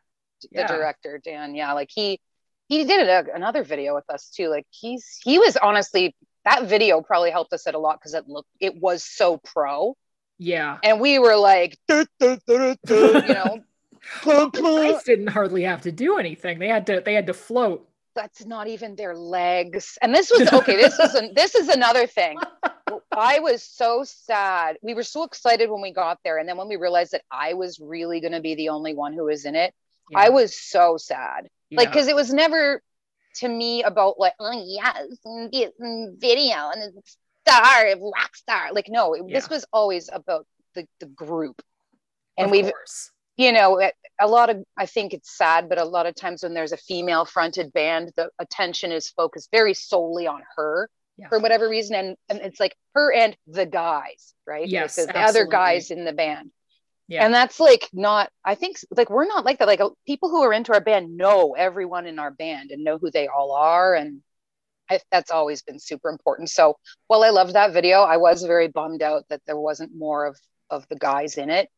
the 0.42 0.48
Yeah. 0.60 0.66
director 0.66 1.20
Dan. 1.24 1.54
Yeah, 1.54 1.72
like 1.74 1.90
he 1.94 2.20
he 2.68 2.84
did 2.84 3.08
a, 3.08 3.32
another 3.34 3.62
video 3.62 3.94
with 3.94 4.08
us 4.10 4.28
too. 4.28 4.48
Like 4.48 4.66
he's 4.70 5.18
he 5.22 5.38
was 5.38 5.56
honestly 5.56 6.16
that 6.44 6.64
video 6.68 7.00
probably 7.00 7.30
helped 7.30 7.52
us 7.52 7.66
out 7.66 7.74
a 7.74 7.78
lot 7.78 7.98
because 8.00 8.14
it 8.14 8.26
looked 8.28 8.48
it 8.60 8.74
was 8.80 9.04
so 9.04 9.38
pro, 9.38 9.96
Yeah. 10.38 10.78
and 10.82 11.00
we 11.00 11.18
were 11.18 11.36
like, 11.36 11.78
"Duh, 11.88 12.04
duh, 12.20 12.36
duh, 12.46 12.76
duh," 12.86 13.22
you 13.26 13.34
know. 13.34 13.60
The 14.22 15.02
didn't 15.04 15.26
hardly 15.28 15.62
have 15.64 15.82
to 15.82 15.92
do 15.92 16.18
anything. 16.18 16.58
They 16.58 16.68
had 16.68 16.86
to 16.86 17.02
they 17.04 17.14
had 17.14 17.26
to 17.26 17.34
float. 17.34 17.88
that's 18.14 18.44
not 18.46 18.66
even 18.68 18.96
their 18.96 19.14
legs. 19.14 19.98
And 20.00 20.14
this 20.14 20.30
was 20.30 20.52
okay. 20.52 20.76
This 20.76 20.98
is 20.98 21.14
an, 21.14 21.32
this 21.34 21.54
is 21.54 21.68
another 21.68 22.06
thing. 22.06 22.38
I 23.12 23.40
was 23.40 23.62
so 23.62 24.04
sad. 24.04 24.76
We 24.82 24.94
were 24.94 25.02
so 25.02 25.24
excited 25.24 25.70
when 25.70 25.82
we 25.82 25.92
got 25.92 26.18
there, 26.24 26.38
and 26.38 26.48
then 26.48 26.56
when 26.56 26.68
we 26.68 26.76
realized 26.76 27.12
that 27.12 27.22
I 27.30 27.54
was 27.54 27.80
really 27.80 28.20
going 28.20 28.32
to 28.32 28.40
be 28.40 28.54
the 28.54 28.70
only 28.70 28.94
one 28.94 29.12
who 29.12 29.24
was 29.24 29.44
in 29.44 29.54
it, 29.54 29.74
I 30.14 30.30
was 30.30 30.56
so 30.58 30.96
sad. 30.96 31.48
Like, 31.70 31.90
because 31.90 32.08
it 32.08 32.16
was 32.16 32.32
never 32.32 32.82
to 33.36 33.48
me 33.48 33.82
about 33.82 34.18
like, 34.18 34.34
oh 34.40 34.64
yes, 34.66 35.18
and 35.24 36.18
video 36.18 36.70
and 36.70 36.82
the 36.82 37.02
star, 37.48 37.96
rock 38.00 38.36
star. 38.36 38.72
Like, 38.72 38.86
no, 38.88 39.14
it, 39.14 39.22
this 39.32 39.48
was 39.50 39.64
always 39.72 40.08
about 40.12 40.46
the 40.74 40.86
the 41.00 41.06
group. 41.06 41.60
And 42.36 42.46
Of 42.46 42.50
we've 42.52 42.64
course. 42.70 43.10
you 43.36 43.52
know 43.52 43.80
a 44.20 44.26
lot 44.28 44.50
of 44.50 44.62
i 44.76 44.86
think 44.86 45.12
it's 45.12 45.36
sad 45.36 45.68
but 45.68 45.78
a 45.78 45.84
lot 45.84 46.06
of 46.06 46.14
times 46.14 46.42
when 46.42 46.54
there's 46.54 46.72
a 46.72 46.76
female 46.76 47.24
fronted 47.24 47.72
band 47.72 48.12
the 48.16 48.30
attention 48.38 48.90
is 48.92 49.08
focused 49.10 49.48
very 49.52 49.74
solely 49.74 50.26
on 50.26 50.42
her 50.56 50.88
Yeah. 51.16 51.28
for 51.28 51.38
whatever 51.40 51.68
reason 51.68 51.94
and, 51.96 52.16
and 52.28 52.38
it's 52.40 52.60
like 52.60 52.74
her 52.94 53.12
and 53.12 53.36
the 53.46 53.66
guys 53.66 54.34
right 54.46 54.62
Like, 54.62 54.70
Yes, 54.70 54.96
the, 54.96 55.06
the 55.06 55.18
other 55.20 55.46
guys 55.46 55.90
in 55.90 56.04
the 56.04 56.12
band 56.12 56.50
Yeah. 57.08 57.24
and 57.24 57.32
that's 57.34 57.58
like 57.60 57.88
not 57.92 58.30
i 58.44 58.54
think 58.56 58.76
like 58.96 59.10
we're 59.10 59.26
not 59.34 59.44
like 59.44 59.58
that 59.58 59.68
like 59.68 59.80
uh, 59.80 59.90
people 60.06 60.28
who 60.30 60.42
are 60.42 60.52
into 60.52 60.72
our 60.74 60.80
band 60.80 61.16
know 61.16 61.54
everyone 61.56 62.06
in 62.06 62.18
our 62.18 62.30
band 62.32 62.70
and 62.72 62.82
know 62.84 62.98
who 62.98 63.10
they 63.10 63.26
all 63.28 63.52
are 63.52 63.94
and 63.94 64.20
I, 64.90 65.00
that's 65.12 65.30
always 65.30 65.62
been 65.62 65.78
super 65.78 66.08
important 66.10 66.50
so 66.50 66.76
while 67.08 67.22
i 67.24 67.30
loved 67.30 67.52
that 67.54 67.72
video 67.72 68.00
i 68.02 68.16
was 68.16 68.42
very 68.42 68.68
bummed 68.68 69.02
out 69.02 69.24
that 69.30 69.40
there 69.46 69.58
wasn't 69.58 69.92
more 69.96 70.26
of 70.26 70.36
of 70.70 70.86
the 70.88 70.96
guys 70.96 71.38
in 71.38 71.50
it 71.50 71.68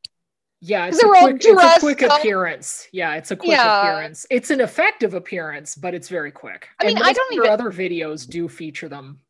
Yeah, 0.62 0.86
it's 0.86 1.02
a, 1.02 1.06
quick, 1.06 1.36
it's 1.42 1.46
a 1.46 1.80
quick 1.80 2.02
up. 2.02 2.18
appearance. 2.20 2.86
Yeah, 2.92 3.14
it's 3.14 3.30
a 3.30 3.36
quick 3.36 3.52
Yeah. 3.52 3.80
appearance. 3.80 4.26
It's 4.30 4.50
an 4.50 4.60
effective 4.60 5.14
appearance, 5.14 5.74
but 5.74 5.94
it's 5.94 6.10
very 6.10 6.30
quick. 6.30 6.68
I 6.78 6.84
mean, 6.86 6.98
I 6.98 7.14
don't 7.14 7.32
your 7.32 7.44
even- 7.46 7.54
other 7.54 7.70
videos 7.72 8.28
do 8.28 8.46
feature 8.46 8.86
them 8.88 9.20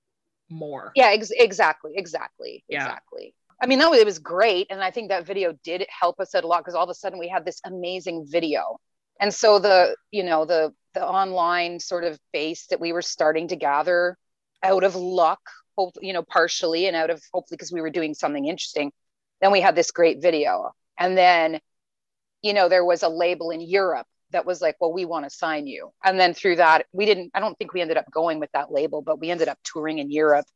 more. 0.48 0.90
yeah 0.96 1.10
ex- 1.12 1.30
exactly 1.30 1.92
exactly 1.94 2.64
Yeah. 2.68 2.78
exactly 2.84 3.32
i 3.62 3.66
mean 3.68 3.78
that 3.78 3.88
was, 3.88 4.00
it 4.00 4.06
was 4.06 4.18
great 4.18 4.66
and 4.70 4.82
i 4.82 4.90
think 4.90 5.10
that 5.10 5.24
video 5.24 5.52
did 5.62 5.86
help 5.88 6.18
us 6.18 6.34
out 6.34 6.42
a 6.42 6.48
lot 6.48 6.58
because 6.64 6.74
all 6.74 6.82
of 6.82 6.90
a 6.90 6.94
sudden 6.94 7.20
we 7.20 7.28
had 7.28 7.44
this 7.44 7.60
amazing 7.64 8.26
video 8.26 8.80
and 9.20 9.32
so 9.32 9.60
the 9.60 9.94
you 10.10 10.24
know 10.24 10.44
the 10.44 10.74
the 10.94 11.06
online 11.06 11.80
sort 11.80 12.04
of 12.04 12.18
base 12.32 12.66
that 12.68 12.80
we 12.80 12.92
were 12.92 13.02
starting 13.02 13.48
to 13.48 13.56
gather 13.56 14.16
out 14.62 14.84
of 14.84 14.94
luck 14.94 15.40
hope 15.76 15.94
you 16.02 16.12
know 16.12 16.22
partially 16.22 16.86
and 16.86 16.96
out 16.96 17.10
of 17.10 17.22
hopefully 17.32 17.56
because 17.56 17.72
we 17.72 17.80
were 17.80 17.90
doing 17.90 18.14
something 18.14 18.46
interesting. 18.46 18.92
Then 19.40 19.52
we 19.52 19.60
had 19.60 19.74
this 19.74 19.90
great 19.90 20.20
video. 20.20 20.72
And 20.98 21.16
then 21.16 21.60
you 22.42 22.52
know 22.52 22.68
there 22.68 22.84
was 22.84 23.02
a 23.02 23.08
label 23.08 23.50
in 23.50 23.60
europe 23.60 24.06
that 24.32 24.46
was 24.46 24.60
like 24.60 24.76
well 24.80 24.92
we 24.92 25.04
want 25.04 25.24
to 25.24 25.30
sign 25.30 25.66
you. 25.66 25.90
And 26.04 26.18
then 26.20 26.34
through 26.34 26.56
that 26.56 26.86
we 26.92 27.06
didn't 27.06 27.30
i 27.34 27.40
don't 27.40 27.56
think 27.58 27.72
we 27.72 27.80
ended 27.80 27.96
up 27.96 28.10
going 28.10 28.40
with 28.40 28.50
that 28.52 28.72
label 28.72 29.02
but 29.02 29.20
we 29.20 29.30
ended 29.30 29.48
up 29.48 29.58
touring 29.64 29.98
in 29.98 30.10
europe 30.10 30.46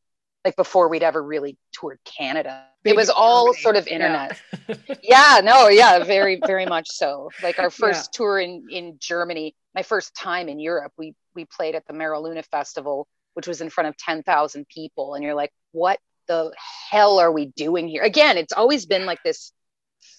like 0.45 0.57
before 0.57 0.89
we'd 0.89 1.03
ever 1.03 1.23
really 1.23 1.57
toured 1.73 1.99
canada 2.05 2.65
Big 2.83 2.93
it 2.93 2.97
was 2.97 3.11
all 3.11 3.47
Germany. 3.47 3.63
sort 3.63 3.77
of 3.77 3.87
internet 3.89 4.41
yeah. 4.69 4.77
yeah. 5.03 5.41
no 5.43 5.69
yeah 5.69 6.03
very 6.05 6.41
very 6.47 6.67
much 6.67 6.89
so 6.91 7.31
like 7.43 7.59
our 7.59 7.71
first 7.71 8.11
yeah. 8.13 8.17
tour 8.17 8.39
in 8.39 8.67
in 8.71 8.97
germany 8.99 9.55
my 9.75 9.83
first 9.83 10.15
time 10.15 10.49
in 10.49 10.59
europe 10.59 10.93
we 10.97 11.15
we 11.35 11.45
played 11.47 11.75
at 11.75 11.87
the 11.87 11.93
M'era 11.93 12.23
Luna 12.23 12.43
festival 12.43 13.07
which 13.35 13.49
was 13.49 13.61
in 13.61 13.69
front 13.69 13.89
of 13.89 13.97
10,000 13.97 14.69
people 14.69 15.15
and 15.15 15.25
you're 15.25 15.35
like 15.35 15.53
what 15.73 15.99
the 16.27 16.53
hell 16.91 17.19
are 17.19 17.33
we 17.33 17.47
doing 17.47 17.89
here 17.89 18.03
again 18.03 18.39
it's 18.39 18.53
always 18.53 18.87
been 18.87 19.05
like 19.05 19.23
this 19.25 19.53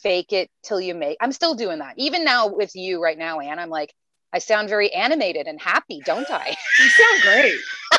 fake 0.02 0.34
it 0.34 0.50
till 0.64 0.80
you 0.80 0.94
make 0.94 1.18
i'm 1.22 1.32
still 1.32 1.56
doing 1.56 1.80
that 1.80 1.94
even 1.98 2.24
now 2.24 2.48
with 2.48 2.76
you 2.76 3.02
right 3.02 3.18
now 3.18 3.40
anne 3.40 3.60
i'm 3.60 3.70
like 3.70 3.94
i 4.34 4.40
sound 4.40 4.70
very 4.70 4.92
animated 4.94 5.48
and 5.48 5.60
happy 5.60 6.02
don't 6.06 6.30
i 6.30 6.56
you 6.80 6.90
sound 6.90 7.22
great 7.22 7.56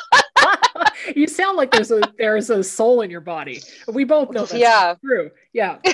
you 1.14 1.26
sound 1.26 1.56
like 1.56 1.70
there's 1.70 1.90
a 1.90 2.00
there's 2.18 2.50
a 2.50 2.62
soul 2.62 3.02
in 3.02 3.10
your 3.10 3.20
body. 3.20 3.62
We 3.86 4.04
both 4.04 4.30
know 4.30 4.46
that's 4.46 4.54
yeah. 4.54 4.94
true. 5.04 5.30
Yeah. 5.52 5.78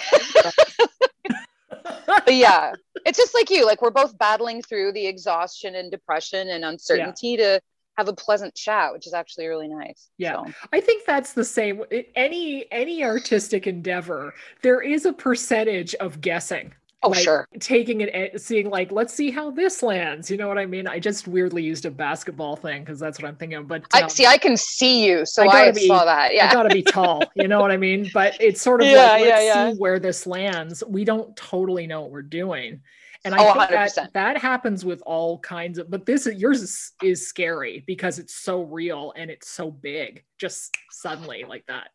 Yeah 2.29 2.73
it's 3.05 3.19
just 3.19 3.35
like 3.35 3.51
you 3.51 3.67
like 3.67 3.83
we're 3.83 3.91
both 3.91 4.17
battling 4.19 4.63
through 4.63 4.93
the 4.93 5.07
exhaustion 5.07 5.75
and 5.75 5.91
depression 5.91 6.49
and 6.49 6.65
uncertainty 6.65 7.29
yeah. 7.31 7.37
to 7.37 7.61
have 7.97 8.09
a 8.09 8.13
pleasant 8.13 8.55
chat 8.55 8.93
which 8.93 9.07
is 9.07 9.13
actually 9.13 9.47
really 9.47 9.69
nice 9.69 10.09
yeah. 10.17 10.35
so. 10.35 10.53
i 10.73 10.81
think 10.81 11.05
that's 11.05 11.33
the 11.35 11.45
same 11.45 11.83
any 12.15 12.67
any 12.73 13.05
artistic 13.05 13.67
endeavor 13.67 14.33
there 14.63 14.81
is 14.81 15.05
a 15.05 15.13
percentage 15.13 15.95
of 15.97 16.21
guessing 16.21 16.73
Oh, 17.05 17.11
like, 17.11 17.25
sure. 17.25 17.49
Taking 17.59 18.01
it, 18.03 18.41
seeing 18.41 18.71
like, 18.71 18.93
let's 18.93 19.13
see 19.13 19.31
how 19.31 19.51
this 19.51 19.83
lands. 19.83 20.31
You 20.31 20.37
know 20.37 20.47
what 20.47 20.59
I 20.59 20.67
mean? 20.67 20.87
I 20.87 21.01
just 21.01 21.27
weirdly 21.27 21.63
used 21.63 21.85
a 21.85 21.91
basketball 21.91 22.55
thing 22.55 22.83
because 22.83 23.01
that's 23.01 23.21
what 23.21 23.29
I'm 23.29 23.37
thinking 23.37 23.59
of. 23.59 23.67
But 23.67 23.83
um, 23.95 24.05
I 24.05 24.07
see, 24.09 24.27
I 24.27 24.39
can 24.39 24.57
see 24.57 25.07
you, 25.07 25.27
so 25.27 25.49
I, 25.49 25.69
I 25.69 25.73
be, 25.73 25.87
saw 25.89 26.05
that. 26.05 26.35
Yeah, 26.35 26.49
I 26.49 26.53
gotta 26.53 26.73
be 26.73 26.83
tall. 26.83 27.25
You 27.35 27.49
know 27.49 27.61
what 27.61 27.73
I 27.73 27.77
mean? 27.77 28.09
But 28.15 28.37
it's 28.41 28.63
sort 28.63 28.83
of 28.83 28.89
yeah, 28.89 29.03
like, 29.03 29.23
let's 29.23 29.43
yeah, 29.43 29.67
yeah. 29.67 29.73
see 29.73 29.79
where 29.79 29.99
this 29.99 30.27
lands. 30.27 30.85
We 30.87 31.05
don't 31.05 31.35
totally 31.37 31.87
know 31.87 32.03
what 32.03 32.11
we're 32.11 32.23
doing. 32.23 32.81
And 33.25 33.35
I 33.35 33.39
oh, 33.39 33.55
think 33.55 33.71
100%. 33.71 33.95
that 33.95 34.13
that 34.15 34.39
happens 34.39 34.85
with 34.85 35.03
all 35.07 35.39
kinds 35.41 35.79
of, 35.79 35.91
but 35.91 36.07
this 36.07 36.27
is 36.27 36.41
yours 36.41 36.61
is, 36.61 36.93
is 37.03 37.29
scary 37.29 37.85
because 37.87 38.19
it's 38.19 38.35
so 38.35 38.63
real 38.63 39.13
and 39.17 39.31
it's 39.31 39.49
so 39.49 39.71
big, 39.71 40.25
just 40.39 40.77
suddenly 40.91 41.45
like 41.49 41.65
that 41.67 41.89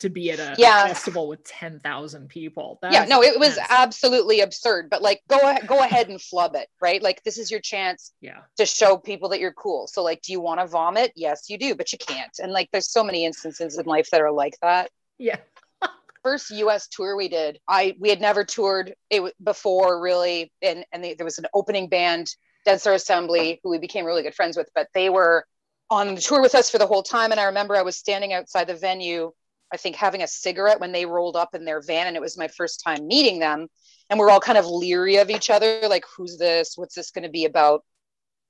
to 0.00 0.08
be 0.08 0.30
at 0.30 0.38
a 0.38 0.54
yeah. 0.58 0.86
festival 0.86 1.28
with 1.28 1.44
10,000 1.44 2.28
people. 2.28 2.78
That 2.82 2.92
yeah, 2.92 3.04
no, 3.04 3.22
it 3.22 3.38
was 3.38 3.58
absolutely 3.68 4.40
absurd, 4.40 4.90
but 4.90 5.02
like 5.02 5.22
go 5.28 5.38
ahead, 5.38 5.66
go 5.66 5.80
ahead 5.80 6.08
and 6.08 6.20
flub 6.20 6.56
it, 6.56 6.68
right? 6.80 7.02
Like 7.02 7.22
this 7.22 7.38
is 7.38 7.50
your 7.50 7.60
chance 7.60 8.12
yeah. 8.20 8.40
to 8.56 8.66
show 8.66 8.96
people 8.96 9.28
that 9.30 9.40
you're 9.40 9.52
cool. 9.52 9.86
So 9.86 10.02
like, 10.02 10.22
do 10.22 10.32
you 10.32 10.40
want 10.40 10.60
to 10.60 10.66
vomit? 10.66 11.12
Yes, 11.14 11.48
you 11.48 11.58
do, 11.58 11.74
but 11.74 11.92
you 11.92 11.98
can't. 11.98 12.32
And 12.42 12.52
like, 12.52 12.68
there's 12.72 12.90
so 12.90 13.04
many 13.04 13.24
instances 13.24 13.78
in 13.78 13.86
life 13.86 14.08
that 14.10 14.20
are 14.20 14.32
like 14.32 14.56
that. 14.62 14.90
Yeah 15.18 15.36
first 16.22 16.50
US 16.50 16.88
tour 16.88 17.16
we 17.16 17.28
did, 17.28 17.58
I 17.68 17.96
we 17.98 18.08
had 18.08 18.20
never 18.20 18.44
toured 18.44 18.94
it 19.10 19.34
before 19.42 20.00
really, 20.00 20.52
and 20.62 20.84
and 20.92 21.02
they, 21.02 21.14
there 21.14 21.24
was 21.24 21.38
an 21.38 21.46
opening 21.54 21.88
band, 21.88 22.34
Dead 22.64 22.80
Star 22.80 22.94
Assembly, 22.94 23.60
who 23.62 23.70
we 23.70 23.78
became 23.78 24.04
really 24.04 24.22
good 24.22 24.34
friends 24.34 24.56
with, 24.56 24.70
but 24.74 24.88
they 24.94 25.10
were 25.10 25.44
on 25.90 26.14
the 26.14 26.20
tour 26.20 26.40
with 26.40 26.54
us 26.54 26.70
for 26.70 26.78
the 26.78 26.86
whole 26.86 27.02
time. 27.02 27.32
And 27.32 27.40
I 27.40 27.44
remember 27.44 27.74
I 27.76 27.82
was 27.82 27.96
standing 27.96 28.32
outside 28.32 28.68
the 28.68 28.74
venue, 28.74 29.32
I 29.72 29.76
think 29.76 29.96
having 29.96 30.22
a 30.22 30.26
cigarette 30.26 30.80
when 30.80 30.92
they 30.92 31.06
rolled 31.06 31.36
up 31.36 31.54
in 31.54 31.64
their 31.64 31.80
van, 31.80 32.06
and 32.06 32.16
it 32.16 32.22
was 32.22 32.36
my 32.36 32.48
first 32.48 32.82
time 32.84 33.06
meeting 33.06 33.38
them. 33.38 33.68
And 34.08 34.18
we're 34.18 34.30
all 34.30 34.40
kind 34.40 34.58
of 34.58 34.66
leery 34.66 35.16
of 35.16 35.30
each 35.30 35.50
other, 35.50 35.82
like, 35.88 36.04
who's 36.16 36.36
this? 36.36 36.72
What's 36.76 36.96
this 36.96 37.12
going 37.12 37.22
to 37.22 37.30
be 37.30 37.44
about? 37.44 37.84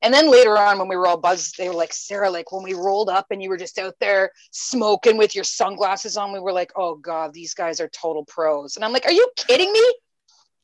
And 0.03 0.15
then 0.15 0.31
later 0.31 0.57
on, 0.57 0.79
when 0.79 0.89
we 0.89 0.97
were 0.97 1.07
all 1.07 1.19
buzzed, 1.19 1.59
they 1.59 1.69
were 1.69 1.75
like, 1.75 1.93
Sara, 1.93 2.31
like 2.31 2.53
when 2.53 2.63
we 2.63 2.73
rolled 2.73 3.11
up 3.11 3.27
and 3.31 3.43
you 3.43 3.51
were 3.51 3.59
just 3.59 3.79
out 3.79 3.95
there 4.01 4.31
smoking 4.51 5.19
with 5.19 5.35
your 5.35 5.45
sunglasses 5.45 6.17
on, 6.17 6.33
we 6.33 6.41
were 6.41 6.53
like, 6.53 6.73
oh 6.77 6.95
God, 6.95 7.35
these 7.35 7.53
guys 7.53 7.81
are 7.81 7.89
total 7.89 8.25
pros. 8.25 8.77
And 8.77 8.85
I'm 8.85 8.93
like, 8.93 9.05
are 9.05 9.13
you 9.13 9.29
kidding 9.37 9.71
me? 9.71 9.95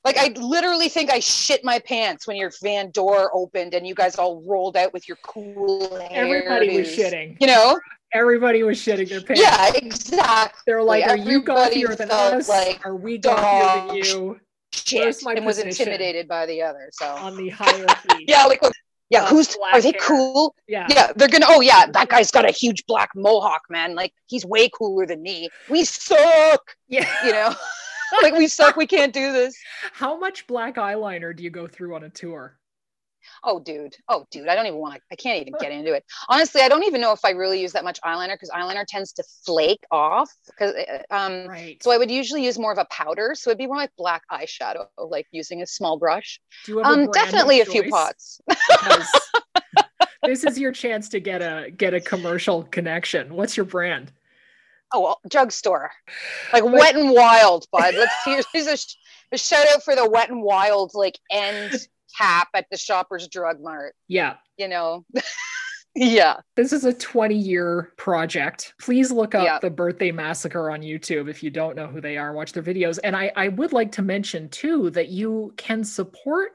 Like, 0.06 0.16
I 0.18 0.28
literally 0.40 0.88
think 0.88 1.10
I 1.10 1.20
shit 1.20 1.64
my 1.64 1.80
pants 1.80 2.26
when 2.26 2.36
your 2.36 2.52
van 2.62 2.92
door 2.92 3.30
opened 3.34 3.74
and 3.74 3.86
you 3.86 3.94
guys 3.94 4.14
all 4.14 4.42
rolled 4.46 4.76
out 4.76 4.92
with 4.92 5.08
your 5.08 5.18
cool 5.22 5.98
Everybody 6.10 6.78
was 6.78 6.86
shitting. 6.86 7.36
You 7.40 7.48
know? 7.48 7.78
Everybody 8.12 8.62
was 8.62 8.78
shitting 8.78 9.08
their 9.08 9.20
pants. 9.20 9.42
Yeah, 9.42 9.72
exactly. 9.74 10.60
They're 10.66 10.82
like, 10.82 11.06
are 11.06 11.16
you 11.16 11.42
gothier 11.42 11.96
than 11.96 12.10
us? 12.10 12.48
Like, 12.48 12.84
are 12.86 12.96
we 12.96 13.18
gothier 13.18 13.88
than 13.88 13.96
you? 13.96 14.40
Shit, 14.72 15.22
and 15.22 15.46
was 15.46 15.58
intimidated 15.58 16.28
by 16.28 16.46
the 16.46 16.62
other. 16.62 16.88
So 16.92 17.06
on 17.06 17.36
the 17.36 17.48
hierarchy. 17.48 18.24
yeah, 18.28 18.44
like 18.44 18.60
yeah, 19.08 19.28
who's 19.28 19.56
are 19.72 19.80
they 19.80 19.92
hair. 19.92 20.00
cool? 20.00 20.54
Yeah. 20.66 20.86
Yeah, 20.90 21.12
they're 21.14 21.28
gonna 21.28 21.46
oh 21.48 21.60
yeah, 21.60 21.86
that 21.86 22.08
guy's 22.08 22.30
got 22.30 22.44
a 22.44 22.50
huge 22.50 22.84
black 22.86 23.10
mohawk, 23.14 23.62
man. 23.70 23.94
Like 23.94 24.12
he's 24.26 24.44
way 24.44 24.68
cooler 24.68 25.06
than 25.06 25.22
me. 25.22 25.48
We 25.70 25.84
suck. 25.84 26.76
Yeah. 26.88 27.08
You 27.24 27.32
know? 27.32 27.54
like 28.22 28.34
we 28.34 28.48
suck, 28.48 28.76
we 28.76 28.86
can't 28.86 29.12
do 29.12 29.32
this. 29.32 29.56
How 29.92 30.18
much 30.18 30.46
black 30.46 30.76
eyeliner 30.76 31.34
do 31.34 31.44
you 31.44 31.50
go 31.50 31.66
through 31.66 31.94
on 31.94 32.04
a 32.04 32.10
tour? 32.10 32.58
Oh 33.46 33.60
dude. 33.60 33.94
Oh 34.08 34.26
dude. 34.30 34.48
I 34.48 34.54
don't 34.54 34.66
even 34.66 34.78
want 34.78 34.94
to 34.94 35.00
i 35.10 35.14
can't 35.14 35.40
even 35.40 35.54
get 35.60 35.72
into 35.72 35.94
it. 35.94 36.04
Honestly 36.28 36.60
i 36.60 36.68
don't 36.68 36.84
even 36.84 37.00
know 37.00 37.12
if 37.12 37.24
i 37.24 37.30
really 37.30 37.60
use 37.60 37.72
that 37.72 37.84
much 37.84 38.00
eyeliner 38.02 38.34
because 38.34 38.50
eyeliner 38.50 38.84
tends 38.86 39.12
to 39.14 39.24
flake 39.44 39.84
off 39.90 40.30
because 40.46 40.74
uh, 40.74 41.14
um 41.14 41.46
right. 41.46 41.82
so 41.82 41.90
i 41.90 41.98
would 41.98 42.10
usually 42.10 42.44
use 42.44 42.58
more 42.58 42.72
of 42.72 42.78
a 42.78 42.86
powder. 42.90 43.34
So 43.34 43.50
it'd 43.50 43.58
be 43.58 43.66
more 43.66 43.76
like 43.76 43.90
black 43.96 44.22
eyeshadow 44.30 44.86
like 44.98 45.26
using 45.30 45.62
a 45.62 45.66
small 45.66 45.98
brush. 45.98 46.40
Um 46.84 47.10
definitely 47.10 47.60
a 47.60 47.64
few 47.64 47.88
pots. 47.90 48.40
This 50.26 50.42
is 50.42 50.58
your 50.58 50.72
chance 50.72 51.08
to 51.10 51.20
get 51.20 51.40
a 51.40 51.70
get 51.70 51.94
a 51.94 52.00
commercial 52.00 52.64
connection. 52.64 53.34
What's 53.34 53.56
your 53.56 53.66
brand? 53.66 54.12
Oh 54.92 55.00
well, 55.00 55.20
drugstore. 55.28 55.90
Like 56.52 56.64
but, 56.64 56.72
wet 56.72 56.96
and 56.96 57.12
wild 57.12 57.66
bud. 57.70 57.94
Let's 57.94 58.12
here's 58.52 58.66
a, 58.66 58.76
a 59.32 59.38
shout 59.38 59.66
out 59.72 59.84
for 59.84 59.94
the 59.94 60.08
wet 60.08 60.30
and 60.30 60.42
wild 60.42 60.92
like 60.94 61.18
end 61.30 61.86
cap 62.16 62.48
at 62.54 62.66
the 62.70 62.76
Shoppers 62.76 63.28
Drug 63.28 63.60
Mart. 63.60 63.94
Yeah. 64.08 64.36
You 64.56 64.68
know. 64.68 65.04
yeah. 65.94 66.36
This 66.54 66.72
is 66.72 66.84
a 66.84 66.92
20 66.92 67.34
year 67.34 67.92
project. 67.96 68.74
Please 68.80 69.10
look 69.10 69.34
up 69.34 69.44
yeah. 69.44 69.58
the 69.60 69.70
Birthday 69.70 70.12
Massacre 70.12 70.70
on 70.70 70.80
YouTube 70.80 71.28
if 71.28 71.42
you 71.42 71.50
don't 71.50 71.76
know 71.76 71.86
who 71.86 72.00
they 72.00 72.16
are. 72.16 72.32
Watch 72.32 72.52
their 72.52 72.62
videos. 72.62 72.98
And 73.02 73.16
I, 73.16 73.32
I 73.36 73.48
would 73.48 73.72
like 73.72 73.92
to 73.92 74.02
mention 74.02 74.48
too 74.48 74.90
that 74.90 75.08
you 75.08 75.52
can 75.56 75.84
support 75.84 76.52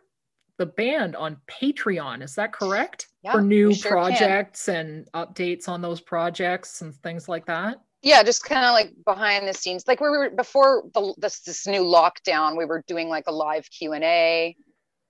the 0.58 0.66
band 0.66 1.16
on 1.16 1.38
Patreon. 1.48 2.22
Is 2.22 2.36
that 2.36 2.54
correct? 2.54 3.08
Yeah, 3.24 3.34
For 3.34 3.42
new 3.42 3.74
sure 3.74 3.92
projects 3.92 4.66
can. 4.66 4.76
and 4.76 5.12
updates 5.14 5.68
on 5.68 5.82
those 5.82 6.02
projects 6.02 6.82
and 6.82 6.94
things 6.96 7.28
like 7.30 7.46
that 7.46 7.78
yeah 8.04 8.24
just 8.24 8.44
kind 8.44 8.66
of 8.66 8.72
like 8.72 8.92
behind 9.06 9.48
the 9.48 9.54
scenes 9.54 9.88
like 9.88 10.02
we 10.02 10.10
were 10.10 10.30
before 10.32 10.84
the, 10.94 11.14
this, 11.18 11.42
this 11.42 11.68
new 11.68 11.84
lockdown 11.84 12.58
we 12.58 12.66
were 12.66 12.84
doing 12.88 13.10
like 13.10 13.26
a 13.28 13.32
live 13.32 13.70
q&a 13.70 14.56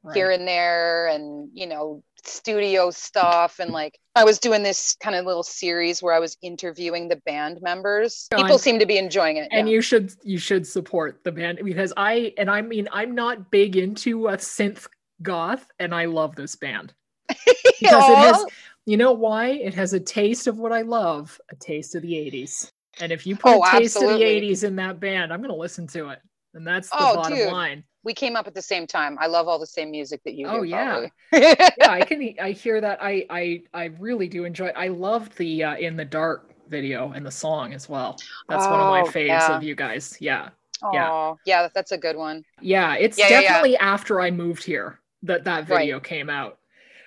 right. 0.03 0.15
here 0.15 0.31
and 0.31 0.47
there 0.47 1.07
and 1.07 1.49
you 1.53 1.67
know 1.67 2.03
studio 2.23 2.91
stuff 2.91 3.59
and 3.59 3.71
like 3.71 3.97
I 4.15 4.23
was 4.23 4.39
doing 4.39 4.61
this 4.63 4.95
kind 5.01 5.15
of 5.15 5.25
little 5.25 5.43
series 5.43 6.03
where 6.03 6.13
I 6.13 6.19
was 6.19 6.37
interviewing 6.41 7.07
the 7.07 7.15
band 7.15 7.59
members. 7.61 8.27
People 8.35 8.59
seem 8.59 8.77
to 8.79 8.85
be 8.85 8.97
enjoying 8.97 9.37
it. 9.37 9.47
And 9.51 9.67
yeah. 9.67 9.75
you 9.75 9.81
should 9.81 10.13
you 10.23 10.37
should 10.37 10.67
support 10.67 11.23
the 11.23 11.31
band 11.31 11.59
because 11.63 11.93
I 11.97 12.33
and 12.37 12.49
I 12.49 12.61
mean 12.61 12.87
I'm 12.91 13.15
not 13.15 13.49
big 13.51 13.77
into 13.77 14.27
a 14.27 14.37
synth 14.37 14.87
goth 15.21 15.65
and 15.79 15.95
I 15.95 16.05
love 16.05 16.35
this 16.35 16.55
band. 16.55 16.93
Because 17.79 18.09
it 18.09 18.17
has 18.17 18.45
you 18.85 18.97
know 18.97 19.11
why? 19.11 19.47
It 19.47 19.73
has 19.73 19.93
a 19.93 19.99
taste 19.99 20.45
of 20.45 20.59
what 20.59 20.71
I 20.71 20.81
love, 20.81 21.39
a 21.49 21.55
taste 21.55 21.95
of 21.95 22.03
the 22.03 22.13
80s. 22.13 22.71
And 22.99 23.11
if 23.11 23.25
you 23.25 23.35
oh, 23.35 23.37
put 23.37 23.55
oh, 23.55 23.63
a 23.63 23.79
taste 23.79 23.95
absolutely. 23.95 24.37
of 24.37 24.41
the 24.41 24.51
80s 24.51 24.63
in 24.63 24.75
that 24.75 24.99
band, 24.99 25.33
I'm 25.33 25.39
going 25.39 25.51
to 25.51 25.55
listen 25.55 25.87
to 25.87 26.09
it. 26.09 26.19
And 26.53 26.65
that's 26.65 26.89
the 26.89 26.97
oh, 26.99 27.15
bottom 27.15 27.37
dude. 27.37 27.51
line 27.51 27.83
we 28.03 28.13
came 28.13 28.35
up 28.35 28.47
at 28.47 28.53
the 28.53 28.61
same 28.61 28.87
time. 28.87 29.17
I 29.19 29.27
love 29.27 29.47
all 29.47 29.59
the 29.59 29.67
same 29.67 29.91
music 29.91 30.23
that 30.23 30.33
you 30.33 30.47
oh, 30.47 30.61
do. 30.61 30.67
yeah. 30.67 31.07
yeah, 31.31 31.71
I 31.81 32.01
can. 32.07 32.35
I 32.41 32.51
hear 32.51 32.81
that. 32.81 32.99
I 33.01 33.25
I 33.29 33.63
I 33.73 33.85
really 33.99 34.27
do 34.27 34.45
enjoy. 34.45 34.67
It. 34.67 34.75
I 34.77 34.87
loved 34.87 35.37
the 35.37 35.63
uh, 35.63 35.75
in 35.77 35.95
the 35.95 36.05
dark 36.05 36.51
video 36.67 37.11
and 37.11 37.25
the 37.25 37.31
song 37.31 37.73
as 37.73 37.87
well. 37.87 38.17
That's 38.49 38.65
oh, 38.65 38.71
one 38.71 38.79
of 38.79 38.87
my 38.87 39.01
oh, 39.01 39.05
faves 39.05 39.27
yeah. 39.27 39.55
of 39.55 39.63
you 39.63 39.75
guys. 39.75 40.17
Yeah. 40.19 40.49
Oh, 40.83 40.91
yeah. 40.93 41.33
Yeah, 41.45 41.67
that's 41.73 41.91
a 41.91 41.97
good 41.97 42.15
one. 42.15 42.43
Yeah, 42.59 42.95
it's 42.95 43.17
yeah, 43.17 43.29
definitely 43.29 43.77
after 43.77 44.19
I 44.19 44.31
moved 44.31 44.63
here 44.63 44.99
that 45.23 45.43
that 45.43 45.65
video 45.65 45.97
right. 45.97 46.03
came 46.03 46.29
out. 46.29 46.57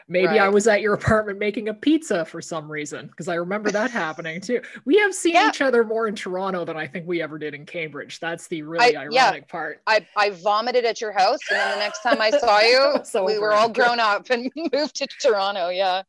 Maybe 0.06 0.26
right. 0.26 0.40
I 0.40 0.48
was 0.50 0.66
at 0.66 0.82
your 0.82 0.92
apartment 0.92 1.38
making 1.38 1.68
a 1.68 1.74
pizza 1.74 2.26
for 2.26 2.42
some 2.42 2.70
reason 2.70 3.06
because 3.06 3.26
I 3.26 3.36
remember 3.36 3.70
that 3.70 3.90
happening 3.90 4.38
too. 4.38 4.60
We 4.84 4.98
have 4.98 5.14
seen 5.14 5.32
yeah. 5.32 5.48
each 5.48 5.62
other 5.62 5.82
more 5.82 6.06
in 6.06 6.14
Toronto 6.14 6.66
than 6.66 6.76
I 6.76 6.86
think 6.86 7.06
we 7.06 7.22
ever 7.22 7.38
did 7.38 7.54
in 7.54 7.64
Cambridge. 7.64 8.20
That's 8.20 8.46
the 8.48 8.62
really 8.62 8.94
I, 8.96 9.04
ironic 9.04 9.14
yeah. 9.14 9.40
part. 9.48 9.80
I, 9.86 10.06
I 10.14 10.30
vomited 10.30 10.84
at 10.84 11.00
your 11.00 11.12
house, 11.12 11.38
and 11.50 11.58
then 11.58 11.78
the 11.78 11.84
next 11.84 12.02
time 12.02 12.20
I 12.20 12.30
saw 12.30 12.60
you, 12.60 12.96
so 13.04 13.24
we 13.24 13.38
were 13.38 13.54
all 13.54 13.70
grown 13.70 13.98
up 13.98 14.28
and 14.28 14.52
moved 14.72 14.96
to 14.96 15.06
Toronto. 15.22 15.70
Yeah. 15.70 16.02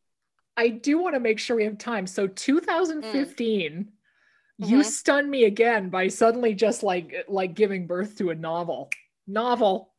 I 0.57 0.69
do 0.69 0.97
want 0.97 1.15
to 1.15 1.21
make 1.21 1.39
sure 1.39 1.55
we 1.55 1.63
have 1.63 1.77
time. 1.77 2.05
So 2.05 2.27
2015, 2.27 3.71
mm. 4.61 4.69
you 4.69 4.79
Mhm. 4.79 4.85
stunned 4.85 5.29
me 5.29 5.45
again 5.45 5.89
by 5.89 6.09
suddenly 6.09 6.53
just 6.53 6.83
like 6.83 7.13
like 7.29 7.53
giving 7.53 7.87
birth 7.87 8.17
to 8.17 8.29
a 8.29 8.35
novel. 8.35 8.89
Novel. 9.25 9.93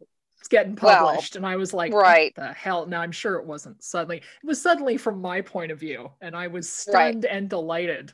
It's 0.47 0.53
getting 0.53 0.79
Well, 0.81 1.07
published. 1.09 1.35
and 1.35 1.45
I 1.45 1.57
was 1.57 1.75
like, 1.75 1.93
right. 1.93 2.33
what 2.37 2.47
the 2.47 2.53
hell? 2.53 2.87
Now 2.87 3.01
I'm 3.01 3.11
sure 3.11 3.35
it 3.35 3.45
wasn't 3.45 3.83
suddenly. 3.83 4.19
It 4.19 4.47
was 4.47 4.63
suddenly 4.63 4.97
from 4.97 5.21
my 5.21 5.41
point 5.41 5.73
of 5.73 5.81
view. 5.81 6.13
And 6.21 6.37
I 6.37 6.47
was 6.47 6.67
Right. 6.87 7.11
stunned 7.15 7.25
and 7.25 7.51
delighted 7.51 8.13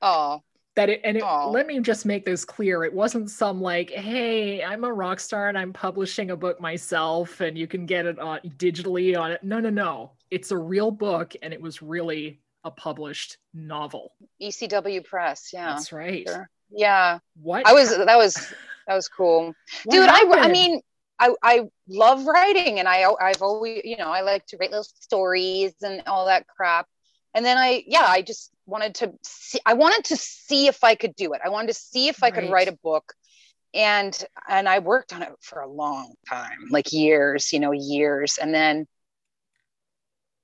Oh, 0.00 0.42
that 0.76 0.88
it 0.88 1.02
and 1.04 1.18
it, 1.18 1.24
let 1.24 1.66
me 1.66 1.80
just 1.80 2.06
make 2.06 2.24
this 2.24 2.44
clear 2.44 2.84
it 2.84 2.92
wasn't 2.94 3.28
some 3.28 3.60
like 3.60 3.90
hey 3.90 4.62
i'm 4.62 4.84
a 4.84 4.92
rock 4.92 5.18
star 5.18 5.48
and 5.48 5.58
i'm 5.58 5.72
publishing 5.72 6.30
a 6.30 6.36
book 6.36 6.60
myself 6.60 7.40
and 7.40 7.58
you 7.58 7.66
can 7.66 7.84
get 7.84 8.06
it 8.06 8.16
on 8.20 8.38
digitally 8.58 9.18
on 9.18 9.32
it 9.32 9.42
no 9.42 9.58
no 9.58 9.70
no 9.70 10.12
it's 10.30 10.52
a 10.52 10.56
real 10.56 10.92
book 10.92 11.34
and 11.42 11.52
it 11.52 11.60
was 11.60 11.82
really 11.82 12.38
a 12.62 12.70
published 12.70 13.38
novel 13.52 14.12
ECW 14.40 15.04
Press. 15.04 15.50
Yeah. 15.52 15.66
that's 15.72 15.92
right 15.92 16.28
sure. 16.28 16.48
Yeah. 16.70 17.18
what 17.42 17.66
I 17.66 17.72
was, 17.72 17.90
that 17.96 18.16
was, 18.16 18.34
that 18.86 18.94
was 18.94 19.08
cool. 19.08 19.54
Dude, 19.90 20.08
I, 20.08 20.20
I 20.30 20.48
mean, 20.48 20.80
I, 21.20 21.34
I 21.42 21.62
love 21.88 22.26
writing 22.26 22.78
and 22.78 22.88
I, 22.88 23.04
I've 23.20 23.42
always, 23.42 23.82
you 23.84 23.96
know, 23.96 24.08
I 24.08 24.20
like 24.20 24.46
to 24.46 24.56
write 24.56 24.70
little 24.70 24.86
stories 25.00 25.74
and 25.82 26.02
all 26.06 26.26
that 26.26 26.46
crap. 26.46 26.86
And 27.34 27.44
then 27.44 27.58
I, 27.58 27.84
yeah, 27.86 28.04
I 28.06 28.22
just 28.22 28.50
wanted 28.66 28.94
to 28.96 29.12
see, 29.22 29.58
I 29.66 29.74
wanted 29.74 30.04
to 30.06 30.16
see 30.16 30.66
if 30.68 30.82
I 30.84 30.94
could 30.94 31.14
do 31.16 31.32
it. 31.34 31.40
I 31.44 31.48
wanted 31.48 31.68
to 31.68 31.74
see 31.74 32.08
if 32.08 32.22
I 32.22 32.30
could 32.30 32.44
Right. 32.44 32.50
write 32.50 32.68
a 32.68 32.78
book. 32.82 33.12
And, 33.74 34.16
and 34.48 34.68
I 34.68 34.78
worked 34.78 35.12
on 35.12 35.22
it 35.22 35.32
for 35.40 35.60
a 35.60 35.68
long 35.68 36.14
time, 36.28 36.68
like 36.70 36.92
years, 36.92 37.52
you 37.52 37.60
know, 37.60 37.72
years. 37.72 38.38
And 38.38 38.54
then, 38.54 38.86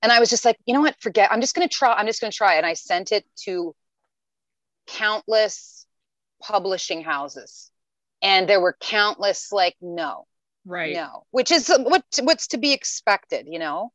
and 0.01 0.11
I 0.11 0.19
was 0.19 0.29
just 0.29 0.45
like, 0.45 0.57
you 0.65 0.73
know 0.73 0.81
what, 0.81 0.95
forget, 1.01 1.31
I'm 1.31 1.41
just 1.41 1.55
going 1.55 1.67
to 1.67 1.73
try. 1.73 1.93
I'm 1.93 2.05
just 2.05 2.21
going 2.21 2.31
to 2.31 2.37
try. 2.37 2.55
And 2.55 2.65
I 2.65 2.73
sent 2.73 3.11
it 3.11 3.25
to 3.45 3.75
countless 4.87 5.87
publishing 6.41 7.03
houses. 7.03 7.71
And 8.21 8.47
there 8.47 8.61
were 8.61 8.77
countless 8.79 9.51
like, 9.51 9.75
no, 9.81 10.27
right 10.65 10.93
no, 10.93 11.25
which 11.31 11.51
is 11.51 11.69
what 11.69 12.03
what's 12.23 12.47
to 12.47 12.57
be 12.57 12.73
expected, 12.73 13.47
you 13.49 13.59
know. 13.59 13.91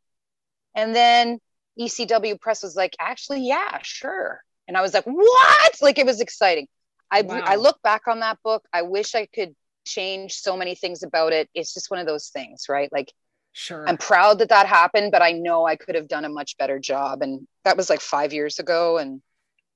And 0.75 0.95
then 0.95 1.39
ECW 1.79 2.41
Press 2.41 2.63
was 2.63 2.77
like, 2.77 2.95
actually, 3.01 3.47
yeah, 3.47 3.79
sure. 3.83 4.43
And 4.69 4.77
I 4.77 4.83
was 4.83 4.95
like, 4.95 5.05
what? 5.05 5.77
Like 5.83 5.99
it 5.99 6.07
was 6.07 6.21
exciting. 6.21 6.69
I 7.11 7.23
Wow. 7.23 7.43
I 7.45 7.57
look 7.57 7.83
back 7.83 8.03
on 8.07 8.21
that 8.21 8.39
book. 8.45 8.65
I 8.73 8.83
wish 8.83 9.15
I 9.15 9.27
could 9.27 9.55
change 9.85 10.35
so 10.35 10.57
many 10.57 10.75
things 10.75 11.03
about 11.03 11.33
it. 11.33 11.49
It's 11.55 11.75
just 11.75 11.91
one 11.91 12.01
of 12.01 12.07
those 12.07 12.29
things, 12.29 12.67
right? 12.69 12.91
Like 12.93 13.13
sure 13.53 13.89
I'm 13.89 13.97
proud 13.99 14.39
that 14.39 14.51
that 14.51 14.67
happened, 14.67 15.11
but 15.13 15.23
I 15.23 15.33
know 15.33 15.67
I 15.67 15.77
could 15.77 15.95
have 15.97 16.09
done 16.09 16.25
a 16.25 16.29
much 16.29 16.57
better 16.59 16.79
job. 16.79 17.23
And 17.23 17.47
that 17.65 17.77
was 17.77 17.91
like 17.91 18.01
five 18.01 18.33
years 18.33 18.59
ago, 18.59 18.99
and, 18.99 19.21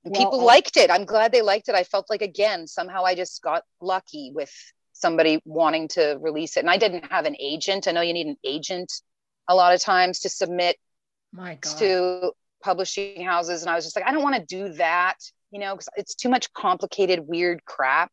and 0.05 0.14
Well, 0.14 0.24
people 0.24 0.45
liked 0.45 0.76
it. 0.76 0.90
I'm 0.90 1.05
glad 1.05 1.32
they 1.32 1.42
liked 1.42 1.68
it. 1.68 1.74
I 1.74 1.84
felt 1.84 2.11
like 2.11 2.22
again 2.22 2.66
somehow 2.66 3.05
I 3.05 3.14
just 3.14 3.42
got 3.42 3.64
lucky 3.80 4.30
with 4.34 4.53
somebody 4.95 5.40
wanting 5.45 5.88
to 5.88 6.16
release 6.20 6.57
it, 6.57 6.61
and 6.61 6.70
I 6.70 6.78
didn't 6.78 7.11
have 7.11 7.26
an 7.26 7.36
agent. 7.38 7.86
I 7.86 7.92
know 7.92 8.01
you 8.01 8.14
need 8.14 8.26
an 8.26 8.36
agent 8.45 8.90
a 9.49 9.55
lot 9.55 9.74
of 9.74 9.80
times 9.82 10.20
to 10.20 10.30
submit 10.30 10.76
my 11.32 11.59
god 11.61 11.78
to 11.78 12.32
publishing 12.62 13.22
houses, 13.24 13.61
and 13.62 13.70
I 13.70 13.74
was 13.74 13.84
just 13.84 13.97
like, 13.97 14.07
I 14.07 14.12
don't 14.12 14.22
want 14.22 14.36
to 14.36 14.45
do 14.45 14.72
that, 14.74 15.16
you 15.51 15.61
know, 15.61 15.74
because 15.74 15.88
it's 15.97 16.14
too 16.14 16.30
much 16.30 16.53
complicated, 16.55 17.20
weird 17.20 17.64
crap. 17.66 18.12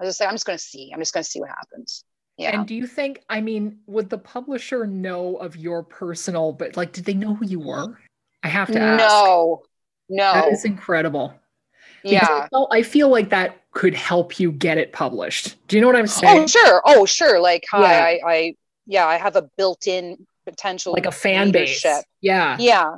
I 0.00 0.04
was 0.04 0.10
just 0.10 0.20
like, 0.20 0.28
I'm 0.28 0.34
just 0.34 0.46
going 0.46 0.58
to 0.58 0.64
see. 0.64 0.90
I'm 0.92 1.00
just 1.00 1.14
going 1.14 1.24
to 1.24 1.30
see 1.30 1.40
what 1.40 1.50
happens. 1.50 2.04
Yeah. 2.38 2.58
and 2.58 2.68
do 2.68 2.74
you 2.74 2.86
think 2.86 3.22
i 3.30 3.40
mean 3.40 3.78
would 3.86 4.10
the 4.10 4.18
publisher 4.18 4.86
know 4.86 5.36
of 5.36 5.56
your 5.56 5.82
personal 5.82 6.52
but 6.52 6.76
like 6.76 6.92
did 6.92 7.06
they 7.06 7.14
know 7.14 7.34
who 7.34 7.46
you 7.46 7.60
were 7.60 7.98
i 8.42 8.48
have 8.48 8.70
to 8.70 8.78
ask 8.78 8.98
no, 8.98 9.62
no. 10.10 10.32
that 10.34 10.52
is 10.52 10.66
incredible 10.66 11.32
yeah. 12.12 12.26
I 12.44 12.48
feel, 12.48 12.68
I 12.72 12.82
feel 12.82 13.08
like 13.08 13.30
that 13.30 13.60
could 13.72 13.94
help 13.94 14.40
you 14.40 14.52
get 14.52 14.78
it 14.78 14.92
published. 14.92 15.56
Do 15.68 15.76
you 15.76 15.82
know 15.82 15.88
what 15.88 15.96
I'm 15.96 16.04
oh, 16.04 16.06
saying? 16.06 16.42
Oh, 16.42 16.46
sure. 16.46 16.82
Oh, 16.84 17.06
sure. 17.06 17.40
Like, 17.40 17.64
hi, 17.70 17.80
Yeah. 17.80 18.04
I, 18.26 18.32
I, 18.32 18.54
yeah, 18.86 19.06
I 19.06 19.16
have 19.16 19.36
a 19.36 19.42
built-in 19.56 20.26
potential, 20.46 20.92
like 20.92 21.06
a 21.06 21.12
fan 21.12 21.50
base. 21.50 21.84
leadership. 21.84 22.04
Yeah. 22.20 22.56
Yeah. 22.58 22.96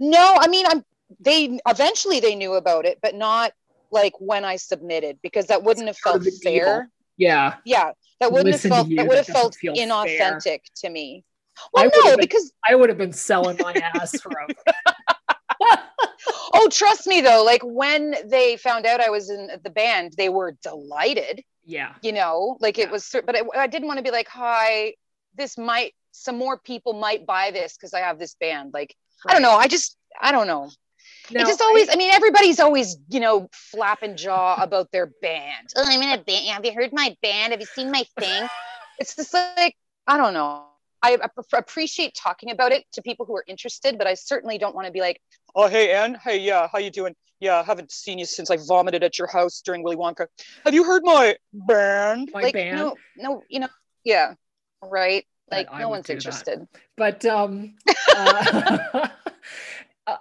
No, 0.00 0.36
I 0.38 0.48
mean, 0.48 0.66
I'm. 0.66 0.84
They 1.20 1.60
eventually 1.68 2.18
they 2.18 2.34
knew 2.34 2.54
about 2.54 2.84
it, 2.84 2.98
but 3.00 3.14
not 3.14 3.52
like 3.92 4.14
when 4.18 4.44
I 4.44 4.56
submitted 4.56 5.18
because 5.22 5.46
that 5.46 5.62
wouldn't 5.62 5.86
have 5.86 5.96
felt 5.96 6.22
deal. 6.22 6.30
fair. 6.42 6.90
Yeah. 7.16 7.54
Yeah, 7.64 7.92
that 8.20 8.32
wouldn't 8.32 8.50
Listen 8.52 8.70
have 8.70 8.78
felt. 8.78 8.88
you, 8.88 8.96
That 8.96 9.06
would 9.06 9.16
have 9.16 9.26
felt 9.26 9.56
inauthentic 9.62 10.60
to 10.76 10.90
me. 10.90 11.24
Well, 11.72 11.90
no, 11.94 12.10
been- 12.10 12.20
because 12.20 12.52
I 12.68 12.74
would 12.74 12.88
have 12.88 12.98
been 12.98 13.12
selling 13.12 13.56
my 13.60 13.72
ass 13.94 14.20
for 14.20 14.30
a 14.30 14.74
oh, 16.54 16.68
trust 16.70 17.06
me 17.06 17.20
though. 17.20 17.42
Like 17.44 17.62
when 17.64 18.14
they 18.28 18.56
found 18.56 18.86
out 18.86 19.00
I 19.00 19.10
was 19.10 19.30
in 19.30 19.48
the 19.62 19.70
band, 19.70 20.14
they 20.16 20.28
were 20.28 20.56
delighted. 20.62 21.42
Yeah. 21.68 21.94
you 22.00 22.12
know 22.12 22.56
like 22.60 22.78
Yeah. 22.78 22.84
it 22.84 22.90
was 22.92 23.10
but 23.26 23.36
I, 23.36 23.42
I 23.56 23.66
didn't 23.66 23.88
want 23.88 23.98
to 23.98 24.04
be 24.04 24.12
like 24.12 24.28
hi 24.28 24.94
this 25.36 25.58
might 25.58 25.94
some 26.12 26.38
more 26.38 26.56
people 26.56 26.92
might 26.92 27.26
buy 27.26 27.50
this 27.50 27.76
because 27.76 27.92
i 27.92 27.98
have 27.98 28.20
this 28.20 28.36
band 28.36 28.72
like 28.72 28.94
i 29.26 29.32
don't 29.32 29.42
know 29.42 29.56
i 29.56 29.66
just 29.66 29.96
i 30.20 30.30
don't 30.30 30.46
know 30.46 30.70
Now, 31.32 31.40
it 31.40 31.46
just 31.48 31.60
always 31.60 31.88
I, 31.90 31.96
mean 31.96 32.12
everybody's 32.12 32.60
always 32.60 32.96
you 33.08 33.18
know 33.18 33.48
flapping 33.52 34.16
jaw 34.16 34.54
about 34.62 34.92
their 34.92 35.06
band 35.20 35.70
oh 35.76 35.82
i'm 35.84 36.00
in 36.00 36.10
a 36.16 36.22
band 36.22 36.46
have 36.46 36.64
you 36.64 36.72
heard 36.72 36.92
my 36.92 37.16
band 37.20 37.50
have 37.50 37.60
you 37.60 37.66
seen 37.66 37.90
my 37.90 38.04
thing 38.20 38.46
it's 39.00 39.16
just 39.16 39.34
like 39.34 39.74
i 40.06 40.16
don't 40.16 40.34
know 40.34 40.66
I, 41.02 41.18
I 41.22 41.26
prefer, 41.28 41.58
appreciate 41.58 42.14
talking 42.14 42.50
about 42.50 42.72
it 42.72 42.84
to 42.94 43.02
people 43.02 43.26
who 43.26 43.36
are 43.36 43.44
interested, 43.46 43.98
but 43.98 44.06
I 44.08 44.14
certainly 44.14 44.58
don't 44.58 44.74
want 44.74 44.86
to 44.86 44.92
be 44.92 45.00
like, 45.00 45.20
"Oh, 45.56 45.68
hey, 45.68 45.90
Anne, 45.92 46.18
hey, 46.22 46.38
yeah, 46.38 46.68
how 46.70 46.78
you 46.78 46.90
doing? 46.90 47.14
Yeah, 47.40 47.56
I 47.56 47.62
haven't 47.62 47.90
seen 47.90 48.18
you 48.18 48.26
since 48.26 48.50
I 48.50 48.58
vomited 48.58 49.02
at 49.02 49.18
your 49.18 49.26
house 49.26 49.62
during 49.64 49.82
Willy 49.82 49.96
Wonka. 49.96 50.26
Have 50.64 50.74
you 50.74 50.84
heard 50.84 51.02
my 51.02 51.36
band? 51.52 52.30
My 52.32 52.42
like, 52.42 52.54
band? 52.54 52.76
no, 52.76 52.94
no, 53.16 53.42
you 53.48 53.60
know, 53.60 53.68
yeah, 54.04 54.34
right. 54.82 55.24
Like, 55.50 55.68
no 55.78 55.88
one's 55.88 56.04
do 56.06 56.12
that. 56.12 56.16
interested. 56.16 56.66
but 56.96 57.24
um 57.24 57.74
uh, 58.16 59.08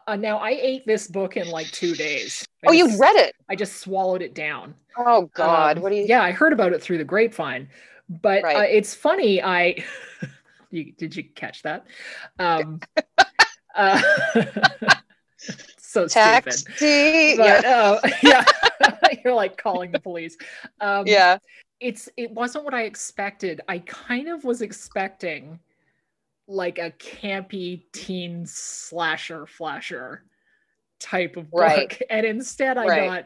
uh, 0.08 0.16
now 0.16 0.38
I 0.38 0.52
ate 0.52 0.86
this 0.86 1.08
book 1.08 1.36
in 1.36 1.50
like 1.50 1.68
two 1.72 1.96
days. 1.96 2.46
I 2.64 2.70
Oh, 2.70 2.72
you 2.72 2.88
just- 2.88 3.02
read 3.02 3.16
it? 3.16 3.36
I 3.50 3.56
just 3.56 3.78
swallowed 3.78 4.22
it 4.22 4.34
down. 4.36 4.76
Oh 4.98 5.30
God, 5.34 5.78
Um, 5.78 5.84
what 5.84 5.90
do 5.90 5.96
you? 5.96 6.06
Yeah, 6.08 6.22
I 6.22 6.32
heard 6.32 6.54
about 6.54 6.74
it 6.74 6.82
through 6.82 7.00
the 7.00 7.04
grapevine, 7.04 7.68
but 8.08 8.44
uh, 8.46 8.60
it's 8.60 8.94
funny. 8.94 9.42
I 9.42 9.84
you, 10.72 10.94
did 10.94 11.16
you 11.16 11.24
catch 11.24 11.64
that? 11.64 11.86
Um, 12.40 12.80
uh, 13.76 14.02
so 15.78 16.08
stupid. 16.08 16.56
But 17.38 17.46
yeah, 17.46 17.62
uh, 17.66 18.08
yeah, 18.24 18.44
you're 19.24 19.34
like 19.34 19.58
calling 19.58 19.92
the 19.92 20.00
police. 20.00 20.38
Um, 20.82 21.08
yeah. 21.08 21.38
it's 21.80 22.10
it 22.18 22.32
wasn't 22.32 22.66
what 22.66 22.74
I 22.74 22.84
expected. 22.84 23.62
I 23.68 23.80
kind 23.80 24.28
of 24.28 24.44
was 24.44 24.62
expecting 24.62 25.60
like 26.48 26.78
a 26.78 26.92
campy 26.92 27.86
teen 27.92 28.46
slasher 28.46 29.46
flasher 29.46 30.24
type 31.00 31.38
of 31.38 31.50
book, 31.52 31.62
Right. 31.62 32.02
and 32.10 32.26
instead 32.26 32.78
I 32.78 32.86
Right. 32.88 33.10
got 33.10 33.26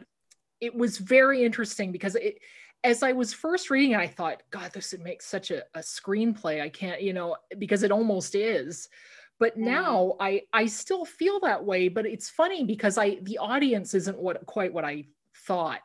it 0.62 0.76
was 0.76 0.98
very 0.98 1.44
interesting 1.44 1.92
because 1.92 2.16
it 2.16 2.40
as 2.84 3.04
I 3.04 3.12
was 3.12 3.34
first 3.34 3.70
reading 3.70 3.92
it, 3.92 3.98
I 3.98 4.08
thought, 4.08 4.42
God, 4.52 4.72
this 4.74 4.94
would 4.94 5.02
make 5.02 5.22
such 5.22 5.52
a, 5.52 5.64
a 5.74 5.80
screenplay. 5.80 6.62
I 6.62 6.70
can't, 6.70 7.02
you 7.02 7.12
know, 7.12 7.36
because 7.58 7.84
it 7.84 7.92
almost 7.92 8.36
is. 8.36 8.88
But 9.40 9.58
Mhm. 9.58 9.62
now 9.64 10.16
I 10.20 10.44
I 10.54 10.66
still 10.68 11.06
feel 11.06 11.40
that 11.42 11.64
way. 11.64 11.88
But 11.88 12.06
it's 12.06 12.30
funny 12.30 12.64
because 12.66 12.98
I 12.98 13.16
the 13.22 13.38
audience 13.38 13.94
isn't 13.94 14.18
what 14.18 14.46
quite 14.46 14.74
what 14.74 14.86
I 14.86 15.06
thought 15.46 15.82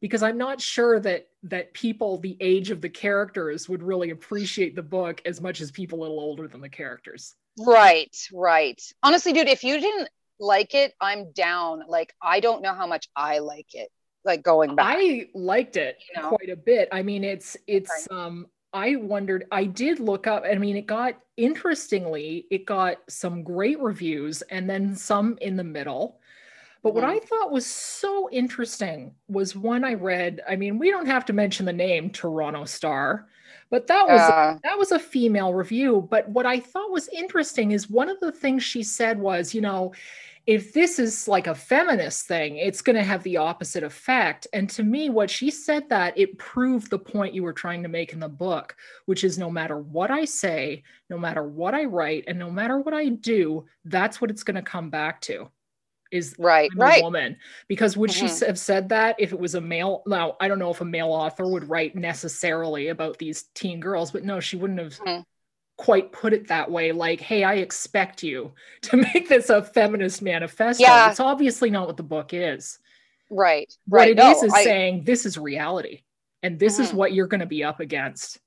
because 0.00 0.22
I'm 0.22 0.38
not 0.38 0.60
sure 0.60 0.98
that 1.00 1.28
that 1.44 1.72
people 1.74 2.18
the 2.18 2.36
age 2.40 2.70
of 2.70 2.80
the 2.80 2.88
characters 2.88 3.68
would 3.68 3.82
really 3.82 4.10
appreciate 4.10 4.74
the 4.74 4.82
book 4.82 5.20
as 5.24 5.40
much 5.40 5.60
as 5.60 5.70
people 5.70 6.00
a 6.00 6.02
little 6.02 6.20
older 6.20 6.48
than 6.48 6.60
the 6.60 6.68
characters. 6.68 7.34
Right, 7.58 8.16
right. 8.32 8.80
Honestly, 9.02 9.32
dude, 9.32 9.48
if 9.48 9.64
you 9.64 9.80
didn't 9.80 10.08
like 10.40 10.74
it, 10.74 10.94
I'm 11.00 11.32
down. 11.32 11.82
Like, 11.88 12.14
I 12.22 12.38
don't 12.40 12.62
know 12.62 12.72
how 12.72 12.86
much 12.86 13.08
I 13.16 13.40
like 13.40 13.74
it. 13.74 13.90
Like 14.24 14.42
going 14.42 14.74
back. 14.76 14.96
I 14.96 15.28
liked 15.34 15.76
it 15.76 15.96
You 16.14 16.22
know? 16.22 16.28
quite 16.28 16.50
a 16.50 16.56
bit. 16.56 16.88
I 16.92 17.02
mean, 17.02 17.24
it's 17.24 17.56
it's 17.66 18.06
um 18.10 18.46
I 18.72 18.96
wondered 18.96 19.46
I 19.50 19.64
did 19.64 20.00
look 20.00 20.26
up 20.26 20.44
I 20.50 20.54
mean 20.56 20.76
it 20.76 20.86
got 20.86 21.14
interestingly 21.36 22.46
it 22.50 22.66
got 22.66 22.98
some 23.08 23.42
great 23.42 23.80
reviews 23.80 24.42
and 24.42 24.68
then 24.68 24.94
some 24.94 25.38
in 25.40 25.56
the 25.56 25.64
middle. 25.64 26.20
But 26.82 26.94
what. 26.94 27.04
I 27.04 27.18
thought 27.18 27.50
was 27.50 27.66
so 27.66 28.28
interesting 28.30 29.12
was 29.28 29.56
one 29.56 29.84
I 29.84 29.94
read. 29.94 30.42
I 30.48 30.54
mean, 30.54 30.78
we 30.78 30.90
don't 30.90 31.06
have 31.06 31.24
to 31.26 31.32
mention 31.32 31.66
the 31.66 31.72
name 31.72 32.08
Toronto 32.10 32.64
Star, 32.66 33.26
but 33.70 33.86
that 33.88 34.06
was 34.06 34.20
Uh, 34.20 34.58
that 34.62 34.78
was 34.78 34.92
a 34.92 34.98
female 34.98 35.54
review 35.54 36.06
but 36.10 36.28
what 36.28 36.46
i 36.46 36.58
thought 36.58 36.90
was 36.90 37.08
interesting 37.08 37.72
is 37.72 37.90
one 37.90 38.08
of 38.08 38.18
the 38.20 38.32
things 38.32 38.62
she 38.62 38.82
said 38.82 39.18
was 39.18 39.54
you 39.54 39.60
know 39.60 39.92
if 40.48 40.72
this 40.72 40.98
is 40.98 41.28
like 41.28 41.46
a 41.46 41.54
feminist 41.54 42.26
thing 42.26 42.56
it's 42.56 42.80
going 42.80 42.96
to 42.96 43.02
have 43.02 43.22
the 43.22 43.36
opposite 43.36 43.84
effect 43.84 44.46
and 44.54 44.70
to 44.70 44.82
me 44.82 45.10
what 45.10 45.30
she 45.30 45.50
said 45.50 45.86
that 45.90 46.16
it 46.16 46.38
proved 46.38 46.88
the 46.90 46.98
point 46.98 47.34
you 47.34 47.42
were 47.42 47.52
trying 47.52 47.82
to 47.82 47.88
make 47.88 48.14
in 48.14 48.20
the 48.20 48.28
book 48.28 48.74
which 49.04 49.24
is 49.24 49.36
no 49.38 49.50
matter 49.50 49.78
what 49.78 50.10
i 50.10 50.24
say 50.24 50.82
no 51.10 51.18
matter 51.18 51.44
what 51.46 51.74
i 51.74 51.84
write 51.84 52.24
and 52.28 52.38
no 52.38 52.50
matter 52.50 52.78
what 52.78 52.94
i 52.94 53.10
do 53.10 53.64
that's 53.84 54.20
what 54.20 54.30
it's 54.30 54.42
going 54.42 54.54
to 54.56 54.62
come 54.62 54.90
back 54.90 55.20
to 55.20 55.48
is 56.10 56.34
right, 56.38 56.70
I'm 56.72 56.78
right. 56.78 57.02
woman. 57.02 57.36
Because 57.68 57.94
would 57.98 58.10
she 58.10 58.24
Mhm. 58.24 58.28
s- 58.30 58.40
have 58.40 58.58
said 58.58 58.88
that 58.88 59.16
if 59.18 59.32
it 59.32 59.38
was 59.38 59.54
a 59.54 59.60
male? 59.60 60.02
Now, 60.06 60.38
I 60.40 60.48
don't 60.48 60.58
know 60.58 60.70
if 60.70 60.80
a 60.80 60.84
male 60.86 61.12
author 61.12 61.46
would 61.46 61.68
write 61.68 61.94
necessarily 61.94 62.88
about 62.88 63.18
these 63.18 63.42
teen 63.54 63.78
girls, 63.78 64.10
but 64.10 64.24
no, 64.24 64.40
she 64.40 64.56
wouldn't 64.56 64.80
have 64.80 64.94
Mhm. 64.94 65.24
Quite 65.78 66.12
put 66.12 66.34
it 66.34 66.48
that 66.48 66.70
way. 66.70 66.92
Like, 66.92 67.20
hey, 67.20 67.44
I 67.44 67.54
expect 67.54 68.22
you 68.22 68.52
to 68.82 68.98
make 68.98 69.28
this 69.30 69.48
a 69.48 69.62
feminist 69.62 70.20
manifesto. 70.20 70.82
Yeah. 70.82 71.10
It's 71.10 71.20
obviously 71.20 71.70
not 71.70 71.86
what 71.86 71.96
the 71.96 72.02
book 72.02 72.34
is. 72.34 72.78
Right, 73.30 73.72
What 73.86 73.98
right. 73.98 74.10
it 74.10 74.18
is 74.18 74.42
No, 74.42 74.46
is 74.48 74.52
I- 74.54 74.64
saying 74.64 75.04
this 75.04 75.24
is 75.26 75.36
reality, 75.38 76.02
and 76.42 76.58
this 76.58 76.78
is 76.78 76.90
Mhm. 76.90 76.94
what 76.94 77.12
you're 77.12 77.26
going 77.26 77.40
to 77.40 77.46
be 77.46 77.62
up 77.64 77.78
against 77.80 78.38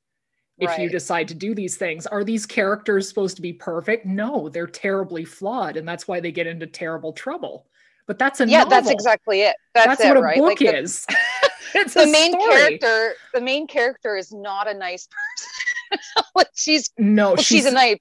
if 0.58 0.78
you 0.78 0.90
decide 0.90 1.28
to 1.30 1.34
do 1.36 1.54
these 1.56 1.78
things. 1.78 2.06
Are 2.08 2.24
these 2.24 2.46
characters 2.48 3.08
supposed 3.08 3.36
to 3.36 3.42
be 3.44 3.54
perfect? 3.54 4.06
No, 4.06 4.50
they're 4.50 4.68
terribly 4.68 5.24
flawed, 5.26 5.78
and 5.78 5.88
that's 5.88 6.08
why 6.08 6.20
they 6.20 6.32
get 6.32 6.48
into 6.48 6.66
terrible 6.68 7.14
trouble. 7.14 7.66
But 8.08 8.18
that's 8.20 8.42
a 8.42 8.48
yeah, 8.48 8.60
novel. 8.64 8.70
that's 8.72 8.90
exactly 8.90 9.42
it. 9.42 9.56
That's, 9.74 9.88
That's 9.88 10.02
it, 10.02 10.08
what 10.10 10.18
a 10.18 10.22
right? 10.22 10.38
book 10.38 10.48
Like 10.48 10.60
the, 10.60 10.78
is. 10.80 11.06
it's 11.76 11.94
the 11.94 12.08
main 12.08 12.32
story. 12.34 12.50
character, 12.80 13.14
the 13.36 13.42
main 13.42 13.68
character 13.68 14.16
is 14.18 14.32
not 14.34 14.68
a 14.68 14.74
nice 14.74 15.08
person. 15.08 15.51
She's 16.56 16.90
No, 16.98 17.30
well, 17.30 17.38
she's, 17.38 17.66
a 17.66 17.72
nice. 17.72 17.98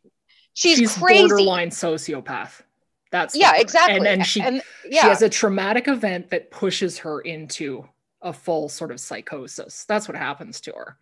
She's, 0.55 0.97
crazy. 0.99 1.29
borderline 1.29 1.71
sociopath. 1.71 2.63
That's 3.11 3.35
Yeah, 3.35 3.57
exactly. 3.57 3.97
And 3.97 4.07
then 4.07 4.23
she 4.23 4.41
and 4.41 4.63
she 4.83 4.97
yeah, 4.97 5.09
has 5.09 5.23
a 5.23 5.29
traumatic 5.29 5.89
event 5.89 6.31
that 6.31 6.51
pushes 6.51 6.99
her 6.99 7.21
into 7.21 7.89
a 8.23 8.33
full 8.33 8.69
sort 8.69 8.91
of 8.91 9.01
psychosis. 9.01 9.85
That's 9.87 10.07
what 10.07 10.17
happens 10.17 10.61
to 10.63 10.73
her. 10.73 10.97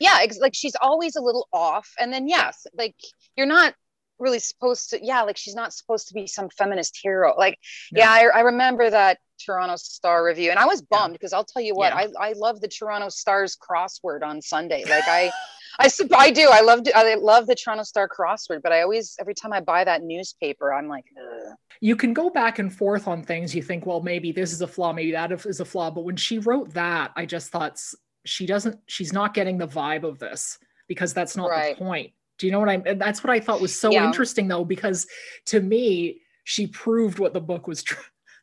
yeah, 0.00 0.18
ex- 0.20 0.38
like 0.38 0.54
she's 0.54 0.76
always 0.80 1.16
a 1.16 1.20
little 1.22 1.48
off. 1.52 1.90
And 1.98 2.12
then 2.12 2.28
yes, 2.28 2.66
like 2.76 2.94
you're 3.36 3.46
not 3.46 3.74
really 4.18 4.38
supposed 4.40 4.90
to. 4.90 5.04
Yeah, 5.04 5.22
like 5.22 5.36
she's 5.36 5.54
not 5.54 5.72
supposed 5.72 6.08
to 6.08 6.14
be 6.14 6.26
some 6.26 6.48
feminist 6.50 6.98
hero. 7.02 7.34
Like 7.36 7.58
No. 7.92 8.00
yeah, 8.00 8.10
I, 8.10 8.26
I 8.34 8.40
remember 8.40 8.90
that 8.90 9.18
Toronto 9.44 9.76
Star 9.76 10.24
review, 10.24 10.50
and 10.50 10.58
I 10.58 10.66
was 10.66 10.82
bummed 10.82 11.14
because 11.14 11.32
I'll 11.32 11.44
tell 11.44 11.62
you 11.62 11.74
what, 11.74 11.92
Yeah. 11.92 12.06
I 12.20 12.28
I 12.30 12.32
love 12.34 12.60
the 12.60 12.68
Toronto 12.68 13.08
Star's 13.08 13.56
crossword 13.56 14.22
on 14.22 14.42
Sunday. 14.42 14.84
Like 14.84 15.08
I. 15.08 15.32
I, 15.78 15.88
I 16.16 16.30
do. 16.30 16.48
I 16.52 16.60
love 16.60 16.80
I 16.94 17.14
love 17.14 17.46
the 17.46 17.54
Toronto 17.54 17.84
Star 17.84 18.08
crossword, 18.08 18.62
but 18.62 18.72
I 18.72 18.82
always 18.82 19.14
every 19.20 19.34
time 19.34 19.52
I 19.52 19.60
buy 19.60 19.84
that 19.84 20.02
newspaper, 20.02 20.72
I'm 20.72 20.88
like, 20.88 21.04
Ugh. 21.16 21.54
you 21.80 21.94
can 21.94 22.12
go 22.12 22.30
back 22.30 22.58
and 22.58 22.72
forth 22.74 23.06
on 23.06 23.22
things. 23.22 23.54
You 23.54 23.62
think, 23.62 23.86
well, 23.86 24.00
maybe 24.00 24.32
this 24.32 24.52
is 24.52 24.60
a 24.60 24.66
flaw, 24.66 24.92
maybe 24.92 25.12
that 25.12 25.30
is 25.32 25.60
a 25.60 25.64
flaw. 25.64 25.90
But 25.90 26.02
when 26.04 26.16
she 26.16 26.38
wrote 26.38 26.74
that, 26.74 27.12
I 27.16 27.26
just 27.26 27.50
thought 27.50 27.80
she 28.24 28.44
doesn't, 28.44 28.76
she's 28.86 29.12
not 29.12 29.34
getting 29.34 29.56
the 29.56 29.68
vibe 29.68 30.02
of 30.02 30.18
this 30.18 30.58
because 30.88 31.14
that's 31.14 31.36
not 31.36 31.48
Right. 31.50 31.76
the 31.78 31.84
point. 31.84 32.12
Do 32.38 32.46
you 32.46 32.52
know 32.52 32.60
what 32.60 32.68
I'm? 32.68 32.82
and 32.86 33.00
That's 33.00 33.22
what 33.22 33.30
I 33.32 33.40
thought 33.40 33.60
was 33.60 33.78
so 33.78 33.90
Yeah. 33.92 34.04
interesting, 34.04 34.48
though, 34.48 34.64
because 34.64 35.06
to 35.46 35.60
me, 35.60 36.20
she 36.44 36.66
proved 36.66 37.18
what 37.18 37.32
the 37.32 37.40
book 37.40 37.66
was 37.68 37.82
tr- 37.82 38.00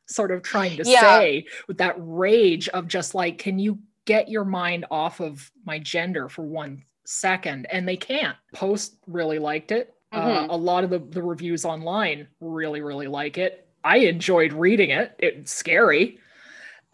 sort 0.07 0.31
of 0.31 0.41
trying 0.41 0.77
to 0.77 0.83
Yeah. 0.89 1.01
say 1.01 1.45
with 1.67 1.77
that 1.79 1.95
rage 1.97 2.69
of 2.69 2.87
just 2.87 3.13
like, 3.15 3.37
can 3.39 3.59
you 3.59 3.79
get 4.05 4.29
your 4.29 4.45
mind 4.45 4.85
off 4.91 5.19
of 5.19 5.51
my 5.65 5.79
gender 5.79 6.29
for 6.29 6.43
one 6.43 6.83
second? 7.05 7.67
And 7.71 7.87
they 7.87 7.97
can't. 7.97 8.37
Post 8.53 8.97
really 9.07 9.39
liked 9.39 9.71
it. 9.71 9.93
Uh, 10.11 10.45
Mhm. 10.45 10.49
a 10.49 10.55
lot 10.55 10.83
of 10.83 10.89
the, 10.89 10.99
the 10.99 11.21
reviews 11.21 11.65
online 11.65 12.27
really, 12.39 12.81
really 12.81 13.07
like 13.07 13.37
it. 13.37 13.67
I 13.83 13.97
enjoyed 13.97 14.53
reading 14.53 14.89
it. 14.91 15.13
It's 15.19 15.51
scary. 15.53 16.19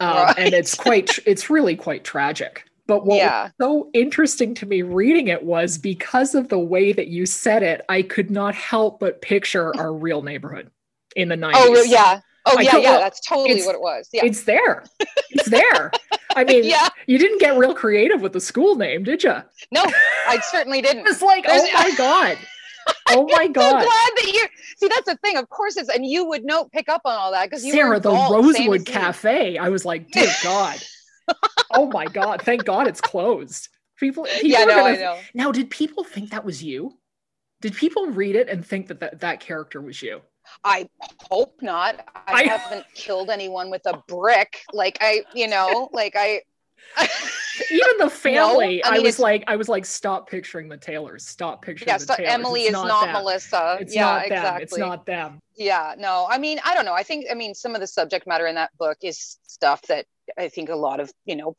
Um, 0.00 0.34
and 0.36 0.52
it's 0.52 0.74
quite, 0.74 1.18
it's 1.26 1.48
really 1.48 1.76
quite 1.76 2.02
tragic. 2.04 2.64
But 2.88 3.06
what 3.06 3.18
yeah, 3.18 3.44
was 3.44 3.52
so 3.60 3.90
interesting 3.94 4.54
to 4.56 4.66
me 4.66 4.82
reading 4.82 5.28
it 5.28 5.44
was 5.44 5.78
because 5.78 6.34
of 6.34 6.48
the 6.48 6.58
way 6.58 6.92
that 6.92 7.06
you 7.06 7.26
said 7.26 7.62
it, 7.62 7.82
I 7.88 8.02
could 8.02 8.30
not 8.30 8.54
help 8.54 8.98
but 8.98 9.22
picture 9.22 9.74
our 9.76 9.94
real 9.94 10.22
neighborhood 10.22 10.70
in 11.14 11.28
the 11.28 11.36
90s. 11.36 11.52
Oh 11.54 11.82
yeah. 11.84 12.20
Oh 12.46 12.56
I 12.58 12.62
yeah, 12.62 12.76
yeah. 12.78 12.98
That's 12.98 13.20
totally 13.20 13.62
what 13.62 13.74
it 13.74 13.80
was. 13.80 14.08
Yeah. 14.12 14.24
It's 14.24 14.44
there. 14.44 14.84
It's 15.30 15.48
there. 15.48 15.92
I 16.36 16.44
mean, 16.44 16.64
yeah. 16.64 16.88
you 17.06 17.18
didn't 17.18 17.38
get 17.40 17.56
real 17.56 17.74
creative 17.74 18.20
with 18.20 18.32
the 18.32 18.40
school 18.40 18.74
name, 18.74 19.04
did 19.04 19.22
you? 19.22 19.36
No, 19.70 19.84
I 20.26 20.38
certainly 20.50 20.82
didn't. 20.82 21.06
It's 21.08 21.22
like, 21.22 21.44
There's- 21.46 21.68
oh 21.72 21.82
my 21.82 21.94
God. 21.96 22.38
Oh 23.10 23.28
my 23.30 23.46
god. 23.46 23.62
so 23.80 23.86
glad 23.86 24.10
that 24.16 24.32
you 24.32 24.46
see 24.76 24.88
that's 24.88 25.06
the 25.06 25.16
thing. 25.22 25.36
Of 25.36 25.48
course 25.48 25.76
it's 25.76 25.88
and 25.88 26.04
you 26.04 26.24
would 26.26 26.44
know 26.44 26.64
pick 26.64 26.88
up 26.88 27.02
on 27.04 27.14
all 27.14 27.30
that 27.30 27.48
because 27.48 27.64
you 27.64 27.72
were 27.72 27.76
Sara, 27.76 27.96
in 27.98 28.02
the 28.02 28.10
Rosewood. 28.10 28.86
Cafe. 28.86 29.56
I 29.56 29.68
was 29.68 29.84
like, 29.84 30.10
dear 30.10 30.26
God. 30.42 30.82
oh 31.74 31.86
my 31.86 32.06
God. 32.06 32.42
Thank 32.42 32.64
God 32.64 32.88
it's 32.88 33.00
closed. 33.00 33.68
People, 33.98 34.24
people 34.24 34.48
Yeah, 34.50 34.64
no, 34.64 34.74
gonna- 34.74 34.82
I 34.82 34.96
know. 34.96 35.18
Now, 35.32 35.52
did 35.52 35.70
people 35.70 36.02
think 36.02 36.30
that 36.30 36.44
was 36.44 36.60
you? 36.60 36.98
Did 37.60 37.76
people 37.76 38.06
read 38.08 38.34
it 38.34 38.48
and 38.48 38.66
think 38.66 38.88
that 38.88 38.98
that, 38.98 39.20
that 39.20 39.38
character 39.38 39.80
was 39.80 40.02
you? 40.02 40.20
I 40.64 40.88
hope 41.30 41.54
not. 41.62 42.06
I, 42.14 42.32
I- 42.34 42.44
haven't 42.44 42.86
killed 42.94 43.30
anyone 43.30 43.70
with 43.70 43.82
a 43.86 44.02
brick. 44.08 44.62
Like 44.72 44.98
I, 45.00 45.24
you 45.34 45.48
know, 45.48 45.88
like 45.92 46.14
I. 46.16 46.42
Even 47.70 47.98
the 47.98 48.10
family, 48.10 48.82
I 48.84 48.88
I, 48.88 48.92
mean, 48.94 49.04
was 49.04 49.18
like, 49.18 49.44
I 49.46 49.56
was 49.56 49.68
like, 49.68 49.86
stop 49.86 50.28
picturing 50.28 50.68
the 50.68 50.76
Taylors. 50.76 51.26
Stop 51.26 51.62
picturing 51.62 51.88
yeah, 51.88 51.98
the 51.98 52.04
so. 52.04 52.14
Emily 52.18 52.62
It's 52.62 52.76
is 52.76 52.84
not 52.84 53.04
them. 53.04 53.12
Melissa. 53.12 53.78
It's 53.80 53.94
yeah, 53.94 54.02
not 54.02 54.22
them. 54.28 54.32
exactly. 54.32 54.62
It's 54.64 54.76
not 54.78 55.06
them. 55.06 55.38
yeah 55.56 55.94
no 55.98 56.26
i 56.30 56.38
mean 56.38 56.58
i 56.64 56.74
don't 56.74 56.86
know 56.86 56.94
i 56.94 57.02
think 57.02 57.26
i 57.30 57.34
mean 57.34 57.54
some 57.54 57.74
of 57.74 57.80
the 57.80 57.86
subject 57.86 58.26
matter 58.26 58.46
in 58.46 58.54
that 58.54 58.70
book 58.78 58.96
is 59.02 59.38
stuff 59.46 59.82
that 59.82 60.06
i 60.38 60.48
think 60.48 60.70
a 60.70 60.74
lot 60.74 60.98
of 60.98 61.12
you 61.26 61.36
know 61.36 61.54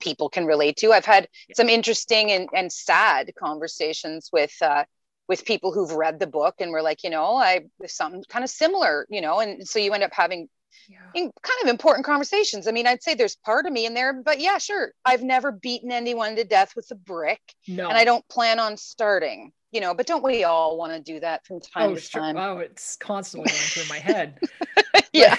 people 0.00 0.28
can 0.30 0.46
relate 0.46 0.76
to 0.78 0.92
i've 0.92 1.04
had 1.04 1.28
some 1.54 1.68
interesting 1.68 2.32
and, 2.32 2.48
and 2.54 2.72
sad 2.72 3.30
conversations 3.38 4.30
with 4.32 4.54
uh 4.62 4.84
with 5.28 5.44
people 5.44 5.72
who've 5.72 5.92
read 5.92 6.18
the 6.20 6.26
book 6.26 6.54
and 6.60 6.70
were 6.70 6.82
like 6.82 7.02
you 7.04 7.10
know 7.10 7.36
i 7.36 7.60
something 7.86 8.22
kind 8.28 8.44
of 8.44 8.50
similar 8.50 9.06
you 9.10 9.20
know 9.20 9.40
and 9.40 9.66
so 9.66 9.78
you 9.78 9.92
end 9.92 10.02
up 10.04 10.12
having 10.12 10.48
Yeah. 10.88 10.98
in 11.14 11.22
kind 11.42 11.60
of 11.62 11.68
important 11.68 12.04
conversations 12.06 12.66
i 12.68 12.70
mean 12.72 12.86
i'd 12.86 13.02
say 13.02 13.14
there's 13.14 13.36
part 13.36 13.66
of 13.66 13.72
me 13.72 13.86
in 13.86 13.94
there 13.94 14.12
but 14.22 14.38
yeah 14.40 14.58
sure 14.58 14.92
i've 15.04 15.22
never 15.22 15.50
beaten 15.52 15.90
anyone 15.90 16.36
to 16.36 16.44
death 16.44 16.74
with 16.76 16.88
a 16.90 16.94
brick 16.94 17.40
No. 17.66 17.88
and 17.88 17.98
i 17.98 18.04
don't 18.04 18.26
plan 18.28 18.58
on 18.60 18.76
starting 18.76 19.52
you 19.72 19.80
know 19.80 19.94
but 19.94 20.06
don't 20.06 20.22
we 20.22 20.44
all 20.44 20.76
want 20.78 20.92
to 20.92 21.00
do 21.00 21.18
that 21.20 21.44
from 21.46 21.60
time 21.60 21.90
Oh, 21.90 21.94
to 21.94 22.00
sure. 22.00 22.20
time 22.20 22.36
Oh, 22.36 22.58
it's 22.58 22.96
constantly 22.96 23.48
going 23.50 23.60
through 23.60 23.88
my 23.88 23.98
head. 23.98 24.38
yeah 25.12 25.36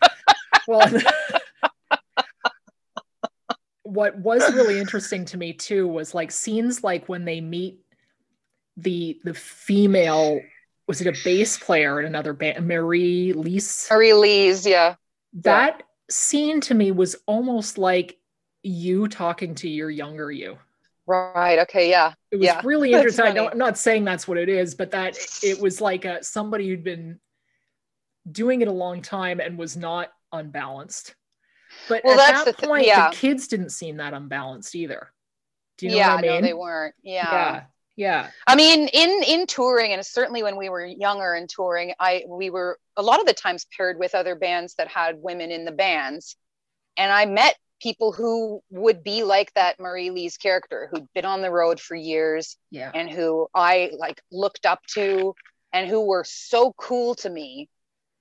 well 0.68 0.90
what 3.82 4.16
was 4.18 4.52
really 4.54 4.78
interesting 4.78 5.24
to 5.26 5.36
me 5.36 5.52
too 5.52 5.86
was 5.86 6.14
like 6.14 6.30
scenes 6.30 6.82
like 6.82 7.06
when 7.08 7.24
they 7.24 7.40
meet 7.40 7.78
the 8.76 9.20
the 9.24 9.34
female 9.34 10.40
was 10.86 11.00
it 11.00 11.06
a 11.06 11.24
bass 11.24 11.58
player 11.58 12.00
in 12.00 12.06
another 12.06 12.32
band 12.32 12.66
marie 12.66 13.32
lise 13.32 13.86
Marie 13.90 14.12
Lee's, 14.12 14.66
yeah. 14.66 14.96
that 15.34 15.82
scene 16.10 16.60
to 16.62 16.74
me 16.74 16.90
was 16.90 17.16
almost 17.26 17.78
like 17.78 18.18
you 18.62 19.08
talking 19.08 19.54
to 19.56 19.68
your 19.68 19.90
younger 19.90 20.30
you 20.30 20.58
Right. 21.06 21.58
Okay. 21.60 21.90
Yeah. 21.90 22.14
it 22.30 22.36
was 22.36 22.46
Yeah, 22.46 22.62
really 22.64 22.92
interesting 22.94 23.38
I 23.38 23.46
i'm 23.48 23.58
not 23.58 23.76
saying 23.76 24.04
that's 24.04 24.26
what 24.26 24.38
it 24.38 24.48
is 24.48 24.74
but 24.74 24.90
that 24.92 25.16
it 25.42 25.60
was 25.60 25.80
like 25.80 26.04
a, 26.04 26.24
somebody 26.24 26.68
who'd 26.68 26.84
been 26.84 27.20
doing 28.30 28.62
it 28.62 28.68
a 28.68 28.72
long 28.72 29.02
time 29.02 29.38
and 29.40 29.58
was 29.58 29.76
not 29.76 30.10
unbalanced 30.32 31.14
but 31.88 32.02
Well, 32.04 32.18
at 32.18 32.32
that's 32.32 32.44
that 32.44 32.56
the 32.56 32.66
point 32.66 32.86
yeah. 32.86 33.10
the 33.10 33.16
kids 33.16 33.48
didn't 33.48 33.70
seem 33.70 33.98
that 33.98 34.14
unbalanced 34.14 34.74
either 34.74 35.12
do 35.76 35.86
you 35.86 35.92
know 35.92 35.98
yeah. 35.98 36.14
what 36.14 36.24
i 36.24 36.28
mean 36.28 36.40
No, 36.40 36.46
they 36.46 36.54
weren't. 36.54 36.94
Yeah. 37.02 37.30
yeah 37.32 37.62
yeah. 37.96 38.30
I 38.46 38.56
mean, 38.56 38.88
in 38.88 39.22
in 39.22 39.46
touring, 39.46 39.92
and 39.92 40.04
certainly 40.04 40.42
when 40.42 40.56
we 40.56 40.68
were 40.68 40.84
younger 40.84 41.34
and 41.34 41.48
touring, 41.48 41.94
I 42.00 42.24
we 42.28 42.50
were 42.50 42.78
a 42.96 43.02
lot 43.02 43.20
of 43.20 43.26
the 43.26 43.34
times 43.34 43.66
paired 43.76 43.98
with 43.98 44.14
other 44.14 44.34
bands 44.34 44.74
that 44.78 44.88
had 44.88 45.16
women 45.18 45.50
in 45.50 45.64
the 45.64 45.72
bands, 45.72 46.36
and 46.96 47.12
I 47.12 47.26
met 47.26 47.56
people 47.80 48.12
who 48.12 48.62
would 48.70 49.04
be 49.04 49.22
like 49.22 49.52
that 49.54 49.78
Marie 49.78 50.10
Lee's 50.10 50.36
character, 50.36 50.88
who'd 50.90 51.06
been 51.14 51.24
on 51.24 51.42
the 51.42 51.50
road 51.50 51.78
for 51.78 51.94
years, 51.94 52.56
yeah. 52.70 52.90
and 52.94 53.10
who 53.10 53.46
I 53.54 53.90
like 53.96 54.20
looked 54.32 54.66
up 54.66 54.80
to, 54.94 55.34
and 55.72 55.88
who 55.88 56.06
were 56.06 56.24
so 56.26 56.72
cool 56.76 57.14
to 57.16 57.30
me, 57.30 57.68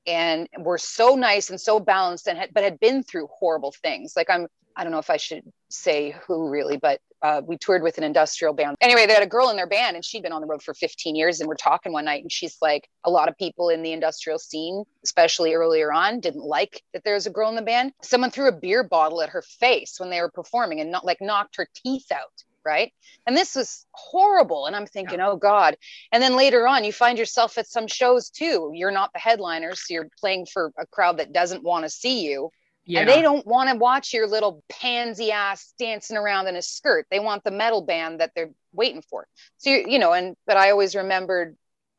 and 0.05 0.47
were 0.59 0.77
so 0.77 1.15
nice 1.15 1.49
and 1.49 1.59
so 1.59 1.79
balanced, 1.79 2.27
and 2.27 2.37
had 2.37 2.53
but 2.53 2.63
had 2.63 2.79
been 2.79 3.01
through 3.01 3.27
horrible 3.39 3.73
things. 3.81 4.13
Like 4.15 4.29
I'm, 4.29 4.47
I 4.75 4.83
don't 4.83 4.91
know 4.91 4.99
if 4.99 5.09
I 5.09 5.17
should 5.17 5.43
say 5.69 6.15
who 6.27 6.49
really, 6.49 6.77
but 6.77 6.99
uh, 7.23 7.41
we 7.45 7.57
toured 7.57 7.81
with 7.81 7.97
an 7.97 8.03
industrial 8.03 8.53
band. 8.53 8.75
Anyway, 8.81 9.05
they 9.07 9.13
had 9.13 9.23
a 9.23 9.27
girl 9.27 9.49
in 9.49 9.55
their 9.55 9.67
band, 9.67 9.95
and 9.95 10.03
she'd 10.03 10.23
been 10.23 10.33
on 10.33 10.41
the 10.41 10.47
road 10.47 10.61
for 10.61 10.73
15 10.73 11.15
years. 11.15 11.39
And 11.39 11.47
we're 11.47 11.55
talking 11.55 11.93
one 11.93 12.05
night, 12.05 12.21
and 12.21 12.31
she's 12.31 12.57
like, 12.61 12.89
a 13.05 13.09
lot 13.09 13.29
of 13.29 13.37
people 13.37 13.69
in 13.69 13.81
the 13.81 13.93
industrial 13.93 14.39
scene, 14.39 14.83
especially 15.05 15.53
earlier 15.53 15.93
on, 15.93 16.19
didn't 16.19 16.43
like 16.43 16.83
that 16.91 17.05
there 17.05 17.13
was 17.13 17.25
a 17.25 17.31
girl 17.31 17.49
in 17.49 17.55
the 17.55 17.61
band. 17.61 17.93
Someone 18.01 18.29
threw 18.29 18.49
a 18.49 18.51
beer 18.51 18.83
bottle 18.83 19.21
at 19.21 19.29
her 19.29 19.41
face 19.41 19.99
when 19.99 20.09
they 20.09 20.19
were 20.19 20.31
performing, 20.31 20.81
and 20.81 20.91
not 20.91 21.05
like 21.05 21.21
knocked 21.21 21.55
her 21.55 21.67
teeth 21.83 22.11
out. 22.11 22.43
Right. 22.65 22.93
And 23.27 23.35
this 23.35 23.55
was 23.55 23.85
horrible. 23.91 24.67
And 24.67 24.75
I'm 24.75 24.85
thinking, 24.85 25.19
oh 25.19 25.35
God. 25.35 25.75
And 26.13 26.23
then 26.23 26.37
later 26.37 26.65
on, 26.65 26.85
you 26.85 26.93
find 26.93 27.17
yourself 27.17 27.57
at 27.57 27.67
some 27.67 27.87
shows 27.87 28.29
too. 28.29 28.71
You're 28.73 28.89
not 28.89 29.11
the 29.11 29.19
headliner. 29.19 29.75
So 29.75 29.93
you're 29.93 30.07
playing 30.17 30.45
for 30.45 30.71
a 30.79 30.85
crowd 30.85 31.17
that 31.17 31.33
doesn't 31.33 31.61
want 31.61 31.83
to 31.83 31.89
see 31.89 32.23
you. 32.25 32.51
Yeah 32.85 33.01
And 33.01 33.09
they 33.09 33.21
don't 33.21 33.45
want 33.45 33.69
to 33.69 33.75
watch 33.75 34.13
your 34.13 34.27
little 34.27 34.63
pansy 34.69 35.31
ass 35.31 35.73
dancing 35.79 36.17
around 36.17 36.47
in 36.47 36.55
a 36.55 36.61
skirt. 36.61 37.05
They 37.11 37.19
want 37.19 37.43
the 37.43 37.51
metal 37.51 37.81
band 37.81 38.19
that 38.19 38.31
they're 38.35 38.51
waiting 38.73 39.01
for. 39.01 39.27
So, 39.57 39.69
you, 39.69 39.99
know, 39.99 40.13
and, 40.13 40.35
but 40.45 40.57
I 40.57 40.71
always 40.71 40.95
remembered 40.95 41.55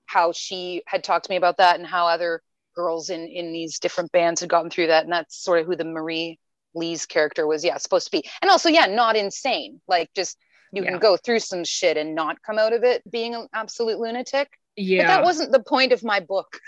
how 0.07 0.33
she 0.33 0.83
had 0.87 1.03
talked 1.05 1.27
to 1.27 1.31
me 1.31 1.37
about 1.37 1.57
that 1.59 1.79
and 1.79 1.87
how 1.87 2.07
other 2.09 2.43
girls 2.77 3.09
in 3.09 3.29
in 3.29 3.53
these 3.53 3.79
different 3.79 4.11
bands 4.13 4.41
had 4.41 4.51
gotten 4.51 4.69
through 4.69 4.89
that, 4.89 5.05
and 5.05 5.13
that's 5.13 5.37
sort 5.43 5.61
of 5.61 5.67
who 5.67 5.77
the 5.77 5.85
Marie 5.85 6.39
Lee's 6.75 7.07
character 7.07 7.47
was. 7.47 7.65
Yeah, 7.65 7.77
supposed 7.79 8.07
to 8.07 8.11
be, 8.11 8.29
and 8.43 8.51
also 8.51 8.69
yeah, 8.69 8.87
not 8.87 9.17
insane. 9.17 9.81
Like 9.89 10.11
just 10.15 10.37
you 10.73 10.83
Yeah. 10.83 10.91
can 10.91 10.99
go 10.99 11.17
through 11.17 11.39
some 11.39 11.63
shit 11.65 11.97
and 11.97 12.15
not 12.15 12.43
come 12.43 12.59
out 12.59 12.73
of 12.73 12.83
it 12.83 13.09
being 13.09 13.35
an 13.35 13.47
absolute 13.55 13.99
lunatic. 13.99 14.49
Yeah. 14.77 15.03
But 15.03 15.07
that 15.07 15.23
wasn't 15.25 15.53
the 15.53 15.63
point 15.63 15.93
of 15.93 16.03
my 16.03 16.19
book. 16.21 16.59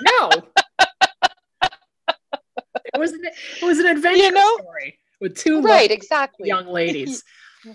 no. 0.00 0.30
it 2.94 2.98
was 2.98 3.12
an, 3.12 3.20
it 3.24 3.64
was 3.64 3.78
an 3.78 3.86
adventure 3.86 4.22
You 4.22 4.32
know? 4.32 4.56
story 4.58 4.98
with 5.20 5.36
two 5.36 5.60
right, 5.62 5.90
exactly. 5.90 6.48
young 6.48 6.66
ladies. 6.66 7.22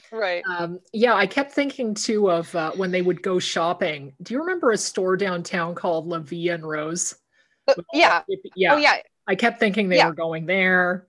Right. 0.10 0.42
Um, 0.50 0.80
yeah, 0.94 1.16
I 1.16 1.28
kept 1.28 1.52
thinking 1.52 1.96
too 1.96 2.32
of 2.32 2.56
uh, 2.56 2.72
when 2.78 2.92
they 2.92 3.02
would 3.02 3.22
go 3.22 3.40
shopping. 3.40 4.14
Do 4.24 4.34
you 4.34 4.40
remember 4.40 4.72
a 4.72 4.78
store 4.78 5.18
downtown 5.18 5.76
called 5.76 6.08
La 6.08 6.20
Vie 6.20 6.50
en 6.50 6.62
Rose? 6.62 7.14
But 7.66 7.78
yeah. 7.92 8.22
Yeah. 8.56 8.76
Oh 8.76 8.78
yeah. 8.78 9.00
I 9.28 9.36
kept 9.36 9.60
thinking 9.60 9.90
they 9.90 9.98
Yeah. 9.98 10.08
were 10.08 10.14
going 10.16 10.46
there. 10.46 11.08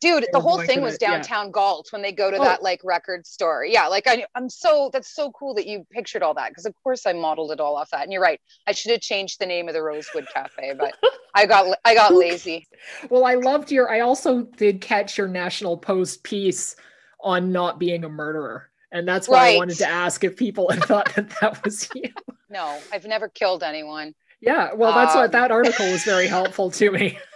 Dude, 0.00 0.26
the 0.32 0.40
whole 0.40 0.60
thing 0.62 0.80
was 0.80 0.98
the- 0.98 1.06
yeah. 1.06 1.12
downtown 1.12 1.50
Galt 1.50 1.88
when 1.92 2.02
they 2.02 2.12
go 2.12 2.30
to 2.30 2.36
Oh. 2.38 2.44
that 2.44 2.62
like 2.62 2.80
record 2.84 3.26
store. 3.26 3.64
Yeah, 3.64 3.86
like 3.88 4.06
I, 4.06 4.24
I'm 4.34 4.48
so 4.50 4.90
that's 4.92 5.14
so 5.14 5.30
cool 5.32 5.54
that 5.54 5.66
you 5.66 5.86
pictured 5.90 6.22
all 6.22 6.34
that 6.34 6.50
because 6.50 6.66
of 6.66 6.74
course 6.82 7.06
I 7.06 7.12
modeled 7.12 7.50
it 7.52 7.60
all 7.60 7.76
off 7.76 7.90
that. 7.90 8.02
And 8.02 8.12
you're 8.12 8.22
right, 8.22 8.40
I 8.66 8.72
should 8.72 8.90
have 8.92 9.00
changed 9.00 9.38
the 9.40 9.46
name 9.46 9.68
of 9.68 9.74
the 9.74 9.82
Rosewood 9.82 10.26
Cafe, 10.32 10.74
but 10.78 10.94
I 11.34 11.46
got 11.46 11.78
I 11.84 11.94
got 11.94 12.12
lazy. 12.24 12.66
Well, 13.10 13.24
I 13.24 13.34
loved 13.34 13.70
your. 13.70 13.90
I 13.90 14.00
also 14.00 14.42
did 14.56 14.80
catch 14.80 15.16
your 15.18 15.28
National 15.28 15.76
Post 15.76 16.22
piece 16.22 16.76
on 17.20 17.50
not 17.52 17.78
being 17.78 18.04
a 18.04 18.08
murderer, 18.08 18.68
and 18.92 19.08
that's 19.08 19.28
why 19.28 19.54
I 19.54 19.56
wanted 19.56 19.78
to 19.78 19.88
ask 19.88 20.22
if 20.24 20.36
people 20.36 20.70
had 20.70 20.84
thought 20.84 21.14
that 21.16 21.30
that 21.40 21.64
was 21.64 21.88
you. 21.94 22.10
No, 22.50 22.78
I've 22.92 23.06
never 23.06 23.28
killed 23.28 23.62
anyone. 23.62 24.14
Yeah, 24.40 24.74
well, 24.74 24.92
that's 24.94 25.14
what 25.14 25.24
Um, 25.26 25.30
that 25.32 25.50
article 25.50 25.90
was 25.90 26.04
very 26.04 26.26
helpful 26.26 26.70
to 26.72 26.90
me. 26.90 27.18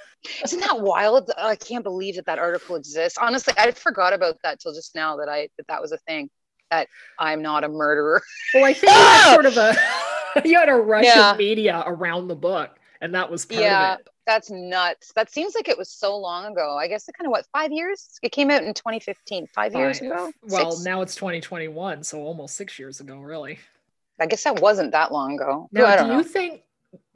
Isn't 0.44 0.60
that 0.60 0.80
wild? 0.80 1.30
I 1.38 1.56
can't 1.56 1.82
believe 1.84 2.16
that 2.16 2.26
that 2.26 2.38
article 2.38 2.76
exists. 2.76 3.18
Honestly, 3.18 3.54
I 3.56 3.70
forgot 3.70 4.12
about 4.12 4.36
that 4.42 4.60
till 4.60 4.72
just 4.74 4.94
now 4.94 5.16
that 5.16 5.28
I 5.28 5.48
that 5.56 5.66
that 5.68 5.80
was 5.80 5.92
a 5.92 5.98
thing. 5.98 6.28
That 6.70 6.88
I'm 7.18 7.42
not 7.42 7.64
a 7.64 7.68
murderer. 7.68 8.22
Well, 8.54 8.64
I 8.64 8.72
think 8.74 8.92
that's 8.92 9.32
sort 9.32 9.46
of 9.46 9.56
a 9.56 9.74
you 10.48 10.58
had 10.58 10.68
a 10.68 10.74
rush 10.74 11.04
Yeah. 11.04 11.32
of 11.32 11.38
media 11.38 11.82
around 11.86 12.28
the 12.28 12.36
book, 12.36 12.70
and 13.00 13.14
that 13.14 13.30
was 13.30 13.44
part 13.46 13.60
Yeah. 13.62 13.94
of 13.94 14.00
it. 14.00 14.08
That's 14.26 14.50
nuts. 14.50 15.12
That 15.16 15.28
seems 15.32 15.54
like 15.56 15.68
it 15.68 15.76
was 15.76 15.90
so 15.90 16.16
long 16.16 16.52
ago. 16.52 16.76
I 16.78 16.86
guess 16.86 17.08
it 17.08 17.16
kind 17.18 17.26
of 17.26 17.32
what 17.32 17.44
five 17.52 17.72
years? 17.72 18.18
It 18.22 18.30
came 18.30 18.50
out 18.50 18.62
in 18.62 18.72
2015. 18.74 19.48
Five 19.48 19.74
years 19.74 20.00
ago. 20.00 20.30
Well, 20.42 20.70
Six? 20.72 20.84
now 20.84 21.00
it's 21.02 21.16
2021, 21.16 22.04
so 22.04 22.20
almost 22.20 22.54
six 22.56 22.78
years 22.78 23.00
ago, 23.00 23.18
really. 23.18 23.58
I 24.20 24.26
guess 24.26 24.44
that 24.44 24.60
wasn't 24.60 24.92
that 24.92 25.10
long 25.10 25.34
ago. 25.34 25.68
Now, 25.72 25.86
I 25.86 25.92
do 25.92 25.96
don't 26.02 26.08
know. 26.10 26.18
you 26.18 26.24
think? 26.24 26.62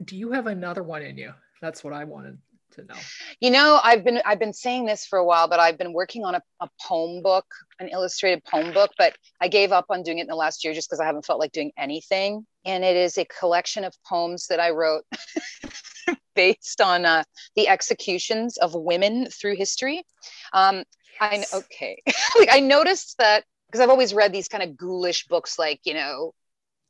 Do 0.03 0.17
you 0.17 0.31
have 0.31 0.47
another 0.47 0.83
one 0.83 1.03
in 1.03 1.17
you? 1.17 1.31
That's 1.61 1.83
what 1.83 1.93
I 1.93 2.03
wanted 2.03 2.37
to 2.75 2.85
know. 2.85 2.95
You 3.39 3.51
know, 3.51 3.79
I've 3.83 4.03
been 4.03 4.21
I've 4.25 4.39
been 4.39 4.53
saying 4.53 4.85
this 4.85 5.05
for 5.05 5.17
a 5.17 5.25
while, 5.25 5.47
but 5.47 5.59
I've 5.59 5.77
been 5.77 5.93
working 5.93 6.23
on 6.23 6.35
a, 6.35 6.41
a 6.59 6.69
poem 6.81 7.21
book, 7.21 7.45
an 7.79 7.89
illustrated 7.89 8.43
poem 8.43 8.73
book, 8.73 8.91
but 8.97 9.17
I 9.41 9.47
gave 9.47 9.71
up 9.71 9.85
on 9.89 10.03
doing 10.03 10.19
it 10.19 10.23
in 10.23 10.27
the 10.27 10.35
last 10.35 10.63
year 10.63 10.73
just 10.73 10.89
because 10.89 10.99
I 10.99 11.05
haven't 11.05 11.25
felt 11.25 11.39
like 11.39 11.51
doing 11.51 11.71
anything. 11.77 12.45
And 12.65 12.83
it 12.83 12.95
is 12.95 13.17
a 13.17 13.25
collection 13.25 13.83
of 13.83 13.93
poems 14.07 14.47
that 14.47 14.59
I 14.59 14.71
wrote 14.71 15.03
based 16.35 16.81
on 16.81 17.05
uh, 17.05 17.23
the 17.55 17.67
executions 17.67 18.57
of 18.57 18.73
women 18.75 19.27
through 19.29 19.55
history. 19.55 20.03
Um, 20.53 20.83
I 21.19 21.29
kn- 21.29 21.45
okay, 21.53 22.01
like 22.39 22.49
I 22.51 22.59
noticed 22.59 23.17
that 23.19 23.43
because 23.67 23.81
I've 23.81 23.89
always 23.89 24.13
read 24.13 24.31
these 24.31 24.47
kind 24.47 24.63
of 24.63 24.77
ghoulish 24.77 25.27
books, 25.27 25.57
like 25.57 25.79
you 25.83 25.93
know, 25.93 26.33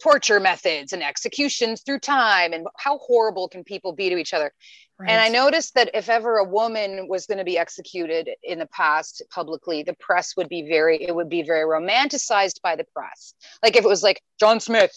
torture 0.02 0.40
methods 0.40 0.94
and 0.94 1.04
executions 1.04 1.82
through 1.82 2.00
time, 2.00 2.54
and 2.54 2.68
how 2.78 2.98
horrible 3.00 3.48
can 3.48 3.64
people 3.64 3.94
be 3.94 4.10
to 4.10 4.18
each 4.18 4.34
other. 4.34 4.52
And 5.00 5.20
I 5.20 5.28
noticed 5.28 5.74
that 5.76 5.90
if 5.94 6.08
ever 6.10 6.38
a 6.38 6.44
woman 6.46 7.08
was 7.10 7.26
going 7.26 7.38
to 7.40 7.44
be 7.44 7.58
executed 7.58 8.30
in 8.44 8.60
the 8.60 8.66
past 8.68 9.22
publicly, 9.30 9.84
the 9.84 9.94
press 9.96 10.38
would 10.38 10.48
be 10.48 10.68
very, 10.68 11.04
it 11.04 11.14
would 11.14 11.28
be 11.30 11.44
very 11.44 11.66
romanticized 11.66 12.62
by 12.62 12.78
the 12.78 12.86
press. 12.96 13.34
Like 13.62 13.76
if 13.76 13.84
it 13.84 13.88
was 13.90 14.04
like 14.04 14.22
John 14.40 14.60
Smith 14.62 14.96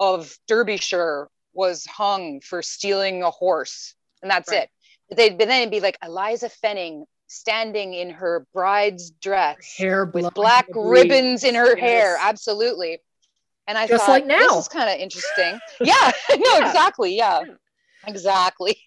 of 0.00 0.34
Derbyshire 0.48 1.28
was 1.52 1.84
hung 1.86 2.40
for 2.40 2.62
stealing 2.62 3.22
a 3.22 3.30
horse, 3.30 3.94
and 4.22 4.30
that's 4.30 4.50
Right. 4.50 4.62
it. 4.62 4.70
But 5.08 5.16
they'd 5.18 5.38
but 5.38 5.48
then 5.48 5.60
it'd 5.62 5.70
be 5.70 5.80
like 5.80 5.98
Eliza 6.02 6.48
Fenning 6.48 7.04
standing 7.28 7.92
in 7.94 8.08
her 8.10 8.46
bride's 8.54 9.10
dress 9.10 9.74
hair 9.76 10.04
with 10.06 10.32
black 10.34 10.66
ribbons 10.74 11.44
in 11.44 11.54
her 11.54 11.76
hair. 11.76 12.16
Absolutely. 12.20 13.00
And 13.66 13.76
I 13.76 13.86
Just 13.86 14.04
thought, 14.06 14.12
like 14.12 14.26
now. 14.26 14.38
this 14.38 14.56
is 14.56 14.68
kind 14.68 14.88
of 14.88 14.98
interesting. 14.98 15.58
yeah, 15.80 16.12
no, 16.30 16.36
Yeah. 16.58 16.66
exactly. 16.68 17.16
Yeah, 17.16 17.40
Yeah. 17.46 17.54
exactly. 18.06 18.78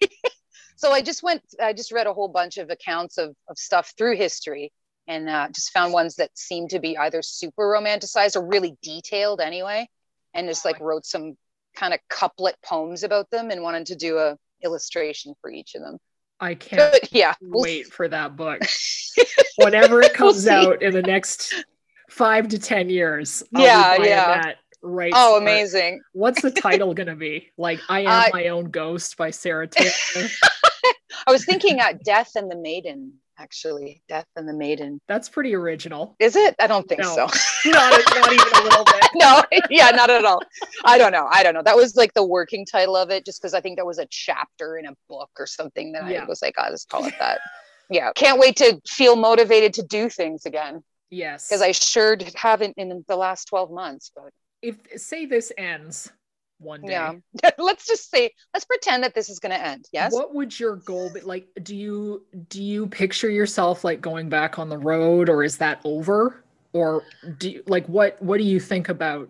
so 0.80 0.92
I 0.92 1.02
just 1.02 1.22
went, 1.22 1.42
I 1.62 1.74
just 1.74 1.92
read 1.92 2.06
a 2.06 2.14
whole 2.14 2.28
bunch 2.28 2.56
of 2.56 2.70
accounts 2.70 3.18
of, 3.18 3.36
of 3.50 3.58
stuff 3.58 3.92
through 3.98 4.16
history 4.16 4.72
and 5.06 5.28
uh, 5.28 5.48
just 5.52 5.72
found 5.72 5.92
ones 5.92 6.16
that 6.16 6.30
seemed 6.32 6.70
to 6.70 6.78
be 6.78 6.96
either 6.96 7.20
super 7.20 7.64
romanticized 7.64 8.34
or 8.34 8.46
really 8.46 8.78
detailed 8.80 9.42
anyway. 9.42 9.86
And 10.32 10.48
just 10.48 10.64
like 10.64 10.80
wrote 10.80 11.04
some 11.04 11.34
kind 11.76 11.92
of 11.92 12.00
couplet 12.08 12.56
poems 12.64 13.02
about 13.02 13.28
them 13.30 13.50
and 13.50 13.62
wanted 13.62 13.88
to 13.88 13.94
do 13.94 14.16
a 14.16 14.38
illustration 14.64 15.34
for 15.42 15.50
each 15.50 15.74
of 15.74 15.82
them. 15.82 15.98
I 16.40 16.54
can't 16.54 16.92
But 16.92 17.12
yeah, 17.12 17.34
wait 17.42 17.88
for 17.88 18.08
that 18.08 18.36
book. 18.36 18.62
Whenever 19.58 20.00
it 20.00 20.12
We'll 20.18 20.30
comes 20.30 20.48
out 20.48 20.80
in 20.80 20.94
the 20.94 21.02
next 21.02 21.62
five 22.08 22.48
to 22.48 22.58
ten 22.58 22.88
years, 22.88 23.42
I'll 23.54 23.64
Yeah, 23.64 23.96
yeah. 23.96 24.26
that 24.26 24.56
right. 24.80 25.12
Oh, 25.14 25.36
amazing. 25.36 26.00
What's 26.14 26.40
the 26.40 26.50
title 26.50 26.94
gonna 26.94 27.16
be? 27.16 27.50
Like 27.58 27.80
I 27.90 28.00
am 28.00 28.06
Uh, 28.28 28.28
my 28.32 28.48
own 28.48 28.70
ghost 28.70 29.18
by 29.18 29.30
Sara 29.30 29.66
Taylor. 29.66 29.92
I 31.26 31.30
was 31.32 31.44
thinking 31.44 31.80
uh, 31.80 31.94
Death 32.04 32.32
and 32.36 32.50
the 32.50 32.56
Maiden, 32.56 33.14
actually. 33.38 34.02
Death 34.08 34.26
and 34.36 34.48
the 34.48 34.52
Maiden. 34.52 35.00
That's 35.08 35.28
pretty 35.28 35.54
original. 35.54 36.16
Is 36.18 36.36
it? 36.36 36.54
I 36.60 36.66
don't 36.66 36.88
think 36.88 37.00
No. 37.00 37.14
so. 37.14 37.26
Not, 37.70 37.92
not 38.14 38.32
even 38.32 38.46
a 38.54 38.62
little 38.62 38.84
bit. 38.84 39.04
no, 39.16 39.42
yeah, 39.68 39.90
not 39.90 40.08
at 40.08 40.24
all. 40.24 40.40
I 40.84 40.96
don't 40.96 41.12
know. 41.12 41.28
I 41.30 41.42
don't 41.42 41.52
know. 41.52 41.62
That 41.62 41.76
was 41.76 41.94
like 41.94 42.14
the 42.14 42.24
working 42.24 42.64
title 42.64 42.96
of 42.96 43.10
it, 43.10 43.26
just 43.26 43.40
because 43.40 43.52
I 43.52 43.60
think 43.60 43.76
that 43.76 43.84
was 43.84 43.98
a 43.98 44.06
chapter 44.06 44.78
in 44.78 44.86
a 44.86 44.94
book 45.10 45.28
or 45.38 45.46
something 45.46 45.92
that 45.92 46.08
Yeah. 46.10 46.22
I 46.22 46.24
was 46.24 46.40
like, 46.40 46.54
I'll 46.58 46.70
just 46.70 46.88
call 46.88 47.04
it 47.04 47.14
that. 47.18 47.40
yeah. 47.90 48.12
Can't 48.14 48.38
wait 48.40 48.56
to 48.56 48.80
feel 48.86 49.14
motivated 49.16 49.74
to 49.74 49.82
do 49.82 50.08
things 50.08 50.46
again 50.46 50.82
Yes. 51.10 51.48
because 51.48 51.60
I 51.60 51.72
sure 51.72 52.16
haven't 52.34 52.74
in 52.78 53.04
the 53.08 53.16
last 53.16 53.44
12 53.46 53.70
months. 53.70 54.10
But 54.14 54.30
if 54.62 54.76
say 54.96 55.26
this 55.26 55.52
ends 55.58 56.10
one 56.60 56.82
day. 56.82 56.92
yeah, 56.92 57.12
let's 57.58 57.86
just 57.86 58.10
say, 58.10 58.30
let's 58.54 58.64
pretend 58.64 59.02
that 59.02 59.14
this 59.14 59.28
is 59.28 59.38
going 59.38 59.52
to 59.52 59.60
end. 59.60 59.86
Yes. 59.92 60.12
What 60.12 60.34
would 60.34 60.58
your 60.58 60.76
goal 60.76 61.10
be? 61.12 61.20
Like, 61.20 61.48
do 61.62 61.74
you 61.74 62.22
do 62.48 62.62
you 62.62 62.86
picture 62.86 63.30
yourself 63.30 63.84
like 63.84 64.00
going 64.00 64.28
back 64.28 64.58
on 64.58 64.68
the 64.68 64.78
road, 64.78 65.28
or 65.28 65.42
is 65.42 65.58
that 65.58 65.80
over? 65.84 66.44
Or 66.72 67.02
do 67.38 67.50
you, 67.50 67.62
like 67.66 67.86
what 67.86 68.20
what 68.22 68.38
do 68.38 68.44
you 68.44 68.60
think 68.60 68.88
about 68.88 69.28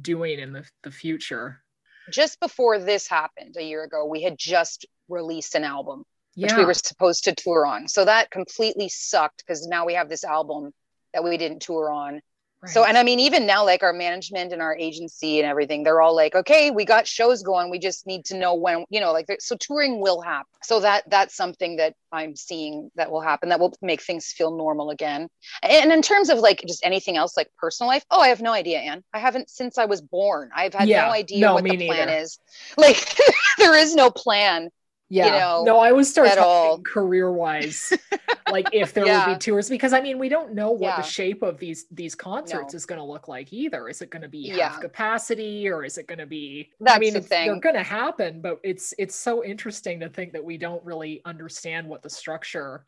doing 0.00 0.40
in 0.40 0.52
the, 0.52 0.64
the 0.82 0.90
future? 0.90 1.62
Just 2.10 2.40
before 2.40 2.78
this 2.78 3.08
happened 3.08 3.56
a 3.58 3.64
year 3.64 3.84
ago, 3.84 4.06
we 4.06 4.22
had 4.22 4.38
just 4.38 4.86
released 5.08 5.54
an 5.54 5.64
album. 5.64 6.04
which 6.36 6.52
Yeah, 6.52 6.58
we 6.58 6.64
were 6.64 6.74
supposed 6.74 7.24
to 7.24 7.34
tour 7.34 7.66
on. 7.66 7.88
So 7.88 8.04
that 8.04 8.30
completely 8.30 8.88
sucked 8.88 9.44
because 9.44 9.66
now 9.66 9.84
we 9.84 9.94
have 9.94 10.08
this 10.08 10.24
album 10.24 10.72
that 11.12 11.24
we 11.24 11.36
didn't 11.36 11.62
tour 11.62 11.90
on. 11.90 12.20
So, 12.66 12.84
and 12.84 12.98
I 12.98 13.02
mean, 13.02 13.20
even 13.20 13.46
now, 13.46 13.64
like 13.64 13.82
our 13.82 13.92
management 13.92 14.52
and 14.52 14.60
our 14.60 14.76
agency 14.76 15.38
and 15.40 15.48
everything, 15.48 15.82
they're 15.82 16.00
all 16.00 16.14
like, 16.14 16.34
okay, 16.34 16.70
we 16.70 16.84
got 16.84 17.06
shows 17.06 17.42
going. 17.42 17.70
We 17.70 17.78
just 17.78 18.06
need 18.06 18.24
to 18.26 18.36
know 18.36 18.54
when, 18.54 18.84
you 18.90 19.00
know, 19.00 19.12
like, 19.12 19.26
so 19.40 19.56
touring 19.56 20.00
will 20.00 20.20
happen. 20.20 20.46
So 20.62 20.80
that, 20.80 21.08
that's 21.08 21.36
something 21.36 21.76
that 21.76 21.94
I'm 22.12 22.34
seeing 22.36 22.90
that 22.96 23.10
will 23.10 23.20
happen 23.20 23.48
that 23.50 23.60
will 23.60 23.74
make 23.82 24.02
things 24.02 24.26
feel 24.26 24.56
normal 24.56 24.90
again. 24.90 25.28
And 25.62 25.92
in 25.92 26.02
terms 26.02 26.28
of 26.28 26.38
like 26.38 26.64
just 26.66 26.84
anything 26.84 27.16
else, 27.16 27.36
like 27.36 27.48
personal 27.58 27.88
life, 27.88 28.04
oh, 28.10 28.20
I 28.20 28.28
have 28.28 28.40
no 28.42 28.52
idea, 28.52 28.78
Anne. 28.78 29.02
I 29.12 29.18
haven't 29.18 29.50
since 29.50 29.78
I 29.78 29.84
was 29.84 30.00
born. 30.00 30.50
I've 30.54 30.74
had 30.74 30.88
Yeah, 30.88 31.06
no 31.06 31.12
idea 31.12 31.40
no, 31.40 31.54
what 31.54 31.64
the 31.64 31.76
plan 31.76 32.06
neither. 32.08 32.12
is. 32.22 32.38
Like, 32.76 33.16
there 33.58 33.76
is 33.76 33.94
no 33.94 34.10
plan. 34.10 34.70
Yeah. 35.08 35.38
know, 35.38 35.64
no, 35.64 35.78
I 35.78 35.92
would 35.92 36.06
start 36.06 36.28
at 36.28 36.38
all. 36.38 36.70
talking 36.70 36.84
career 36.84 37.30
wise, 37.32 37.92
like 38.48 38.68
if 38.72 38.92
there 38.94 39.04
would 39.04 39.10
Yeah. 39.10 39.34
be 39.34 39.38
tours, 39.38 39.68
because 39.68 39.92
I 39.92 40.00
mean, 40.00 40.18
we 40.18 40.28
don't 40.28 40.54
know 40.54 40.70
what 40.70 40.90
Yeah. 40.90 40.96
the 40.96 41.02
shape 41.08 41.42
of 41.42 41.58
these 41.58 41.86
these 41.90 42.14
concerts 42.14 42.72
No. 42.72 42.76
is 42.76 42.86
going 42.86 42.98
to 43.00 43.04
look 43.04 43.28
like 43.28 43.52
either. 43.52 43.88
Is 43.88 44.02
it 44.02 44.10
going 44.10 44.22
to 44.22 44.28
be 44.28 44.38
Yeah. 44.48 44.68
half 44.70 44.80
capacity, 44.80 45.68
or 45.68 45.84
is 45.84 45.98
it 45.98 46.06
going 46.06 46.18
to 46.18 46.26
be? 46.26 46.70
I 46.86 46.98
mean, 46.98 47.12
the 47.12 47.18
it's, 47.20 47.28
they're 47.28 47.60
going 47.60 47.74
to 47.76 47.82
happen, 47.82 48.40
but 48.40 48.60
it's 48.62 48.94
it's 48.98 49.14
so 49.14 49.44
interesting 49.44 50.00
to 50.00 50.08
think 50.08 50.32
that 50.32 50.44
we 50.44 50.58
don't 50.58 50.84
really 50.84 51.22
understand 51.24 51.88
what 51.88 52.02
the 52.02 52.10
structure 52.10 52.84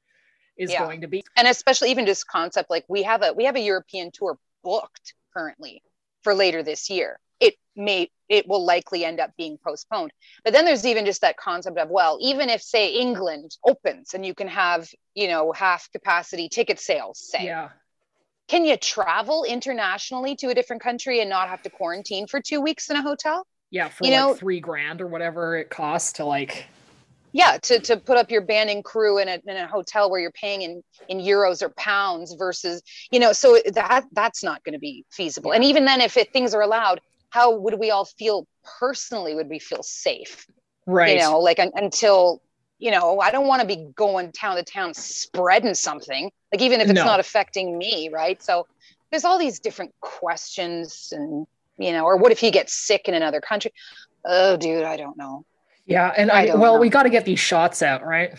is 0.57 0.71
going 0.75 1.01
to 1.03 1.07
be. 1.09 1.23
and 1.37 1.47
especially 1.47 1.91
even 1.93 2.05
just 2.05 2.27
concept 2.27 2.69
like 2.69 2.85
we 2.89 3.05
have 3.05 3.23
a 3.23 3.33
we 3.33 3.45
have 3.45 3.55
a 3.55 3.61
european 3.61 4.11
tour 4.13 4.37
booked 4.65 5.15
currently 5.33 5.81
for 6.25 6.35
later 6.35 6.65
this 6.65 6.91
year 6.91 7.21
it 7.41 7.55
may 7.77 8.11
it 8.29 8.47
will 8.47 8.65
likely 8.65 9.05
end 9.07 9.21
up 9.21 9.31
being 9.39 9.57
postponed. 9.65 10.11
But 10.45 10.53
then 10.53 10.65
there's 10.67 10.85
even 10.85 11.07
just 11.07 11.23
that 11.23 11.37
concept 11.37 11.79
of 11.79 11.89
well 11.89 12.19
even 12.21 12.49
if 12.49 12.61
say 12.63 12.95
england 12.95 13.57
opens 13.65 14.15
and 14.15 14.25
you 14.27 14.35
can 14.35 14.49
have 14.49 14.89
you 15.15 15.29
know 15.29 15.53
half 15.53 15.91
capacity 15.93 16.49
ticket 16.49 16.79
sales 16.81 17.19
say 17.21 17.45
Yeah. 17.47 17.69
can 18.49 18.65
you 18.65 18.77
travel 18.77 19.45
internationally 19.45 20.37
to 20.37 20.49
a 20.49 20.55
different 20.55 20.83
country 20.83 21.21
and 21.21 21.31
not 21.31 21.49
have 21.49 21.63
to 21.63 21.71
quarantine 21.71 22.27
for 22.27 22.41
two 22.41 22.61
weeks 22.61 22.91
in 22.91 22.97
a 22.97 23.03
hotel? 23.03 23.47
Yeah, 23.71 23.89
for 23.89 24.05
You 24.07 24.11
like 24.13 24.21
know- 24.21 24.35
three 24.35 24.61
grand 24.61 25.01
or 25.01 25.07
whatever 25.07 25.57
it 25.57 25.71
costs 25.71 26.13
to 26.15 26.25
like 26.25 26.67
yeah 27.33 27.59
to, 27.59 27.79
to 27.79 27.99
put 27.99 28.17
up 28.17 28.31
your 28.31 28.41
band 28.41 28.71
and 28.71 28.83
crew 28.83 29.19
in 29.19 29.29
a, 29.29 29.39
in 29.47 29.57
a 29.57 29.67
hotel 29.67 30.11
where 30.11 30.19
you're 30.19 30.33
paying 30.33 30.63
in 30.63 30.83
in 31.09 31.19
euros 31.19 31.63
or 31.63 31.69
pounds 31.71 32.35
versus 32.39 32.83
you 33.11 33.21
know 33.21 33.33
so 33.33 33.59
that 33.75 34.05
that's 34.13 34.43
not 34.43 34.65
going 34.65 34.73
to 34.73 34.79
be 34.79 35.05
feasible. 35.11 35.53
And 35.53 35.63
even 35.63 35.85
then 35.85 36.01
if 36.01 36.17
it, 36.17 36.33
things 36.33 36.55
are 36.55 36.63
allowed 36.63 37.01
how 37.31 37.55
would 37.57 37.79
we 37.79 37.91
all 37.91 38.05
feel 38.05 38.47
personally 38.79 39.35
would 39.35 39.49
we 39.49 39.59
feel 39.59 39.83
safe 39.83 40.47
right 40.87 41.15
you 41.15 41.19
know 41.19 41.39
like 41.41 41.59
un- 41.59 41.73
until 41.75 42.41
you 42.79 42.91
know 42.91 43.01
oh, 43.03 43.21
i 43.21 43.31
don't 43.31 43.47
want 43.47 43.61
to 43.61 43.67
be 43.67 43.89
going 43.95 44.31
town 44.33 44.57
to 44.57 44.63
town 44.63 44.95
spreading 44.95 45.75
something 45.75 46.31
like 46.53 46.63
even 46.63 46.81
if 46.81 46.89
it's 46.89 46.97
No. 46.97 47.05
not 47.05 47.21
affecting 47.21 47.77
me 47.77 48.09
right 48.13 48.43
so 48.43 48.67
there's 49.11 49.25
all 49.25 49.39
these 49.39 49.59
different 49.61 49.93
questions 50.01 51.09
and 51.13 51.47
you 51.79 51.93
know 51.93 52.05
or 52.05 52.17
what 52.17 52.33
if 52.33 52.43
you 52.43 52.51
get 52.51 52.69
sick 52.71 53.09
in 53.09 53.15
another 53.15 53.41
country 53.41 53.73
oh 54.25 54.57
dude 54.57 54.85
i 54.85 54.97
don't 54.97 55.17
know 55.17 55.45
Yeah, 55.87 56.13
and 56.17 56.31
I 56.31 56.49
I, 56.49 56.55
well, 56.55 56.75
know. 56.75 56.81
we 56.81 56.91
got 56.91 57.05
to 57.05 57.11
get 57.11 57.25
these 57.25 57.39
shots 57.41 57.81
out, 57.83 58.05
right? 58.05 58.35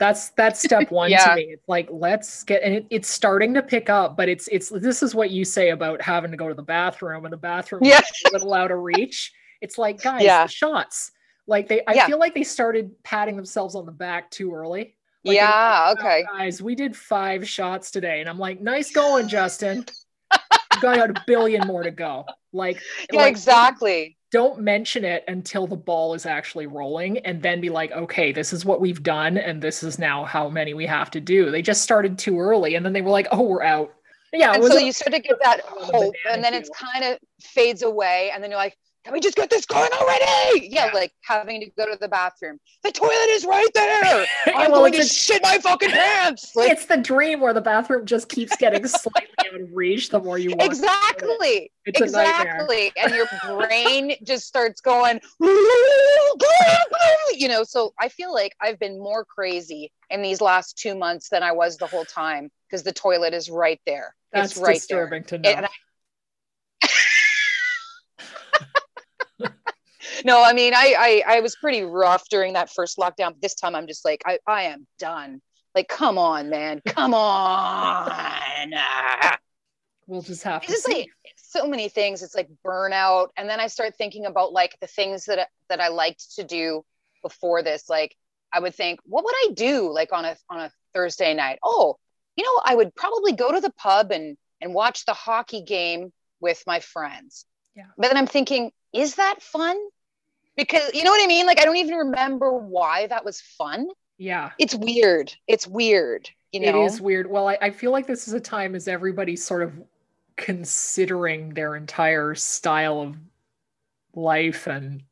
That's 0.00 0.30
that's 0.30 0.60
step 0.60 0.90
one 0.90 1.10
Yeah. 1.10 1.28
to 1.28 1.34
me. 1.36 1.42
It's 1.42 1.68
like 1.68 1.86
let's 1.92 2.42
get, 2.42 2.62
and 2.64 2.74
it, 2.74 2.86
it's 2.90 3.08
starting 3.08 3.54
to 3.54 3.62
pick 3.62 3.88
up, 3.88 4.16
but 4.16 4.28
it's 4.28 4.48
it's 4.48 4.70
this 4.70 5.02
is 5.04 5.14
what 5.14 5.30
you 5.30 5.44
say 5.44 5.70
about 5.70 6.02
having 6.02 6.32
to 6.32 6.36
go 6.36 6.48
to 6.48 6.54
the 6.54 6.62
bathroom, 6.62 7.24
and 7.26 7.32
the 7.32 7.36
bathroom 7.36 7.84
Yeah. 7.84 7.98
is 8.00 8.10
a 8.26 8.32
little 8.32 8.54
out 8.54 8.72
of 8.72 8.78
reach. 8.80 9.32
It's 9.60 9.78
like 9.78 10.02
guys, 10.02 10.22
Yeah. 10.24 10.46
the 10.46 10.50
shots. 10.50 11.12
Like 11.46 11.68
they, 11.68 11.84
I 11.86 11.92
Yeah. 11.92 12.06
feel 12.06 12.18
like 12.18 12.34
they 12.34 12.42
started 12.42 12.90
patting 13.04 13.36
themselves 13.36 13.74
on 13.76 13.86
the 13.86 13.92
back 13.92 14.30
too 14.30 14.52
early. 14.54 14.94
Like, 15.22 15.36
yeah 15.36 15.88
"Oh, 15.88 15.92
okay 16.00 16.24
guys, 16.32 16.62
we 16.62 16.74
did 16.74 16.96
five 16.96 17.46
shots 17.46 17.90
today, 17.90 18.20
and 18.20 18.28
I'm 18.28 18.38
like, 18.38 18.60
nice 18.60 18.90
going, 18.90 19.28
Justin. 19.28 19.84
got 20.80 21.10
a 21.10 21.22
billion 21.26 21.66
more 21.66 21.82
to 21.82 21.90
go. 21.90 22.24
Like, 22.54 22.80
yeah 23.12 23.20
like, 23.20 23.30
exactly 23.30 24.16
don't 24.30 24.60
mention 24.60 25.04
it 25.04 25.24
until 25.28 25.66
the 25.66 25.76
ball 25.76 26.14
is 26.14 26.24
actually 26.24 26.66
rolling 26.66 27.18
and 27.18 27.42
then 27.42 27.60
be 27.60 27.68
like 27.68 27.90
okay 27.92 28.32
this 28.32 28.52
is 28.52 28.64
what 28.64 28.80
we've 28.80 29.02
done 29.02 29.36
and 29.36 29.60
this 29.60 29.82
is 29.82 29.98
now 29.98 30.24
how 30.24 30.48
many 30.48 30.74
we 30.74 30.86
have 30.86 31.10
to 31.10 31.20
do. 31.20 31.50
They 31.50 31.62
just 31.62 31.82
started 31.82 32.18
too 32.18 32.38
early 32.40 32.74
and 32.74 32.84
then 32.84 32.92
they 32.92 33.02
were 33.02 33.10
like 33.10 33.28
oh 33.32 33.42
we're 33.42 33.62
out. 33.62 33.92
Yeah 34.32 34.54
and 34.54 34.64
so 34.64 34.78
you 34.78 34.92
start 34.92 35.14
to 35.14 35.20
get 35.20 35.38
that 35.42 35.60
hope 35.64 36.14
and 36.30 36.42
then 36.42 36.54
it's 36.54 36.70
kind 36.70 37.04
of 37.04 37.18
fades 37.40 37.82
away 37.82 38.30
and 38.32 38.42
then 38.42 38.50
you're 38.50 38.58
like 38.58 38.76
can 39.04 39.12
we 39.12 39.20
just 39.20 39.36
get 39.36 39.50
this 39.50 39.66
going 39.66 39.90
already! 39.92 40.68
Yeah, 40.68 40.86
Yeah. 40.86 40.90
like 40.92 41.12
having 41.22 41.60
to 41.60 41.70
go 41.70 41.90
to 41.90 41.96
the 41.98 42.08
bathroom. 42.08 42.58
The 42.82 42.92
toilet 42.92 43.28
is 43.30 43.44
right 43.44 43.68
there! 43.74 44.26
I'm 44.54 44.70
well, 44.70 44.80
going 44.80 44.92
to 44.94 45.00
a- 45.00 45.04
shit 45.04 45.42
my 45.42 45.58
fucking 45.58 45.90
pants! 45.90 46.54
Like 46.54 46.70
it's 46.72 46.86
the 46.86 46.96
dream 46.96 47.40
where 47.40 47.52
the 47.52 47.60
bathroom 47.60 48.06
just 48.06 48.28
keeps 48.28 48.56
getting 48.56 48.86
slightly 48.86 49.28
out 49.40 49.60
of 49.60 49.68
reach 49.72 50.10
the 50.10 50.20
more 50.20 50.38
you 50.38 50.50
walk 50.50 50.66
exactly! 50.66 51.70
It's 51.86 52.00
a 52.00 52.04
exactly! 52.04 52.92
And 52.96 53.14
your 53.14 53.26
brain 53.46 54.14
just 54.22 54.46
starts 54.46 54.80
going 54.80 55.20
you 57.34 57.48
know 57.48 57.62
so 57.64 57.92
i 57.98 58.08
feel 58.08 58.32
like 58.32 58.54
i've 58.60 58.78
been 58.78 58.98
more 58.98 59.24
crazy 59.24 59.90
in 60.10 60.22
these 60.22 60.40
last 60.40 60.76
two 60.76 60.94
months 60.94 61.28
than 61.28 61.42
i 61.42 61.52
was 61.52 61.76
the 61.76 61.86
whole 61.86 62.04
time 62.04 62.50
because 62.68 62.82
the 62.82 62.92
toilet 62.92 63.34
is 63.34 63.50
right 63.50 63.80
there. 63.86 64.14
That's 64.32 64.52
it's 64.52 64.60
right 64.60 64.74
disturbing 64.74 65.24
to 65.24 65.38
know 65.38 65.50
no 70.24 70.42
i 70.42 70.52
mean 70.52 70.72
I, 70.74 71.22
I 71.26 71.36
i 71.36 71.40
was 71.40 71.56
pretty 71.56 71.82
rough 71.82 72.28
during 72.28 72.54
that 72.54 72.70
first 72.70 72.98
lockdown 72.98 73.32
but 73.32 73.42
this 73.42 73.54
time 73.54 73.74
i'm 73.74 73.86
just 73.86 74.04
like 74.04 74.22
i, 74.26 74.38
I 74.46 74.62
am 74.64 74.86
done. 74.98 75.40
Like 75.74 75.88
come 75.88 76.18
on 76.18 76.50
man. 76.50 76.82
Come 76.86 77.14
on. 77.14 78.10
We'll 80.06 80.22
just 80.22 80.42
have 80.42 80.62
it's 80.64 80.66
to 80.66 80.72
just 80.72 80.86
see. 80.86 80.92
like 80.94 81.10
so 81.36 81.68
many 81.68 81.88
things. 81.88 82.22
It's 82.24 82.34
like 82.34 82.48
burnout. 82.66 83.28
And 83.36 83.48
then 83.48 83.60
i 83.60 83.68
start 83.68 83.94
thinking 83.96 84.26
about 84.26 84.52
like 84.52 84.76
the 84.80 84.88
things 84.88 85.26
that 85.26 85.38
I- 85.38 85.46
that 85.68 85.80
i 85.80 85.88
liked 85.88 86.34
to 86.36 86.44
do 86.44 86.84
before 87.22 87.62
this. 87.62 87.88
Like 87.88 88.16
i 88.52 88.58
would 88.58 88.74
think 88.74 88.98
what 89.04 89.24
would 89.24 89.34
i 89.44 89.52
do 89.54 89.92
like 89.92 90.12
on 90.12 90.24
a 90.24 90.36
on 90.48 90.60
a 90.60 90.72
thursday 90.92 91.34
night? 91.34 91.58
Oh 91.62 91.98
you 92.36 92.44
know 92.44 92.60
i 92.64 92.74
would 92.74 92.94
probably 92.94 93.32
go 93.32 93.52
to 93.52 93.60
the 93.60 93.72
pub 93.72 94.10
and 94.10 94.36
and 94.60 94.74
watch 94.74 95.04
the 95.04 95.14
hockey 95.14 95.62
game 95.62 96.12
with 96.40 96.62
my 96.66 96.80
friends 96.80 97.46
Yeah. 97.80 97.86
but 97.96 98.08
then 98.08 98.16
i'm 98.16 98.26
thinking 98.26 98.72
is 98.92 99.14
that 99.16 99.40
fun? 99.40 99.78
Because 100.56 100.92
you 100.94 101.04
know 101.04 101.10
what 101.10 101.24
i 101.24 101.26
mean? 101.26 101.46
Like 101.46 101.60
i 101.60 101.64
don't 101.64 101.76
even 101.76 101.94
remember 101.94 102.52
why 102.52 103.06
that 103.06 103.24
was 103.24 103.40
fun. 103.40 103.88
Yeah. 104.18 104.50
It's 104.58 104.74
weird. 104.74 105.32
It's 105.46 105.66
weird 105.66 106.28
you 106.52 106.60
know? 106.60 106.82
It 106.82 106.86
is 106.86 107.00
weird. 107.00 107.30
Well, 107.30 107.48
I, 107.48 107.58
I 107.60 107.70
feel 107.70 107.92
like 107.92 108.06
this 108.06 108.26
is 108.26 108.34
a 108.34 108.40
time 108.40 108.74
as 108.74 108.88
everybody's 108.88 109.44
sort 109.44 109.62
of 109.62 109.72
considering 110.36 111.54
their 111.54 111.76
entire 111.76 112.34
style 112.34 113.00
of 113.00 113.16
life 114.14 114.66
and 114.66 115.02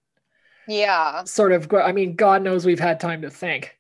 yeah. 0.67 1.25
sort 1.25 1.53
of, 1.53 1.73
I 1.73 1.93
mean, 1.93 2.17
God 2.17 2.43
knows 2.43 2.67
we've 2.67 2.81
had 2.81 3.01
time 3.01 3.23
to 3.23 3.31
think. 3.31 3.78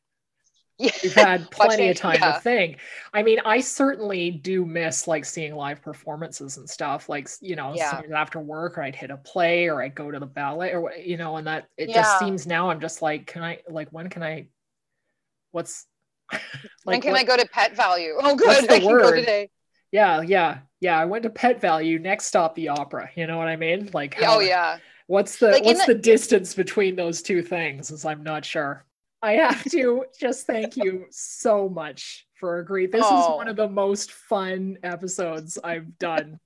Yeah 0.79 0.91
We've 1.03 1.13
had 1.15 1.51
plenty 1.51 1.89
of 1.89 1.97
time 1.97 2.19
yeah. 2.21 2.35
to 2.35 2.41
think. 2.41 2.79
I 3.13 3.23
mean, 3.25 3.41
I 3.45 3.61
certainly 3.61 4.31
do 4.31 4.65
miss 4.65 5.09
like 5.09 5.25
seeing 5.25 5.55
live 5.57 5.83
performances 5.83 6.57
and 6.57 6.71
stuff. 6.71 7.09
Like, 7.09 7.29
you 7.41 7.57
know, 7.57 7.75
Yeah. 7.75 8.01
after 8.15 8.39
work, 8.39 8.79
or 8.79 8.83
I'd 8.83 8.95
hit 8.95 9.11
a 9.11 9.17
play, 9.17 9.67
or 9.69 9.83
I'd 9.83 9.95
go 9.97 10.11
to 10.11 10.21
the 10.21 10.27
ballet, 10.27 10.75
or 10.75 10.93
you 10.95 11.17
know, 11.17 11.37
and 11.37 11.47
that 11.49 11.67
it 11.77 11.91
just 11.91 12.19
seems 12.21 12.47
now 12.47 12.71
I'm 12.71 12.81
just 12.81 13.03
like, 13.03 13.27
can 13.27 13.43
I 13.43 13.59
like 13.69 13.89
when 13.91 14.09
can 14.09 14.23
I? 14.23 14.47
What's 15.51 15.87
when 16.85 17.01
can 17.01 17.13
what- 17.13 17.21
I 17.21 17.25
go 17.25 17.37
to 17.37 17.47
Pet 17.49 17.75
Valu? 17.75 18.15
Oh, 18.21 18.37
good. 18.37 18.71
I 18.71 18.79
can 18.79 18.81
go 18.83 18.89
word? 18.89 19.17
today. 19.17 19.51
Yeah, 19.91 20.21
yeah, 20.21 20.59
yeah. 20.81 20.99
I 20.99 21.07
went 21.07 21.23
to 21.25 21.31
Pet 21.31 21.61
Valu. 21.61 22.01
Next 22.01 22.27
stop, 22.27 22.55
the 22.55 22.69
opera. 22.69 23.11
You 23.17 23.27
know 23.27 23.39
what 23.39 23.49
I 23.49 23.57
mean? 23.57 23.91
Like, 23.93 24.17
Oh, 24.23 24.39
yeah. 24.41 24.79
What's 25.07 25.39
the 25.39 25.49
Like, 25.53 25.65
what's 25.65 25.87
the- 25.87 25.95
the 25.95 25.99
distance 26.01 26.53
between 26.55 26.95
those 26.95 27.23
two 27.23 27.41
things? 27.43 27.91
Is 27.91 28.05
I'm 28.05 28.23
not 28.23 28.45
sure. 28.45 28.85
I 29.23 29.33
have 29.33 29.65
to 29.71 30.05
just 30.19 30.47
thank 30.47 30.77
you 30.77 31.07
so 31.11 31.69
much 31.69 32.27
for 32.39 32.59
agreeing. 32.61 32.91
This 32.91 33.05
is 33.05 33.11
Oh. 33.11 33.37
one 33.37 33.49
of 33.49 33.57
the 33.57 33.69
most 33.69 34.13
fun 34.13 34.79
episodes 34.85 35.59
I've 35.63 35.99
done, 35.99 36.39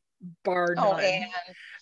bar 0.44 0.74
Oh, 0.78 0.92
none. 0.92 1.00
Anne. 1.04 1.28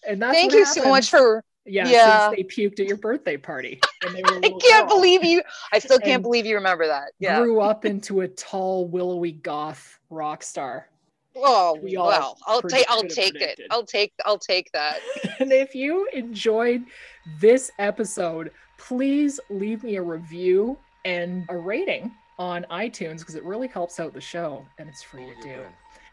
and 0.09 0.23
that's 0.23 0.35
Thank 0.35 0.53
you 0.53 0.65
so 0.67 0.89
much 0.89 1.11
for. 1.11 1.45
yeah, 1.65 1.87
yeah. 1.89 2.29
since 2.31 2.37
they 2.37 2.43
puked 2.43 2.81
at 2.81 2.87
your 2.87 2.97
birthday 2.97 3.37
party. 3.37 3.81
when 4.03 4.15
they 4.15 4.23
were 4.29 4.39
a 4.39 4.47
I 4.47 4.51
can't 4.61 4.89
girl. 4.89 4.97
believe 4.97 5.23
you. 5.25 5.43
I 5.73 5.79
still 5.79 5.99
can't 5.99 6.15
And 6.15 6.23
believe 6.25 6.45
you 6.45 6.57
remember 6.57 6.87
that. 6.89 7.13
Yeah. 7.21 7.39
grew 7.41 7.61
up 7.61 7.85
into 7.85 8.23
a 8.23 8.29
tall, 8.29 8.89
willowy 8.89 9.33
goth 9.33 9.99
rock 10.11 10.43
star. 10.43 10.89
Oh 11.37 11.79
we 11.81 11.95
all 11.95 12.09
well, 12.09 12.37
I'll 12.47 12.61
take. 12.63 12.85
I'll 12.91 13.03
could 13.03 13.11
have 13.11 13.15
take 13.17 13.35
it. 13.37 13.61
I'll 13.71 13.85
take. 13.87 14.13
I'll 14.27 14.39
take 14.39 14.73
that. 14.73 14.99
And 15.39 15.53
if 15.53 15.75
you 15.75 16.07
enjoyed 16.13 16.83
this 17.41 17.71
episode, 17.79 18.51
please 18.81 19.39
leave 19.51 19.85
me 19.85 19.97
a 19.97 20.03
review 20.03 20.77
and 21.05 21.45
a 21.49 21.57
rating 21.57 22.11
on 22.39 22.65
iTunes 22.71 23.19
because 23.19 23.35
it 23.35 23.45
really 23.45 23.69
helps 23.69 24.01
out 24.01 24.13
the 24.13 24.21
show 24.21 24.65
and 24.79 24.89
it's 24.89 25.03
free 25.03 25.27
to 25.27 25.43
do. 25.43 25.61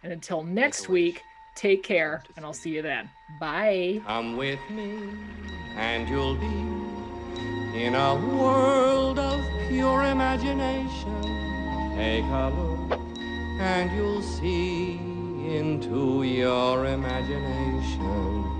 And 0.03 0.11
until 0.13 0.43
next 0.43 0.89
week, 0.89 1.21
take 1.55 1.81
care 1.81 2.23
and 2.35 2.45
I'll 2.45 2.53
see 2.53 2.71
you 2.71 2.81
then. 2.81 3.09
Bye. 3.39 4.01
Come 4.05 4.37
with 4.37 4.59
me, 4.69 4.99
and 5.75 6.07
you'll 6.07 6.35
be 6.35 7.83
in 7.83 7.95
a 7.95 8.15
world 8.37 9.17
of 9.17 9.41
pure 9.69 10.03
imagination. 10.03 11.21
Take 11.95 12.25
a 12.25 12.53
look, 12.55 12.99
and 13.59 13.91
you'll 13.95 14.21
see 14.21 14.99
into 15.47 16.23
your 16.23 16.85
imagination. 16.85 18.56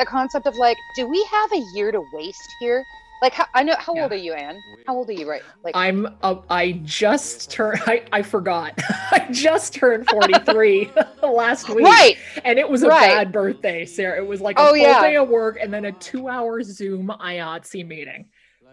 The 0.00 0.06
concept 0.06 0.46
of 0.46 0.56
like, 0.56 0.78
do 0.96 1.06
we 1.06 1.22
have 1.30 1.52
a 1.52 1.58
year 1.74 1.92
to 1.92 2.00
waste 2.14 2.50
here? 2.58 2.82
Like, 3.20 3.34
how, 3.34 3.44
I 3.54 3.62
know. 3.62 3.74
How 3.78 3.94
Yeah. 3.94 4.02
old 4.04 4.12
are 4.12 4.16
you, 4.16 4.32
Anne? 4.32 4.58
How 4.86 4.96
old 4.96 5.10
are 5.10 5.12
you, 5.12 5.28
right? 5.28 5.42
Like, 5.62 5.76
I'm 5.76 6.06
uh, 6.22 6.36
I 6.48 6.80
just 6.84 7.50
turned 7.50 7.82
I, 7.86 8.02
I 8.10 8.22
forgot. 8.22 8.72
I 9.12 9.26
just 9.30 9.74
turned 9.74 10.08
43 10.08 10.90
last 11.22 11.68
week. 11.68 11.84
right. 11.84 12.16
And 12.46 12.58
it 12.58 12.66
was 12.66 12.82
a 12.82 12.88
Right. 12.88 13.10
bad 13.10 13.30
birthday, 13.30 13.84
Sara. 13.84 14.16
It 14.16 14.26
was 14.26 14.40
like 14.40 14.58
a 14.58 14.62
Oh, 14.62 14.68
full 14.68 14.76
yeah. 14.78 15.02
day 15.02 15.16
of 15.16 15.28
work 15.28 15.58
and 15.60 15.70
then 15.70 15.84
a 15.84 15.92
two 15.92 16.28
hour 16.30 16.62
Zoom 16.62 17.08
IOTC 17.20 17.86
meeting. 17.86 18.24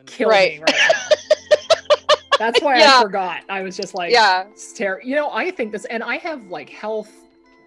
Killed 0.06 0.32
Right. 0.32 0.54
me 0.54 0.60
right. 0.64 0.80
That's 2.40 2.62
why 2.62 2.78
Yeah. 2.80 3.00
I 3.00 3.02
forgot. 3.02 3.42
I 3.50 3.64
was 3.64 3.76
just 3.76 3.94
like, 3.94 4.14
Yeah. 4.14 4.46
stare. 4.56 5.02
You 5.04 5.16
know, 5.18 5.30
I 5.32 5.52
think 5.52 5.74
this, 5.74 5.84
and 5.84 6.02
I 6.04 6.20
have 6.20 6.42
like 6.46 6.70
health 6.70 7.12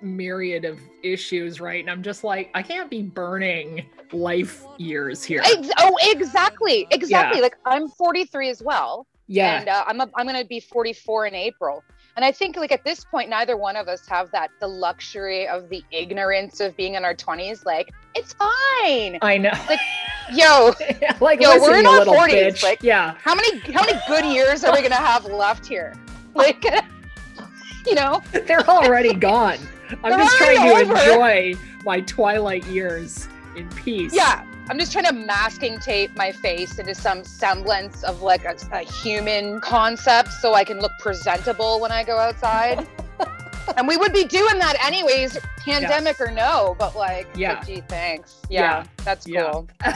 myriad 0.02 0.64
of 0.64 0.78
issues, 1.02 1.60
right? 1.60 1.80
And 1.82 1.90
I'm 1.90 2.02
just 2.02 2.24
like, 2.24 2.50
I 2.54 2.62
can't 2.62 2.90
be 2.90 3.02
burning 3.02 3.86
life 4.12 4.64
years 4.78 5.22
here. 5.24 5.42
Ex- 5.44 5.70
oh, 5.78 5.96
exactly. 6.02 6.86
Exactly. 6.90 7.38
Yeah. 7.38 7.42
Like, 7.42 7.56
I'm 7.66 7.88
43 7.88 8.48
as 8.50 8.62
well. 8.62 9.06
yeah. 9.26 9.60
and 9.60 9.68
uh, 9.68 9.84
I'm 9.86 10.00
a, 10.00 10.08
I'm 10.16 10.26
going 10.26 10.40
to 10.40 10.46
be 10.46 10.60
44 10.60 11.26
in 11.26 11.34
April. 11.34 11.82
And 12.16 12.24
I 12.24 12.32
think 12.32 12.56
like 12.56 12.72
at 12.72 12.82
this 12.84 13.04
point, 13.04 13.30
neither 13.30 13.56
one 13.56 13.76
of 13.76 13.86
us 13.86 14.06
have 14.08 14.30
that 14.32 14.50
the 14.58 14.66
luxury 14.66 15.46
of 15.46 15.68
the 15.68 15.82
ignorance 15.92 16.58
of 16.60 16.76
being 16.76 16.94
in 16.96 17.04
our 17.04 17.14
20s. 17.14 17.64
Like 17.64 17.92
it's 18.16 18.32
fine. 18.34 19.18
I 19.22 19.38
know. 19.38 19.52
Like, 19.68 19.78
Yo, 20.32 20.74
like, 21.20 21.40
Yo, 21.40 21.56
we're 21.60 21.78
in 21.78 21.86
our 21.86 22.00
40s, 22.04 22.28
bitch. 22.30 22.62
like- 22.64 22.82
yeah. 22.82 23.14
how 23.22 23.34
many 23.34 23.58
how 23.72 23.84
many 23.84 23.98
good 24.08 24.24
years 24.24 24.64
are 24.64 24.72
we 24.72 24.78
going 24.80 24.90
to 24.90 24.96
have 24.96 25.24
left 25.26 25.64
here? 25.66 25.94
Like, 26.34 26.64
you 27.86 27.94
know, 27.94 28.20
They're 28.32 28.68
already 28.68 29.14
gone. 29.14 29.58
I'm 30.04 30.18
just 30.18 30.36
trying 30.36 30.86
to 30.86 30.92
enjoy 30.94 31.54
my 31.84 32.00
twilight 32.00 32.64
years 32.66 33.28
in 33.56 33.68
peace. 33.70 34.14
yeah. 34.14 34.44
I'm 34.68 34.78
just 34.78 34.92
trying 34.92 35.06
to 35.06 35.12
masking 35.12 35.80
tape 35.80 36.14
my 36.16 36.30
face 36.30 36.78
into 36.78 36.94
some 36.94 37.24
semblance 37.24 38.04
of 38.04 38.22
like 38.22 38.44
a, 38.44 38.54
a 38.72 38.80
human 38.80 39.60
concept 39.60 40.28
so 40.34 40.54
I 40.54 40.62
can 40.62 40.78
look 40.78 40.92
presentable 41.00 41.80
when 41.80 41.90
I 41.90 42.04
go 42.04 42.16
outside. 42.18 42.86
and 43.76 43.88
we 43.88 43.96
would 43.96 44.12
be 44.12 44.24
doing 44.24 44.58
that 44.60 44.76
anyways, 44.84 45.36
pandemic 45.58 46.20
or 46.20 46.30
no, 46.30 46.76
but 46.78 46.94
like, 46.94 47.26
Yeah. 47.34 47.54
yeah. 47.54 47.64
gee, 47.64 47.82
thanks. 47.88 48.36
Yeah, 48.48 48.60
Yeah. 48.60 48.84
that's 49.04 49.26
Yeah. 49.26 49.50
cool. 49.50 49.68